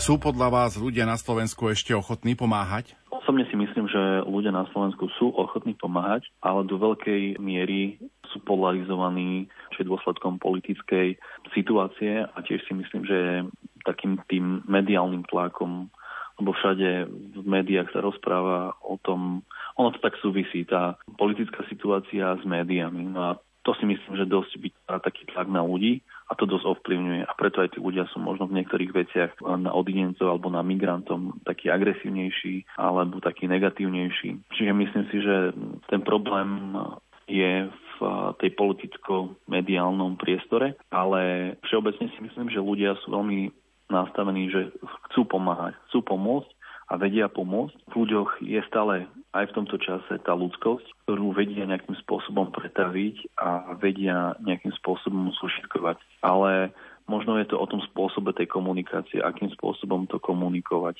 Sú 0.00 0.16
podľa 0.16 0.48
vás 0.48 0.80
ľudia 0.80 1.04
na 1.04 1.20
Slovensku 1.20 1.68
ešte 1.68 1.92
ochotní 1.92 2.32
pomáhať? 2.32 2.96
Osobne 3.12 3.44
si 3.52 3.54
myslím, 3.54 3.84
že 3.84 4.24
ľudia 4.24 4.48
na 4.48 4.64
Slovensku 4.72 5.12
sú 5.20 5.28
ochotní 5.36 5.76
pomáhať, 5.76 6.24
ale 6.40 6.64
do 6.64 6.80
veľkej 6.80 7.36
miery 7.36 8.00
sú 8.32 8.40
polarizovaní, 8.40 9.52
čo 9.76 9.84
je 9.84 9.90
dôsledkom 9.92 10.40
politickej 10.40 11.20
situácie 11.52 12.24
a 12.24 12.36
tiež 12.40 12.64
si 12.64 12.72
myslím, 12.72 13.04
že 13.04 13.44
takým 13.84 14.16
tým 14.24 14.64
mediálnym 14.64 15.28
tlakom, 15.28 15.92
lebo 16.40 16.56
všade 16.56 17.04
v 17.36 17.44
médiách 17.44 17.92
sa 17.92 18.00
rozpráva 18.00 18.72
o 18.80 18.96
tom, 19.04 19.44
ono 19.76 19.92
to 19.92 20.00
tak 20.00 20.16
súvisí, 20.24 20.64
tá 20.64 20.96
politická 21.20 21.60
situácia 21.68 22.40
s 22.40 22.44
médiami. 22.48 23.04
No 23.04 23.20
a 23.20 23.30
to 23.68 23.76
si 23.76 23.84
myslím, 23.84 24.16
že 24.16 24.24
dosť 24.24 24.64
vytvára 24.64 25.04
taký 25.04 25.28
tlak 25.28 25.52
na 25.52 25.60
ľudí 25.60 26.00
a 26.30 26.32
to 26.38 26.46
dosť 26.46 26.78
ovplyvňuje. 26.78 27.26
A 27.26 27.32
preto 27.34 27.58
aj 27.58 27.74
tí 27.74 27.78
ľudia 27.82 28.06
sú 28.14 28.22
možno 28.22 28.46
v 28.46 28.62
niektorých 28.62 28.94
veciach 28.94 29.32
na 29.58 29.74
odidencov 29.74 30.30
alebo 30.30 30.46
na 30.46 30.62
migrantom 30.62 31.42
taký 31.42 31.74
agresívnejší 31.74 32.78
alebo 32.78 33.18
taký 33.18 33.50
negatívnejší. 33.50 34.54
Čiže 34.54 34.72
myslím 34.72 35.04
si, 35.10 35.18
že 35.18 35.50
ten 35.90 36.06
problém 36.06 36.78
je 37.26 37.66
v 37.70 37.98
tej 38.40 38.50
politicko-mediálnom 38.56 40.16
priestore, 40.16 40.78
ale 40.88 41.54
všeobecne 41.66 42.08
si 42.14 42.20
myslím, 42.24 42.48
že 42.48 42.62
ľudia 42.62 42.96
sú 43.04 43.12
veľmi 43.12 43.52
nastavení, 43.90 44.48
že 44.48 44.70
chcú 45.10 45.26
pomáhať, 45.26 45.74
chcú 45.90 46.06
pomôcť 46.06 46.50
a 46.90 46.98
vedia 46.98 47.30
pomôcť. 47.30 47.94
V 47.94 47.94
ľuďoch 48.02 48.42
je 48.42 48.60
stále 48.66 49.06
aj 49.30 49.44
v 49.46 49.54
tomto 49.54 49.78
čase 49.78 50.18
tá 50.26 50.34
ľudskosť, 50.34 51.06
ktorú 51.06 51.30
vedia 51.30 51.62
nejakým 51.62 51.94
spôsobom 52.02 52.50
pretaviť 52.50 53.38
a 53.38 53.78
vedia 53.78 54.34
nejakým 54.42 54.74
spôsobom 54.82 55.30
súšitkovať. 55.38 56.02
Ale 56.26 56.74
možno 57.06 57.38
je 57.38 57.46
to 57.46 57.56
o 57.62 57.66
tom 57.70 57.78
spôsobe 57.94 58.34
tej 58.34 58.50
komunikácie, 58.50 59.22
akým 59.22 59.54
spôsobom 59.54 60.10
to 60.10 60.18
komunikovať 60.18 60.98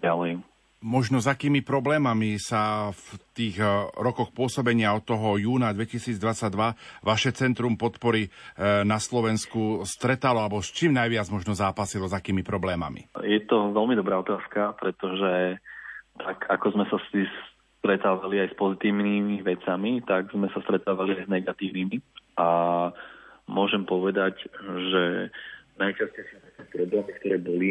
ďalej. 0.00 0.40
Možno 0.78 1.18
s 1.18 1.26
akými 1.26 1.66
problémami 1.66 2.38
sa 2.38 2.94
v 2.94 3.06
tých 3.34 3.58
eh, 3.58 3.66
rokoch 3.98 4.30
pôsobenia 4.30 4.94
od 4.94 5.02
toho 5.02 5.34
júna 5.34 5.74
2022 5.74 6.22
vaše 7.02 7.30
Centrum 7.34 7.74
podpory 7.74 8.30
eh, 8.30 8.86
na 8.86 9.02
Slovensku 9.02 9.82
stretalo, 9.82 10.38
alebo 10.38 10.62
s 10.62 10.70
čím 10.70 10.94
najviac 10.94 11.26
možno 11.34 11.58
zápasilo, 11.58 12.06
s 12.06 12.14
akými 12.14 12.46
problémami? 12.46 13.10
Je 13.26 13.42
to 13.50 13.74
veľmi 13.74 13.98
dobrá 13.98 14.22
otázka, 14.22 14.78
pretože 14.78 15.58
tak 16.14 16.46
ako 16.46 16.78
sme 16.78 16.84
sa 16.86 16.98
stretávali 17.82 18.42
aj 18.42 18.54
s 18.54 18.58
pozitívnymi 18.58 19.42
vecami, 19.42 20.02
tak 20.06 20.30
sme 20.30 20.46
sa 20.54 20.62
stretávali 20.62 21.18
aj 21.18 21.26
s 21.26 21.30
negatívnymi. 21.30 21.98
A 22.38 22.48
môžem 23.50 23.82
povedať, 23.82 24.46
že 24.62 25.34
najčastejšie 25.78 26.38
problémy, 26.70 27.10
ktoré 27.18 27.36
boli, 27.42 27.70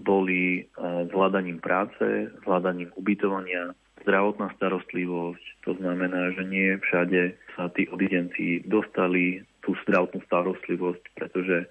boli 0.00 0.68
s 0.80 1.10
hľadaním 1.10 1.58
práce, 1.58 2.30
s 2.30 2.42
hľadaním 2.44 2.92
ubytovania, 2.96 3.72
zdravotná 4.06 4.54
starostlivosť. 4.54 5.66
To 5.66 5.74
znamená, 5.82 6.30
že 6.38 6.46
nie 6.46 6.78
všade 6.78 7.34
sa 7.58 7.66
tí 7.74 7.90
odidenci 7.90 8.62
dostali 8.68 9.42
tú 9.66 9.74
zdravotnú 9.82 10.22
starostlivosť, 10.30 11.02
pretože 11.18 11.66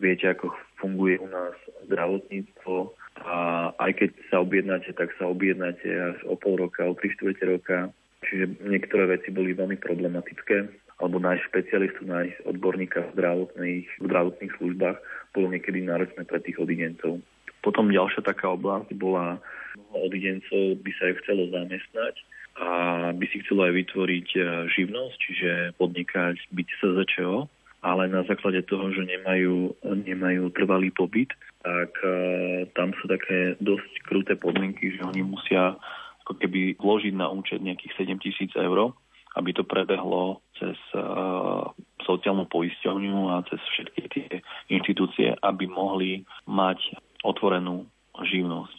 viete, 0.00 0.24
ako 0.32 0.48
funguje 0.80 1.20
u 1.20 1.28
nás 1.28 1.52
zdravotníctvo 1.92 2.88
a 3.20 3.36
aj 3.78 3.92
keď 4.00 4.10
sa 4.32 4.40
objednáte, 4.40 4.90
tak 4.96 5.12
sa 5.20 5.28
objednáte 5.28 5.86
až 5.86 6.18
o 6.24 6.34
pol 6.40 6.56
roka, 6.56 6.88
o 6.88 6.96
tri 6.96 7.12
štvrte 7.14 7.44
roka. 7.44 7.92
Čiže 8.24 8.64
niektoré 8.64 9.20
veci 9.20 9.28
boli 9.28 9.52
veľmi 9.52 9.76
problematické 9.76 10.56
alebo 11.02 11.20
nájsť 11.20 11.46
špecialistu, 11.50 12.08
nájsť 12.08 12.48
odborníka 12.48 13.04
v 13.04 13.12
zdravotných, 13.18 13.86
v 14.00 14.04
zdravotných 14.08 14.52
službách 14.56 14.98
bolo 15.36 15.46
niekedy 15.52 15.84
náročné 15.84 16.22
pre 16.24 16.40
tých 16.40 16.56
odidencov. 16.56 17.20
Potom 17.64 17.88
ďalšia 17.88 18.20
taká 18.20 18.52
oblasť 18.52 18.92
bola, 18.92 19.40
odidencov 19.96 20.76
by 20.84 20.90
sa 21.00 21.02
aj 21.08 21.14
chcelo 21.24 21.48
zamestnať 21.48 22.14
a 22.60 22.68
by 23.16 23.24
si 23.32 23.42
chcelo 23.42 23.66
aj 23.66 23.72
vytvoriť 23.74 24.28
e, 24.36 24.40
živnosť, 24.70 25.16
čiže 25.18 25.50
podnikať, 25.80 26.38
byť 26.54 26.68
SZČO, 26.78 27.48
ale 27.84 28.08
na 28.08 28.22
základe 28.24 28.62
toho, 28.64 28.92
že 28.94 29.04
nemajú, 29.04 29.76
nemajú 29.84 30.48
trvalý 30.56 30.88
pobyt, 30.88 31.36
tak 31.60 31.92
uh, 32.00 32.64
tam 32.72 32.96
sú 32.96 33.04
také 33.08 33.60
dosť 33.60 33.92
kruté 34.08 34.32
podmienky, 34.40 34.96
že 34.96 35.04
oni 35.04 35.20
musia 35.20 35.76
ako 36.24 36.40
keby 36.40 36.80
vložiť 36.80 37.12
na 37.12 37.28
účet 37.28 37.60
nejakých 37.60 38.08
7 38.08 38.24
tisíc 38.24 38.52
eur, 38.56 38.96
aby 39.36 39.52
to 39.52 39.68
prebehlo 39.68 40.40
cez 40.56 40.80
uh, 40.96 41.68
sociálnu 42.08 42.48
poisťovňu 42.48 43.36
a 43.36 43.44
cez 43.52 43.60
všetky 43.76 44.02
tie 44.08 44.28
inštitúcie, 44.72 45.36
aby 45.44 45.68
mohli 45.68 46.24
mať 46.48 46.80
otvorenú 47.24 47.88
živnosť. 48.20 48.76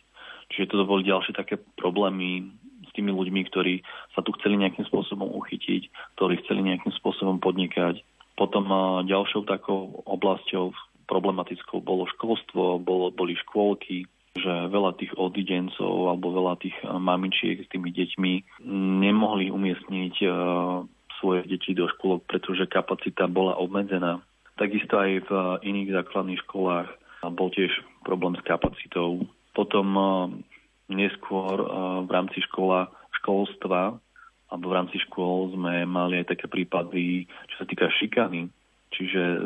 Čiže 0.54 0.70
toto 0.70 0.86
boli 0.86 1.04
ďalšie 1.10 1.34
také 1.34 1.58
problémy 1.82 2.46
s 2.86 2.92
tými 2.94 3.10
ľuďmi, 3.10 3.42
ktorí 3.50 3.82
sa 4.14 4.22
tu 4.22 4.32
chceli 4.40 4.62
nejakým 4.62 4.86
spôsobom 4.86 5.28
uchytiť, 5.34 5.90
ktorí 6.16 6.40
chceli 6.46 6.62
nejakým 6.70 6.94
spôsobom 7.02 7.42
podnikať. 7.42 8.00
Potom 8.38 8.70
ďalšou 9.10 9.50
takou 9.50 10.06
oblasťou 10.06 10.72
problematickou 11.10 11.82
bolo 11.82 12.06
školstvo, 12.14 12.78
bolo, 12.80 13.10
boli 13.10 13.34
škôlky, 13.42 14.06
že 14.36 14.52
veľa 14.68 15.00
tých 15.00 15.16
odidencov 15.16 16.12
alebo 16.12 16.36
veľa 16.36 16.60
tých 16.60 16.76
mamičiek 16.84 17.64
s 17.64 17.72
tými 17.72 17.90
deťmi 17.90 18.62
nemohli 19.02 19.48
umiestniť 19.48 20.16
svoje 21.24 21.40
deti 21.48 21.72
do 21.72 21.88
škôlok, 21.88 22.28
pretože 22.28 22.68
kapacita 22.68 23.32
bola 23.32 23.56
obmedzená. 23.56 24.20
Takisto 24.60 25.00
aj 25.00 25.24
v 25.26 25.32
iných 25.64 25.96
základných 26.04 26.44
školách 26.44 26.88
bol 27.32 27.48
tiež 27.56 27.72
problém 28.06 28.38
s 28.38 28.44
kapacitou. 28.46 29.26
Potom 29.58 29.88
neskôr 30.86 31.58
v 32.06 32.10
rámci 32.14 32.46
škola, 32.46 32.94
školstva 33.18 33.98
alebo 34.54 34.66
v 34.70 34.78
rámci 34.78 34.98
škôl 35.10 35.58
sme 35.58 35.90
mali 35.90 36.22
aj 36.22 36.38
také 36.38 36.46
prípady, 36.46 37.26
čo 37.50 37.56
sa 37.58 37.66
týka 37.66 37.90
šikany. 37.90 38.48
Čiže 38.94 39.20
e, 39.20 39.38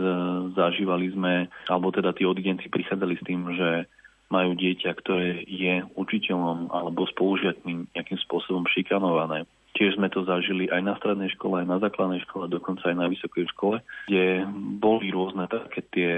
zažívali 0.54 1.10
sme, 1.16 1.50
alebo 1.72 1.90
teda 1.90 2.14
tí 2.14 2.28
odidenci 2.28 2.70
prichádzali 2.70 3.16
s 3.18 3.26
tým, 3.26 3.42
že 3.56 3.70
majú 4.30 4.54
dieťa, 4.54 4.92
ktoré 5.02 5.42
je 5.50 5.82
učiteľom 5.98 6.70
alebo 6.70 7.10
spolužiakmi 7.10 7.98
nejakým 7.98 8.20
spôsobom 8.30 8.70
šikanované. 8.70 9.50
Tiež 9.74 9.98
sme 9.98 10.12
to 10.14 10.22
zažili 10.22 10.70
aj 10.70 10.82
na 10.86 10.94
strednej 11.02 11.34
škole, 11.34 11.66
aj 11.66 11.68
na 11.70 11.82
základnej 11.82 12.22
škole, 12.30 12.46
dokonca 12.46 12.94
aj 12.94 12.98
na 13.00 13.10
vysokej 13.10 13.50
škole, 13.58 13.82
kde 14.06 14.46
boli 14.78 15.10
rôzne 15.10 15.50
také 15.50 15.82
tie 15.90 16.12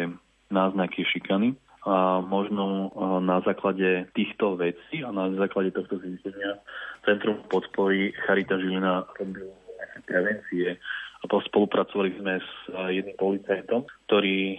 náznaky 0.51 1.07
šikany 1.07 1.55
a 1.81 2.21
možno 2.21 2.93
na 3.25 3.41
základe 3.41 4.05
týchto 4.13 4.53
vecí 4.53 5.01
a 5.01 5.09
na 5.09 5.33
základe 5.33 5.73
tohto 5.73 5.97
zistenia 5.97 6.61
Centrum 7.01 7.41
podpory 7.49 8.13
Charita 8.25 8.61
Žilina 8.61 9.09
robilo 9.17 9.57
prevencie 10.05 10.77
a 11.21 11.25
spolupracovali 11.29 12.17
sme 12.17 12.41
s 12.41 12.49
jedným 12.69 13.17
policajtom, 13.17 13.85
ktorý 14.09 14.57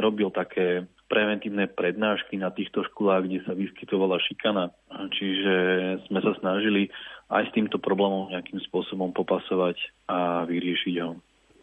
robil 0.00 0.32
také 0.32 0.88
preventívne 1.08 1.68
prednášky 1.68 2.36
na 2.36 2.52
týchto 2.52 2.84
školách, 2.92 3.28
kde 3.28 3.40
sa 3.44 3.52
vyskytovala 3.56 4.20
šikana. 4.20 4.72
Čiže 4.92 5.54
sme 6.08 6.20
sa 6.20 6.32
snažili 6.40 6.92
aj 7.32 7.48
s 7.48 7.54
týmto 7.56 7.80
problémom 7.80 8.28
nejakým 8.32 8.60
spôsobom 8.68 9.12
popasovať 9.12 9.76
a 10.08 10.44
vyriešiť 10.48 10.94
ho. 11.00 11.16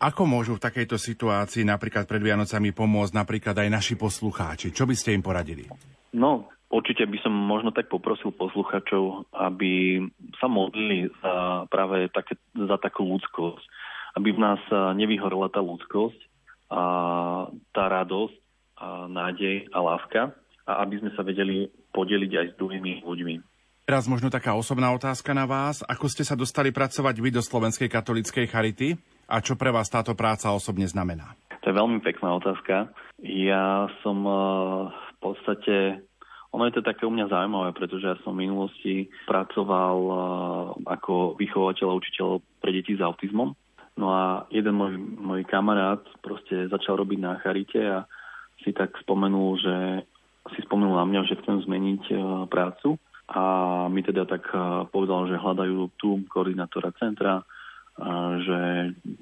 Ako 0.06 0.30
môžu 0.30 0.61
v 0.61 0.61
takejto 0.61 1.02
situácii 1.02 1.65
napríklad 1.65 2.06
pred 2.06 2.22
Vianocami 2.22 2.69
pomôcť 2.69 3.18
napríklad 3.18 3.57
aj 3.57 3.69
naši 3.73 3.98
poslucháči? 3.98 4.69
Čo 4.69 4.86
by 4.86 4.94
ste 4.94 5.18
im 5.18 5.26
poradili? 5.26 5.65
No, 6.14 6.45
určite 6.69 7.10
by 7.10 7.18
som 7.26 7.34
možno 7.34 7.73
tak 7.73 7.90
poprosil 7.90 8.30
posluchačov, 8.30 9.34
aby 9.34 10.06
sa 10.38 10.45
modlili 10.45 11.10
za 11.26 11.65
práve 11.73 12.14
také, 12.14 12.38
za 12.53 12.77
takú 12.77 13.02
ľudskosť. 13.18 13.65
Aby 14.22 14.38
v 14.38 14.44
nás 14.45 14.61
nevyhorela 14.94 15.49
tá 15.49 15.65
ľudskosť, 15.65 16.22
a 16.69 16.82
tá 17.73 17.84
radosť, 17.90 18.38
a 18.77 19.10
nádej 19.10 19.73
a 19.73 19.80
láska 19.82 20.38
a 20.69 20.86
aby 20.86 21.02
sme 21.02 21.11
sa 21.18 21.26
vedeli 21.26 21.65
podeliť 21.94 22.32
aj 22.36 22.48
s 22.53 22.57
druhými 22.61 23.02
ľuďmi. 23.02 23.36
Teraz 23.86 24.10
možno 24.10 24.34
taká 24.34 24.53
osobná 24.57 24.90
otázka 24.94 25.34
na 25.34 25.45
vás. 25.45 25.86
Ako 25.86 26.10
ste 26.10 26.26
sa 26.26 26.34
dostali 26.34 26.73
pracovať 26.73 27.22
vy 27.22 27.30
do 27.34 27.41
Slovenskej 27.41 27.90
katolíckej 27.90 28.45
charity 28.49 28.98
a 29.26 29.42
čo 29.42 29.58
pre 29.58 29.74
vás 29.74 29.90
táto 29.90 30.14
práca 30.14 30.54
osobne 30.54 30.86
znamená? 30.86 31.34
To 31.66 31.74
je 31.74 31.80
veľmi 31.82 32.00
pekná 32.06 32.38
otázka. 32.38 32.94
Ja 33.26 33.90
som 34.06 34.22
v 34.92 35.14
podstate 35.18 36.06
ono 36.56 36.72
je 36.72 36.80
to 36.80 36.88
také 36.88 37.04
u 37.04 37.12
mňa 37.12 37.28
zaujímavé, 37.28 37.76
pretože 37.76 38.08
ja 38.08 38.16
som 38.24 38.32
v 38.32 38.48
minulosti 38.48 39.12
pracoval 39.28 39.98
ako 40.88 41.36
vychovateľ 41.36 41.88
a 41.92 42.00
učiteľ 42.00 42.28
pre 42.64 42.72
deti 42.72 42.96
s 42.96 43.04
autizmom. 43.04 43.52
No 44.00 44.08
a 44.12 44.48
jeden 44.52 44.76
môj, 44.80 44.96
môj 45.00 45.44
kamarát 45.44 46.00
proste 46.24 46.72
začal 46.72 46.96
robiť 47.04 47.20
na 47.20 47.40
charite 47.44 47.80
a 47.84 48.08
si 48.64 48.72
tak 48.72 48.96
spomenul, 49.04 49.60
že 49.60 49.76
si 50.56 50.64
spomenul 50.64 50.96
na 50.96 51.06
mňa, 51.08 51.22
že 51.28 51.40
chcem 51.44 51.60
zmeniť 51.68 52.04
prácu 52.48 52.96
a 53.28 53.44
mi 53.92 54.00
teda 54.00 54.24
tak 54.24 54.48
povedal, 54.96 55.28
že 55.28 55.42
hľadajú 55.42 55.98
tu 56.00 56.24
koordinátora 56.32 56.96
centra, 56.96 57.44
že 58.44 58.60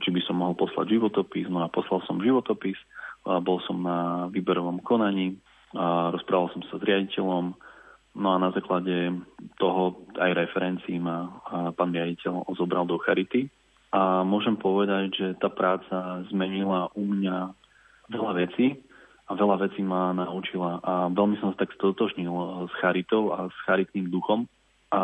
či 0.01 0.09
by 0.09 0.21
som 0.25 0.41
mohol 0.41 0.57
poslať 0.57 0.97
životopis. 0.97 1.45
No 1.49 1.61
a 1.61 1.69
poslal 1.69 2.01
som 2.09 2.17
životopis, 2.17 2.77
bol 3.21 3.61
som 3.69 3.81
na 3.85 4.27
výberovom 4.33 4.81
konaní, 4.81 5.37
a 5.73 6.13
rozprával 6.13 6.53
som 6.53 6.61
sa 6.69 6.77
s 6.77 6.85
riaditeľom, 6.85 7.53
no 8.13 8.27
a 8.29 8.37
na 8.37 8.49
základe 8.53 9.13
toho 9.57 10.05
aj 10.21 10.31
referencií 10.37 11.01
ma 11.01 11.41
pán 11.73 11.89
riaditeľ 11.93 12.45
zobral 12.53 12.85
do 12.85 13.01
Charity. 13.01 13.49
A 13.93 14.25
môžem 14.25 14.57
povedať, 14.57 15.13
že 15.13 15.27
tá 15.37 15.53
práca 15.53 16.25
zmenila 16.33 16.89
u 16.97 17.05
mňa 17.05 17.53
veľa 18.09 18.31
vecí 18.41 18.81
a 19.29 19.37
veľa 19.37 19.69
vecí 19.69 19.85
ma 19.85 20.13
naučila 20.17 20.81
a 20.81 21.13
veľmi 21.13 21.37
som 21.37 21.53
sa 21.53 21.61
tak 21.65 21.77
stotožnil 21.77 22.33
s 22.69 22.73
charitou 22.81 23.31
a 23.31 23.47
s 23.47 23.55
charitným 23.69 24.09
duchom 24.09 24.49
a 24.89 25.01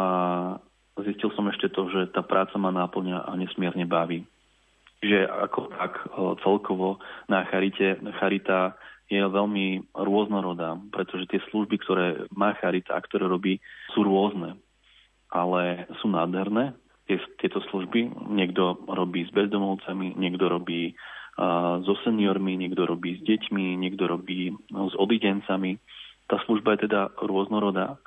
zistil 1.06 1.32
som 1.34 1.48
ešte 1.52 1.70
to, 1.72 1.88
že 1.92 2.12
tá 2.12 2.24
práca 2.26 2.56
ma 2.58 2.74
náplňa 2.74 3.28
a 3.28 3.32
nesmierne 3.38 3.86
baví. 3.86 4.26
Že 5.00 5.28
ako 5.28 5.60
tak 5.72 5.94
celkovo 6.44 7.00
na 7.32 7.48
charite, 7.48 7.96
charita 8.20 8.76
je 9.10 9.18
veľmi 9.18 9.90
rôznorodá, 9.98 10.78
pretože 10.94 11.26
tie 11.34 11.42
služby, 11.50 11.82
ktoré 11.82 12.08
má 12.30 12.54
Charita 12.62 12.94
a 12.94 13.02
ktoré 13.02 13.26
robí, 13.26 13.58
sú 13.98 14.06
rôzne, 14.06 14.62
ale 15.34 15.90
sú 15.98 16.14
nádherné. 16.14 16.78
Tieto 17.42 17.58
služby 17.74 18.30
niekto 18.30 18.86
robí 18.86 19.26
s 19.26 19.34
bezdomovcami, 19.34 20.14
niekto 20.14 20.46
robí 20.46 20.94
uh, 20.94 21.82
so 21.82 21.98
seniormi, 22.06 22.54
niekto 22.54 22.86
robí 22.86 23.18
s 23.18 23.22
deťmi, 23.26 23.82
niekto 23.82 24.06
robí 24.06 24.54
no, 24.70 24.94
s 24.94 24.94
odidencami. 24.94 25.82
Tá 26.30 26.38
služba 26.46 26.78
je 26.78 26.86
teda 26.86 27.10
rôznorodá, 27.18 27.98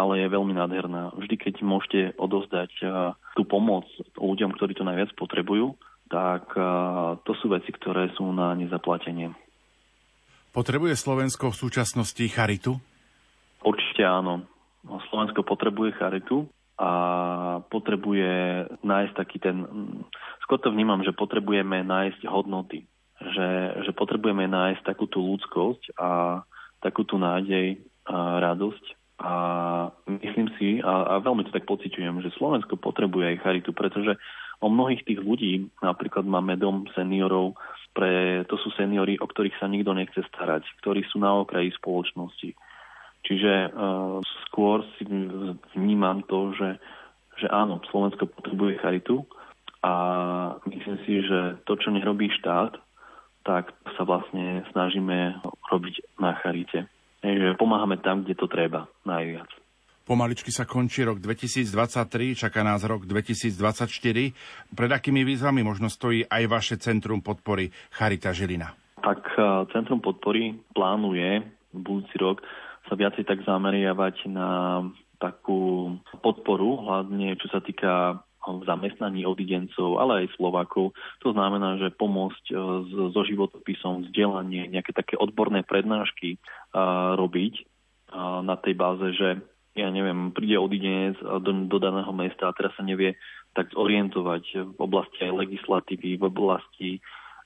ale 0.00 0.24
je 0.24 0.32
veľmi 0.32 0.56
nádherná. 0.56 1.12
Vždy, 1.12 1.36
keď 1.36 1.54
môžete 1.60 2.00
odozdať 2.16 2.72
uh, 2.80 3.12
tú 3.36 3.44
pomoc 3.44 3.84
ľuďom, 4.16 4.56
ktorí 4.56 4.72
to 4.72 4.88
najviac 4.88 5.12
potrebujú, 5.20 5.76
tak 6.08 6.48
uh, 6.56 7.20
to 7.28 7.36
sú 7.38 7.52
veci, 7.52 7.68
ktoré 7.70 8.08
sú 8.16 8.32
na 8.32 8.56
nezaplatenie. 8.56 9.36
Potrebuje 10.50 10.98
Slovensko 10.98 11.52
v 11.52 11.60
súčasnosti 11.60 12.24
charitu? 12.32 12.80
Určite 13.62 14.02
áno. 14.02 14.48
Slovensko 14.82 15.44
potrebuje 15.44 15.94
charitu 16.00 16.48
a 16.80 16.90
potrebuje 17.68 18.32
nájsť 18.80 19.12
taký 19.14 19.36
ten... 19.38 19.68
Skôr 20.42 20.58
to 20.58 20.72
vnímam, 20.72 21.04
že 21.04 21.12
potrebujeme 21.14 21.84
nájsť 21.84 22.24
hodnoty. 22.26 22.88
Že, 23.20 23.48
že 23.84 23.92
potrebujeme 23.92 24.48
nájsť 24.48 24.82
takú 24.82 25.04
tú 25.04 25.20
ľudskosť 25.20 25.92
a 26.00 26.40
takú 26.80 27.04
tú 27.04 27.20
nádej 27.20 27.84
a 28.08 28.40
radosť. 28.40 28.99
A 29.20 29.32
myslím 30.08 30.48
si, 30.56 30.80
a, 30.80 31.16
a 31.16 31.20
veľmi 31.20 31.44
to 31.44 31.52
tak 31.52 31.68
pociťujem, 31.68 32.24
že 32.24 32.32
Slovensko 32.40 32.80
potrebuje 32.80 33.36
aj 33.36 33.42
charitu, 33.44 33.76
pretože 33.76 34.16
o 34.64 34.68
mnohých 34.72 35.04
tých 35.04 35.20
ľudí, 35.20 35.68
napríklad 35.84 36.24
máme 36.24 36.56
dom 36.56 36.88
seniorov, 36.96 37.56
pre, 37.92 38.44
to 38.48 38.56
sú 38.56 38.72
seniory, 38.78 39.20
o 39.20 39.26
ktorých 39.28 39.60
sa 39.60 39.68
nikto 39.68 39.92
nechce 39.92 40.24
starať, 40.32 40.64
ktorí 40.80 41.04
sú 41.10 41.20
na 41.20 41.36
okraji 41.36 41.74
spoločnosti. 41.76 42.56
Čiže 43.26 43.52
uh, 43.68 44.22
skôr 44.48 44.86
si 44.96 45.04
vnímam 45.76 46.24
to, 46.24 46.56
že, 46.56 46.80
že 47.44 47.46
áno, 47.52 47.84
Slovensko 47.92 48.24
potrebuje 48.24 48.80
charitu 48.80 49.28
a 49.84 49.92
myslím 50.64 50.96
si, 51.04 51.20
že 51.20 51.60
to, 51.68 51.76
čo 51.76 51.92
nerobí 51.92 52.32
štát, 52.40 52.80
tak 53.44 53.72
sa 53.96 54.02
vlastne 54.04 54.64
snažíme 54.72 55.40
robiť 55.72 56.20
na 56.20 56.36
charite. 56.40 56.88
Takže 57.20 57.56
pomáhame 57.60 58.00
tam, 58.00 58.24
kde 58.24 58.34
to 58.36 58.48
treba 58.48 58.88
najviac. 59.04 59.48
Pomaličky 60.08 60.50
sa 60.50 60.66
končí 60.66 61.06
rok 61.06 61.22
2023, 61.22 62.34
čaká 62.34 62.66
nás 62.66 62.82
rok 62.82 63.06
2024. 63.06 64.74
Pred 64.74 64.90
akými 64.90 65.22
výzvami 65.22 65.62
možno 65.62 65.86
stojí 65.86 66.26
aj 66.26 66.42
vaše 66.50 66.76
Centrum 66.82 67.22
podpory 67.22 67.70
Charita 67.94 68.34
Žilina? 68.34 68.74
Tak 68.98 69.20
e, 69.38 69.70
Centrum 69.70 70.02
podpory 70.02 70.58
plánuje 70.74 71.46
v 71.70 71.78
budúci 71.78 72.16
rok 72.18 72.42
sa 72.90 72.98
viacej 72.98 73.22
tak 73.22 73.46
zameriavať 73.46 74.26
na 74.34 74.82
takú 75.22 75.94
podporu, 76.24 76.90
hlavne 76.90 77.36
čo 77.38 77.46
sa 77.52 77.62
týka 77.62 78.18
zamestnaní 78.40 79.28
odidencov, 79.28 80.00
ale 80.00 80.24
aj 80.24 80.36
Slovákov. 80.40 80.96
To 81.20 81.28
znamená, 81.36 81.76
že 81.76 81.92
pomôcť 81.92 82.44
e, 82.50 82.54
so 83.12 83.20
životopisom, 83.24 84.08
vzdelanie, 84.08 84.68
nejaké 84.72 84.96
také 84.96 85.14
odborné 85.20 85.60
prednášky 85.64 86.40
robiť 87.16 87.66
na 88.42 88.56
tej 88.58 88.74
báze, 88.74 89.06
že 89.14 89.38
ja 89.78 89.88
neviem, 89.90 90.34
príde 90.34 90.58
odidenec 90.58 91.18
do, 91.22 91.52
do 91.70 91.78
daného 91.78 92.10
mesta 92.10 92.50
a 92.50 92.56
teraz 92.56 92.74
sa 92.74 92.82
nevie 92.82 93.14
tak 93.54 93.70
zorientovať 93.70 94.74
v 94.74 94.78
oblasti 94.78 95.26
aj 95.26 95.46
legislatívy, 95.46 96.18
v 96.18 96.24
oblasti 96.26 96.90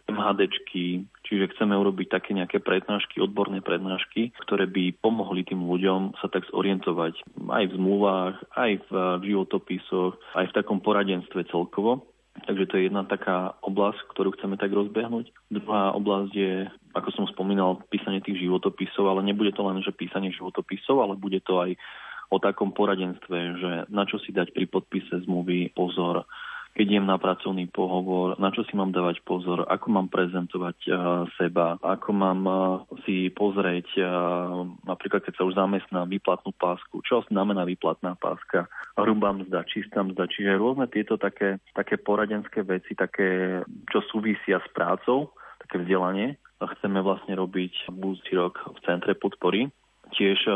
MHDčky, 0.05 1.09
čiže 1.25 1.57
chceme 1.57 1.73
urobiť 1.73 2.13
také 2.13 2.37
nejaké 2.37 2.61
prednášky, 2.61 3.25
odborné 3.25 3.65
prednášky, 3.65 4.37
ktoré 4.45 4.69
by 4.69 5.01
pomohli 5.01 5.49
tým 5.49 5.65
ľuďom 5.65 6.21
sa 6.21 6.29
tak 6.29 6.45
zorientovať 6.53 7.25
aj 7.49 7.65
v 7.73 7.77
zmluvách, 7.81 8.37
aj 8.53 8.73
v 8.85 8.93
životopisoch, 9.25 10.13
aj 10.37 10.47
v 10.53 10.57
takom 10.57 10.85
poradenstve 10.85 11.49
celkovo. 11.49 12.05
Takže 12.35 12.67
to 12.67 12.75
je 12.77 12.87
jedna 12.91 13.07
taká 13.07 13.55
oblasť, 13.63 14.11
ktorú 14.11 14.35
chceme 14.35 14.59
tak 14.59 14.75
rozbehnúť. 14.75 15.31
Druhá 15.55 15.95
oblasť 15.95 16.33
je, 16.35 16.67
ako 16.93 17.09
som 17.15 17.25
spomínal, 17.31 17.79
písanie 17.89 18.19
tých 18.19 18.43
životopisov, 18.43 19.07
ale 19.07 19.23
nebude 19.23 19.55
to 19.55 19.63
len, 19.63 19.79
že 19.87 19.95
písanie 19.95 20.35
životopisov, 20.35 20.99
ale 20.99 21.15
bude 21.15 21.39
to 21.47 21.63
aj 21.63 21.79
o 22.35 22.43
takom 22.43 22.75
poradenstve, 22.75 23.39
že 23.63 23.71
na 23.87 24.03
čo 24.03 24.19
si 24.19 24.35
dať 24.35 24.51
pri 24.51 24.67
podpise 24.67 25.23
zmluvy 25.23 25.71
pozor, 25.79 26.27
keď 26.75 26.85
idem 26.91 27.07
na 27.07 27.23
pracovný 27.23 27.71
pohovor, 27.71 28.35
na 28.43 28.51
čo 28.51 28.67
si 28.67 28.75
mám 28.75 28.91
dávať 28.91 29.23
pozor, 29.23 29.63
ako 29.71 29.87
mám 29.95 30.11
prezentovať 30.11 30.79
uh, 30.91 30.95
seba, 31.39 31.79
ako 31.79 32.11
mám 32.11 32.41
uh, 32.45 32.59
si 33.07 33.31
pozrieť, 33.31 33.89
uh, 34.03 34.67
napríklad 34.83 35.23
keď 35.23 35.39
sa 35.39 35.47
už 35.47 35.55
zamestná 35.55 36.03
výplatnú 36.03 36.51
pásku, 36.59 36.99
čo 37.07 37.23
znamená 37.31 37.63
výplatná 37.63 38.19
páska, 38.19 38.67
hrubá 38.99 39.31
mzda, 39.31 39.63
čistá 39.71 40.03
mzda, 40.03 40.27
čiže 40.27 40.59
rôzne 40.59 40.91
tieto 40.91 41.15
také, 41.15 41.63
také 41.79 41.95
poradenské 41.95 42.67
veci, 42.67 42.99
také, 42.99 43.63
čo 43.95 44.03
súvisia 44.11 44.59
s 44.59 44.69
prácou, 44.75 45.31
také 45.63 45.79
vzdelanie, 45.79 46.43
chceme 46.59 46.99
vlastne 47.07 47.39
robiť 47.39 47.95
budúci 47.95 48.35
rok 48.35 48.59
v 48.67 48.79
Centre 48.83 49.15
podpory 49.15 49.71
Tiež 50.13 50.39
eh, 50.45 50.55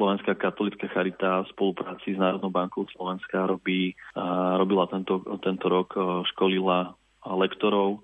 Slovenská 0.00 0.38
katolická 0.38 0.88
charita 0.88 1.44
v 1.44 1.52
spolupráci 1.52 2.16
s 2.16 2.18
Národnou 2.18 2.48
bankou 2.48 2.88
Slovenska 2.96 3.44
robí, 3.44 3.92
eh, 3.92 4.52
robila 4.56 4.88
tento, 4.88 5.20
tento 5.44 5.66
rok, 5.68 5.92
eh, 5.92 6.02
školila 6.32 6.96
lektorov 7.28 8.00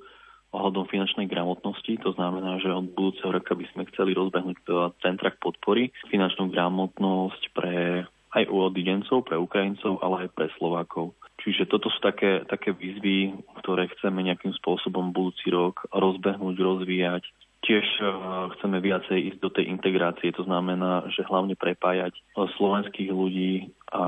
ohľadom 0.54 0.86
finančnej 0.86 1.26
gramotnosti. 1.26 1.98
To 2.06 2.14
znamená, 2.14 2.62
že 2.62 2.70
od 2.70 2.94
budúceho 2.94 3.34
roka 3.34 3.58
by 3.58 3.66
sme 3.74 3.88
chceli 3.90 4.14
rozbehnúť 4.14 4.58
v 4.62 4.94
centrách 5.02 5.34
podpory 5.42 5.90
finančnú 6.12 6.46
gramotnosť 6.54 7.42
pre 7.50 8.06
aj 8.34 8.50
u 8.50 8.56
odidencov, 8.66 9.22
pre 9.22 9.38
Ukrajincov, 9.38 10.02
ale 10.02 10.26
aj 10.26 10.28
pre 10.34 10.46
Slovákov. 10.58 11.14
Čiže 11.42 11.70
toto 11.70 11.86
sú 11.90 11.98
také, 12.02 12.42
také 12.46 12.74
výzvy, 12.74 13.34
ktoré 13.62 13.86
chceme 13.94 14.26
nejakým 14.26 14.54
spôsobom 14.58 15.14
budúci 15.14 15.50
rok 15.54 15.86
rozbehnúť, 15.94 16.56
rozvíjať 16.58 17.22
Tiež 17.64 17.86
eh, 17.98 18.08
chceme 18.56 18.78
viacej 18.84 19.18
ísť 19.32 19.38
do 19.40 19.48
tej 19.48 19.72
integrácie, 19.72 20.36
to 20.36 20.44
znamená, 20.44 21.08
že 21.08 21.24
hlavne 21.24 21.56
prepájať 21.56 22.12
eh, 22.12 22.22
slovenských 22.60 23.08
ľudí 23.08 23.72
a 23.88 24.04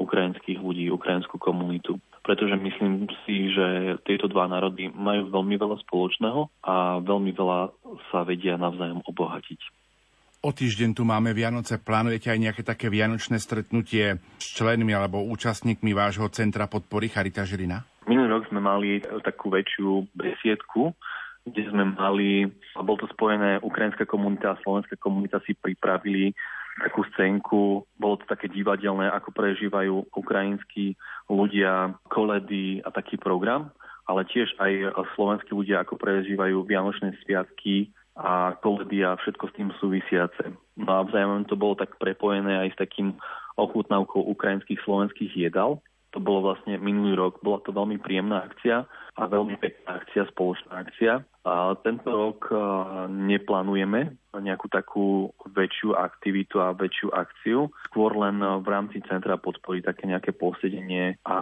ukrajinských 0.00 0.56
ľudí, 0.56 0.88
ukrajinskú 0.88 1.36
komunitu. 1.36 2.00
Pretože 2.24 2.58
myslím 2.58 3.06
si, 3.22 3.52
že 3.54 4.00
tieto 4.02 4.26
dva 4.26 4.50
národy 4.50 4.90
majú 4.90 5.30
veľmi 5.30 5.54
veľa 5.60 5.76
spoločného 5.86 6.50
a 6.66 6.98
veľmi 6.98 7.30
veľa 7.30 7.70
sa 8.10 8.26
vedia 8.26 8.58
navzájom 8.58 9.04
obohatiť. 9.06 9.60
O 10.46 10.54
týždeň 10.54 10.94
tu 10.94 11.02
máme 11.02 11.34
Vianoce. 11.34 11.78
Plánujete 11.78 12.30
aj 12.30 12.38
nejaké 12.38 12.62
také 12.62 12.86
vianočné 12.86 13.42
stretnutie 13.42 14.22
s 14.38 14.46
členmi 14.54 14.94
alebo 14.94 15.26
účastníkmi 15.26 15.90
vášho 15.90 16.30
Centra 16.30 16.70
podpory 16.70 17.10
Charita 17.10 17.42
Žilina? 17.42 17.82
Minulý 18.06 18.38
rok 18.38 18.44
sme 18.46 18.62
mali 18.62 19.02
takú 19.26 19.50
väčšiu 19.50 20.06
besiedku, 20.14 20.94
kde 21.46 21.62
sme 21.70 21.94
mali, 21.94 22.50
a 22.74 22.82
bol 22.82 22.98
to 22.98 23.06
spojené, 23.14 23.62
ukrajinská 23.62 24.02
komunita 24.02 24.52
a 24.54 24.60
slovenská 24.66 24.98
komunita 24.98 25.38
si 25.46 25.54
pripravili 25.54 26.34
takú 26.76 27.06
scénku, 27.14 27.86
bolo 27.96 28.20
to 28.20 28.26
také 28.28 28.52
divadelné, 28.52 29.08
ako 29.08 29.32
prežívajú 29.32 30.12
ukrajinskí 30.12 30.98
ľudia 31.30 31.96
koledy 32.12 32.84
a 32.84 32.92
taký 32.92 33.16
program, 33.16 33.72
ale 34.04 34.28
tiež 34.28 34.52
aj 34.60 34.92
slovenskí 35.16 35.56
ľudia, 35.56 35.82
ako 35.82 35.96
prežívajú 35.96 36.66
Vianočné 36.68 37.16
sviatky 37.24 37.94
a 38.18 38.52
koledy 38.60 39.00
a 39.06 39.16
všetko 39.16 39.44
s 39.48 39.56
tým 39.56 39.70
súvisiace. 39.80 40.52
No 40.76 40.90
a 41.00 41.06
vzájomne 41.08 41.48
to 41.48 41.56
bolo 41.56 41.78
tak 41.78 41.96
prepojené 41.96 42.68
aj 42.68 42.76
s 42.76 42.80
takým 42.80 43.16
ochutnávkou 43.56 44.20
ukrajinských 44.36 44.82
slovenských 44.84 45.32
jedal, 45.48 45.80
to 46.16 46.24
bolo 46.24 46.48
vlastne 46.48 46.80
minulý 46.80 47.12
rok. 47.20 47.44
Bola 47.44 47.60
to 47.60 47.76
veľmi 47.76 48.00
príjemná 48.00 48.48
akcia 48.48 48.88
a 48.88 49.22
veľmi 49.28 49.60
pekná 49.60 50.00
akcia, 50.00 50.24
spoločná 50.32 50.80
akcia. 50.80 51.20
A 51.44 51.76
tento 51.84 52.08
rok 52.08 52.48
neplánujeme 53.12 54.16
nejakú 54.32 54.72
takú 54.72 55.28
väčšiu 55.52 55.92
aktivitu 55.92 56.56
a 56.64 56.72
väčšiu 56.72 57.12
akciu. 57.12 57.68
Skôr 57.92 58.16
len 58.16 58.40
v 58.40 58.66
rámci 58.68 59.04
centra 59.04 59.36
podporí 59.36 59.84
také 59.84 60.08
nejaké 60.08 60.32
posedenie 60.32 61.20
a 61.28 61.38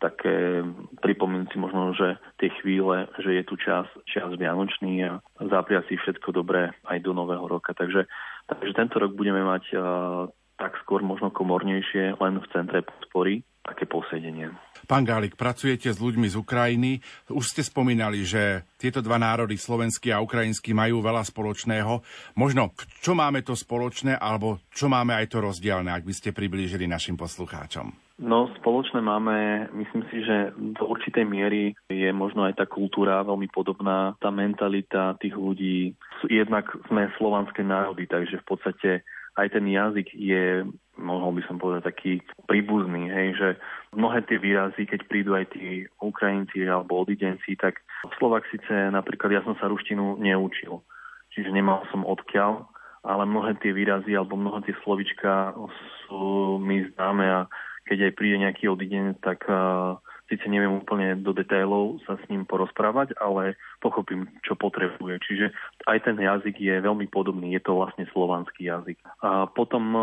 také 0.00 0.64
pripomínci 1.04 1.60
možno, 1.60 1.92
že 1.92 2.16
tie 2.40 2.48
chvíle, 2.64 3.04
že 3.20 3.36
je 3.36 3.44
tu 3.44 3.60
čas, 3.60 3.84
čas 4.08 4.32
vianočný 4.32 5.04
a 5.04 5.20
zapria 5.44 5.84
si 5.92 6.00
všetko 6.00 6.32
dobré 6.32 6.72
aj 6.88 7.04
do 7.04 7.12
nového 7.12 7.44
roka. 7.44 7.76
Takže, 7.76 8.08
takže 8.48 8.72
tento 8.72 8.96
rok 8.96 9.12
budeme 9.12 9.44
mať 9.44 9.76
tak 10.60 10.76
skôr 10.84 11.00
možno 11.00 11.32
komornejšie 11.32 12.20
len 12.20 12.36
v 12.36 12.46
centre 12.52 12.84
podpory 12.84 13.40
také 13.60 13.84
posedenie. 13.84 14.50
Pán 14.88 15.04
Gálik, 15.04 15.36
pracujete 15.36 15.92
s 15.92 16.00
ľuďmi 16.00 16.26
z 16.32 16.36
Ukrajiny. 16.40 16.98
Už 17.30 17.52
ste 17.52 17.62
spomínali, 17.62 18.24
že 18.24 18.66
tieto 18.80 19.04
dva 19.04 19.20
národy, 19.20 19.54
slovenský 19.54 20.10
a 20.10 20.24
ukrajinský, 20.24 20.72
majú 20.72 21.04
veľa 21.04 21.22
spoločného. 21.22 22.00
Možno, 22.40 22.72
čo 23.04 23.12
máme 23.12 23.44
to 23.44 23.52
spoločné, 23.52 24.16
alebo 24.16 24.58
čo 24.72 24.88
máme 24.88 25.14
aj 25.14 25.26
to 25.30 25.38
rozdielne, 25.44 25.92
ak 25.92 26.08
by 26.08 26.14
ste 26.16 26.34
priblížili 26.34 26.88
našim 26.88 27.14
poslucháčom? 27.14 27.92
No, 28.20 28.52
spoločné 28.60 29.00
máme, 29.00 29.68
myslím 29.72 30.04
si, 30.12 30.20
že 30.20 30.52
do 30.76 30.84
určitej 30.92 31.24
miery 31.24 31.72
je 31.88 32.12
možno 32.12 32.44
aj 32.44 32.60
tá 32.60 32.66
kultúra 32.68 33.24
veľmi 33.24 33.48
podobná, 33.48 34.12
tá 34.20 34.28
mentalita 34.28 35.16
tých 35.16 35.32
ľudí. 35.32 35.96
Jednak 36.28 36.68
sme 36.92 37.08
slovanské 37.16 37.64
národy, 37.64 38.04
takže 38.04 38.44
v 38.44 38.46
podstate 38.48 38.90
aj 39.40 39.48
ten 39.56 39.64
jazyk 39.64 40.12
je, 40.12 40.68
mohol 41.00 41.40
by 41.40 41.42
som 41.48 41.56
povedať, 41.56 41.82
taký 41.88 42.12
príbuzný, 42.46 43.08
hej, 43.08 43.28
že 43.34 43.48
mnohé 43.96 44.22
tie 44.28 44.36
výrazy, 44.38 44.86
keď 44.86 45.00
prídu 45.08 45.34
aj 45.34 45.56
tí 45.56 45.88
Ukrajinci 45.98 46.68
alebo 46.68 47.02
odidenci, 47.02 47.56
tak 47.56 47.80
Slovak 48.20 48.44
síce 48.52 48.70
napríklad 48.92 49.32
ja 49.32 49.42
som 49.42 49.56
sa 49.58 49.66
ruštinu 49.66 50.20
neučil, 50.20 50.84
čiže 51.32 51.50
nemal 51.50 51.82
som 51.90 52.06
odkiaľ, 52.06 52.68
ale 53.02 53.24
mnohé 53.24 53.56
tie 53.64 53.72
výrazy 53.72 54.12
alebo 54.12 54.36
mnohé 54.36 54.68
tie 54.68 54.76
slovička 54.84 55.56
sú 56.04 56.60
mi 56.60 56.84
známe 56.94 57.24
a 57.24 57.40
keď 57.88 58.12
aj 58.12 58.16
príde 58.16 58.36
nejaký 58.38 58.70
odidenec, 58.70 59.18
tak 59.24 59.42
uh, 59.50 59.98
síce 60.30 60.46
neviem 60.46 60.70
úplne 60.70 61.18
do 61.18 61.34
detailov 61.34 61.98
sa 62.06 62.14
s 62.14 62.24
ním 62.30 62.46
porozprávať, 62.46 63.18
ale 63.18 63.58
pochopím, 63.82 64.30
čo 64.46 64.54
potrebuje. 64.54 65.18
Čiže 65.26 65.46
aj 65.90 65.98
ten 66.06 66.16
jazyk 66.22 66.54
je 66.54 66.78
veľmi 66.78 67.10
podobný, 67.10 67.58
je 67.58 67.62
to 67.66 67.74
vlastne 67.74 68.06
slovanský 68.14 68.70
jazyk. 68.70 69.02
A 69.26 69.50
potom 69.50 69.84
e, 69.90 70.00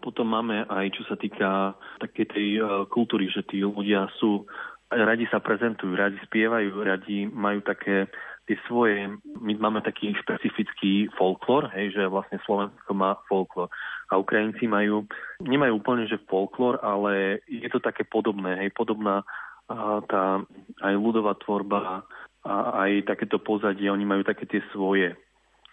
potom 0.00 0.28
máme 0.28 0.66
aj, 0.68 0.86
čo 0.94 1.02
sa 1.08 1.16
týka 1.16 1.74
takej 2.02 2.26
tej 2.30 2.48
uh, 2.60 2.84
kultúry, 2.86 3.28
že 3.32 3.42
tí 3.46 3.64
ľudia 3.64 4.08
sú, 4.20 4.46
radi 4.92 5.26
sa 5.28 5.42
prezentujú, 5.42 5.96
radi 5.96 6.18
spievajú, 6.26 6.70
radi 6.84 7.26
majú 7.26 7.60
také 7.64 8.06
tie 8.46 8.54
svoje, 8.70 9.10
my 9.42 9.58
máme 9.58 9.82
taký 9.82 10.14
špecifický 10.22 11.10
folklór, 11.18 11.66
hej, 11.74 11.98
že 11.98 12.06
vlastne 12.06 12.38
Slovensko 12.46 12.94
má 12.94 13.18
folklór. 13.26 13.66
A 14.06 14.22
Ukrajinci 14.22 14.70
majú, 14.70 15.02
nemajú 15.42 15.82
úplne, 15.82 16.06
že 16.06 16.22
folklór, 16.30 16.78
ale 16.78 17.42
je 17.50 17.66
to 17.66 17.82
také 17.82 18.06
podobné, 18.06 18.54
hej, 18.62 18.70
podobná 18.70 19.26
a 19.66 19.98
tá 20.06 20.46
aj 20.78 20.94
ľudová 20.94 21.34
tvorba 21.42 22.06
a 22.46 22.86
aj 22.86 23.10
takéto 23.10 23.42
pozadie, 23.42 23.90
oni 23.90 24.06
majú 24.06 24.22
také 24.22 24.46
tie 24.46 24.62
svoje. 24.70 25.18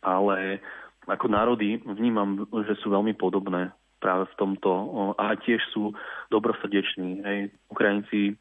Ale 0.02 0.58
ako 1.06 1.30
národy 1.30 1.78
vnímam, 1.86 2.50
že 2.66 2.74
sú 2.82 2.90
veľmi 2.90 3.14
podobné 3.14 3.70
práve 4.04 4.28
v 4.28 4.36
tomto 4.36 4.70
a 5.16 5.40
tiež 5.40 5.64
sú 5.72 5.96
dobrosrdeční. 6.28 7.24
Hej. 7.24 7.40
Ukrajinci 7.72 8.36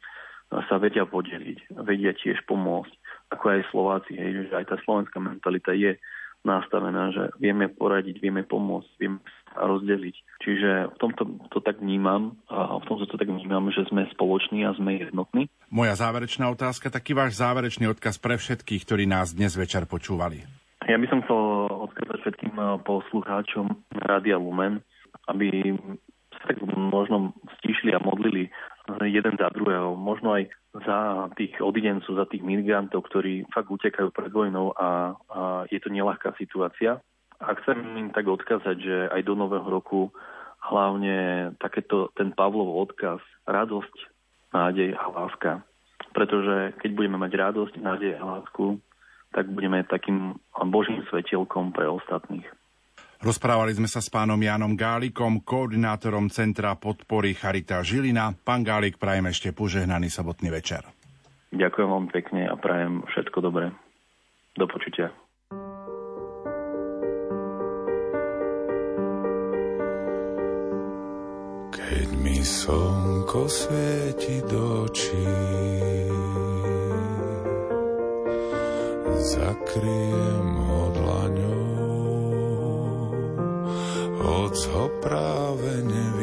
sa 0.67 0.77
vedia 0.77 1.07
podeliť, 1.07 1.79
vedia 1.87 2.11
tiež 2.13 2.43
pomôcť, 2.45 2.93
ako 3.33 3.45
aj 3.47 3.69
Slováci, 3.73 4.13
hej, 4.13 4.51
že 4.51 4.53
aj 4.53 4.69
tá 4.69 4.77
slovenská 4.85 5.17
mentalita 5.17 5.73
je 5.73 5.97
nastavená, 6.45 7.09
že 7.09 7.33
vieme 7.41 7.71
poradiť, 7.71 8.21
vieme 8.21 8.45
pomôcť, 8.45 8.89
vieme 9.01 9.17
rozdeliť. 9.57 10.15
Čiže 10.45 10.93
v 10.93 10.97
tomto 11.01 11.25
to 11.49 11.57
tak 11.63 11.81
vnímam 11.81 12.37
a 12.51 12.77
v 12.77 12.85
tomto 12.85 13.09
to 13.09 13.17
tak 13.17 13.31
vnímam, 13.33 13.71
že 13.73 13.87
sme 13.89 14.05
spoloční 14.13 14.67
a 14.67 14.77
sme 14.77 15.01
jednotní. 15.01 15.49
Moja 15.73 15.97
záverečná 15.97 16.45
otázka, 16.53 16.93
taký 16.93 17.17
váš 17.17 17.41
záverečný 17.41 17.89
odkaz 17.89 18.21
pre 18.21 18.37
všetkých, 18.37 18.83
ktorí 18.85 19.09
nás 19.09 19.33
dnes 19.33 19.57
večer 19.57 19.89
počúvali. 19.89 20.45
Ja 20.83 20.99
by 21.01 21.07
som 21.09 21.23
chcel 21.25 21.41
odkázať 21.89 22.17
všetkým 22.27 22.53
poslucháčom 22.83 23.73
Rádia 24.03 24.37
Lumen, 24.37 24.85
aby 25.27 25.77
sa 26.33 26.41
tak 26.49 26.57
možno 26.65 27.31
stíšli 27.59 27.93
a 27.93 28.01
modlili 28.01 28.49
jeden 29.07 29.35
za 29.39 29.47
druhého. 29.53 29.95
Možno 29.95 30.35
aj 30.35 30.49
za 30.83 31.29
tých 31.37 31.55
odidencov, 31.61 32.17
za 32.17 32.25
tých 32.25 32.41
migrantov, 32.41 33.05
ktorí 33.07 33.45
fakt 33.53 33.69
utekajú 33.69 34.09
pred 34.09 34.33
vojnou 34.33 34.73
a, 34.75 35.13
a 35.29 35.41
je 35.69 35.79
to 35.79 35.93
nelahká 35.93 36.33
situácia. 36.35 36.99
A 37.39 37.53
chcem 37.61 37.77
im 37.99 38.09
tak 38.09 38.27
odkázať, 38.27 38.77
že 38.79 38.97
aj 39.13 39.21
do 39.23 39.35
nového 39.37 39.67
roku 39.67 40.09
hlavne 40.63 41.51
takéto 41.59 42.09
ten 42.15 42.31
Pavlov 42.31 42.87
odkaz, 42.89 43.19
radosť, 43.45 43.95
nádej 44.55 44.95
a 44.95 45.05
láska. 45.11 45.51
Pretože 46.15 46.77
keď 46.79 46.91
budeme 46.95 47.17
mať 47.19 47.31
radosť, 47.35 47.73
nádej 47.83 48.15
a 48.15 48.23
lásku, 48.23 48.79
tak 49.33 49.49
budeme 49.49 49.83
takým 49.83 50.37
božím 50.69 51.03
svetielkom 51.09 51.73
pre 51.73 51.89
ostatných. 51.89 52.45
Rozprávali 53.23 53.71
sme 53.71 53.87
sa 53.87 54.03
s 54.03 54.11
pánom 54.11 54.35
Jánom 54.35 54.75
Gálikom, 54.75 55.47
koordinátorom 55.47 56.27
Centra 56.27 56.75
podpory 56.75 57.31
Charita 57.31 57.79
Žilina. 57.79 58.35
Pán 58.35 58.67
Gálik, 58.67 58.99
prajem 58.99 59.31
ešte 59.31 59.55
požehnaný 59.55 60.11
sobotný 60.11 60.51
večer. 60.51 60.83
Ďakujem 61.55 61.87
vám 61.87 62.11
pekne 62.11 62.51
a 62.51 62.59
prajem 62.59 62.99
všetko 63.07 63.39
dobré. 63.39 63.71
Do 64.59 64.67
počutia. 64.67 65.15
Keď 71.71 72.07
mi 72.19 72.43
slnko 72.43 73.47
svieti 73.47 74.43
do 74.51 74.83
očí, 74.83 75.31
zakriem 79.31 80.62
hoc 84.53 84.65
ho 84.69 84.85
práve 85.01 85.81
nevidím. 85.81 86.22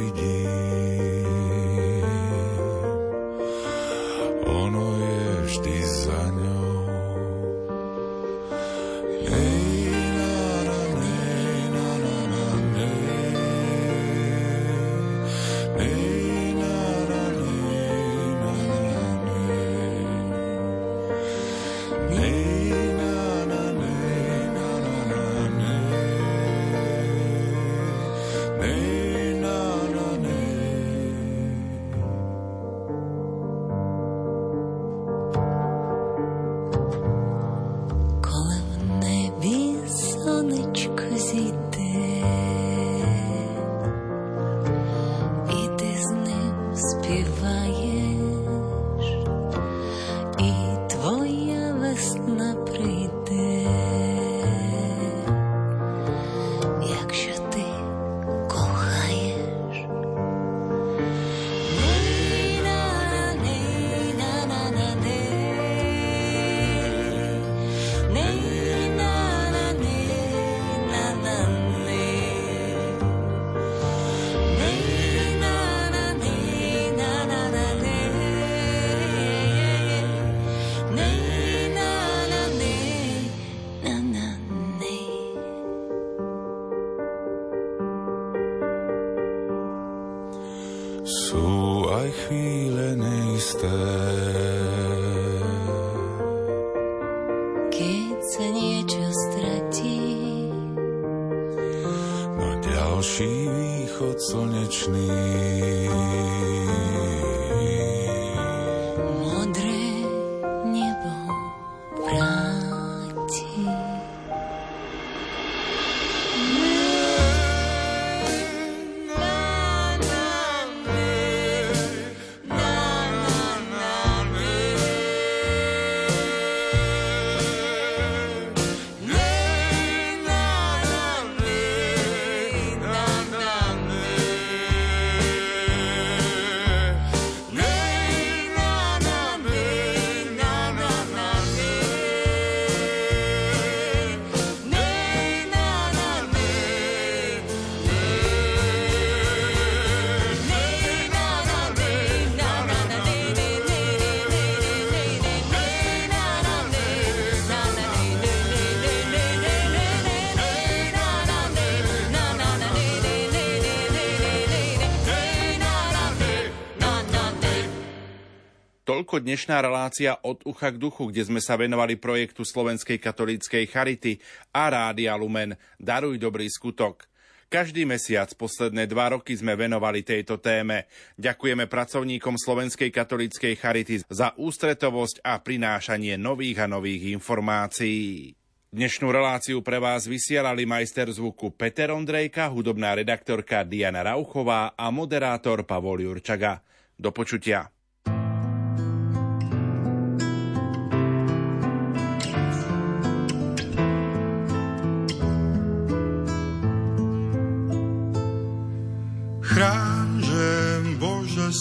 Toľko 169.11 169.27
dnešná 169.27 169.59
relácia 169.59 170.15
od 170.23 170.39
ucha 170.47 170.71
k 170.71 170.79
duchu, 170.79 171.11
kde 171.11 171.27
sme 171.27 171.43
sa 171.43 171.59
venovali 171.59 171.99
projektu 171.99 172.47
Slovenskej 172.47 173.03
katolíckej 173.03 173.67
charity 173.67 174.23
a 174.55 174.71
Rádia 174.71 175.19
Lumen 175.19 175.59
Daruj 175.83 176.15
dobrý 176.15 176.47
skutok. 176.47 177.11
Každý 177.51 177.91
mesiac 177.91 178.31
posledné 178.39 178.87
dva 178.87 179.11
roky 179.19 179.35
sme 179.35 179.59
venovali 179.59 180.07
tejto 180.07 180.39
téme. 180.39 180.87
Ďakujeme 181.19 181.67
pracovníkom 181.67 182.39
Slovenskej 182.39 182.95
katolíckej 182.95 183.59
charity 183.59 183.99
za 184.07 184.31
ústretovosť 184.39 185.27
a 185.27 185.43
prinášanie 185.43 186.15
nových 186.15 186.63
a 186.63 186.71
nových 186.71 187.11
informácií. 187.11 188.39
Dnešnú 188.71 189.11
reláciu 189.11 189.59
pre 189.67 189.83
vás 189.83 190.07
vysielali 190.07 190.71
majster 190.71 191.11
zvuku 191.11 191.51
Peter 191.59 191.91
Ondrejka, 191.91 192.47
hudobná 192.47 192.95
redaktorka 192.95 193.67
Diana 193.67 194.07
Rauchová 194.07 194.79
a 194.79 194.87
moderátor 194.95 195.67
Pavol 195.67 195.99
Jurčaga. 196.07 196.63
Do 196.95 197.11
počutia. 197.11 197.75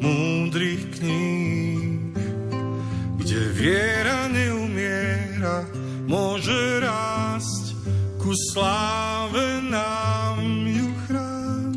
múdrych 0.00 0.96
kníh, 0.96 2.16
kde 3.20 3.40
viera 3.52 4.26
neumiera, 4.32 5.68
môže 6.08 6.80
rásť 6.80 7.76
ku 8.16 8.32
sláve 8.52 9.60
nám 9.68 10.40
ju 10.66 10.88
chrán. 11.06 11.76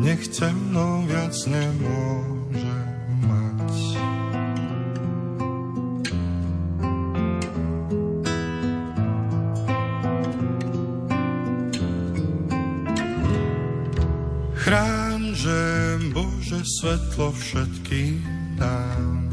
Nech 0.00 0.24
temno 0.32 1.04
viac 1.04 1.36
nemôže 1.46 2.78
mať. 3.28 3.70
Chráň, 14.58 15.07
že 15.38 15.60
Bože 16.10 16.66
svetlo 16.66 17.30
všetkým 17.30 18.26
dám, 18.58 19.30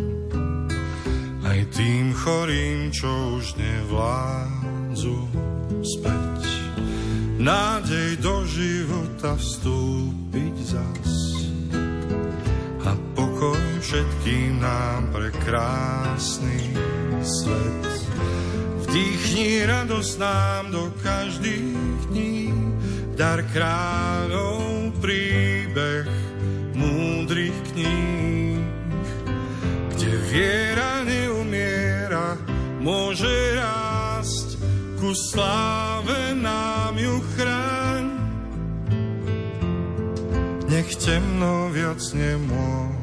aj 1.41 1.59
tým 1.73 2.13
chorým, 2.13 2.93
čo 2.93 3.41
už 3.41 3.57
nevládzu 3.57 5.17
späť. 5.81 6.41
Nádej 7.41 8.21
do 8.21 8.45
života 8.45 9.33
vstúpiť 9.33 10.55
zas 10.77 11.11
a 12.85 12.93
pokoj 13.17 13.65
všetkým 13.81 14.61
nám 14.61 15.09
pre 15.09 15.33
krásny 15.41 16.69
svet. 17.25 17.85
Vdýchni 18.85 19.65
radosť 19.65 20.13
nám 20.21 20.69
do 20.69 20.85
každých 21.01 22.13
dní, 22.13 22.53
dar 23.17 23.41
kráľov 23.49 24.44
sláve 35.15 36.35
nám 36.35 36.97
ju 36.99 37.23
chráň. 37.35 38.03
Nech 40.67 40.91
temno 40.99 41.71
viac 41.71 42.03
nemôže, 42.11 42.94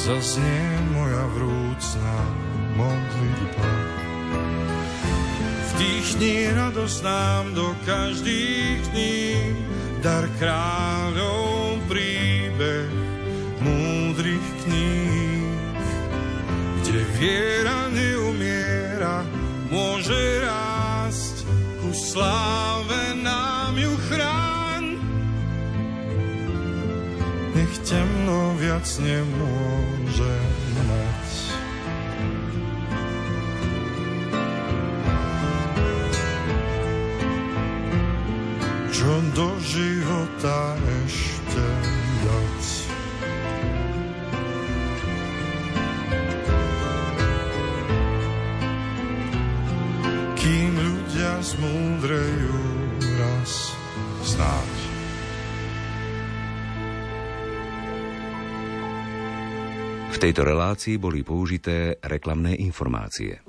zaznie 0.00 0.64
moja 0.96 1.24
vrúcna 1.36 2.16
modlitba. 2.74 3.70
Vdýchni 5.70 6.34
radosť 6.56 6.98
nám 7.04 7.44
do 7.52 7.68
každých 7.84 8.80
dní, 8.90 9.22
dar 10.00 10.24
kráľov 10.40 11.84
príbeh 11.86 12.90
múdrych 13.60 14.46
kníh, 14.64 14.99
kde 17.20 17.28
viera 17.28 17.84
neumiera, 17.92 19.20
môže 19.68 20.40
sláve 21.92 23.12
nám 23.20 23.76
ju 23.76 23.92
chráň. 24.08 24.96
Nech 27.52 27.74
temno 27.84 28.56
viac 28.56 28.88
nemôže 29.04 30.36
mať. 30.88 31.30
Čo 38.96 39.12
do 39.36 39.48
života 39.60 40.72
ešte 41.04 41.29
zmúdrejú 51.50 52.62
raz 53.18 53.74
znáť. 54.22 54.76
V 60.10 60.16
tejto 60.18 60.42
relácii 60.46 60.94
boli 61.00 61.26
použité 61.26 61.98
reklamné 62.06 62.54
informácie. 62.54 63.42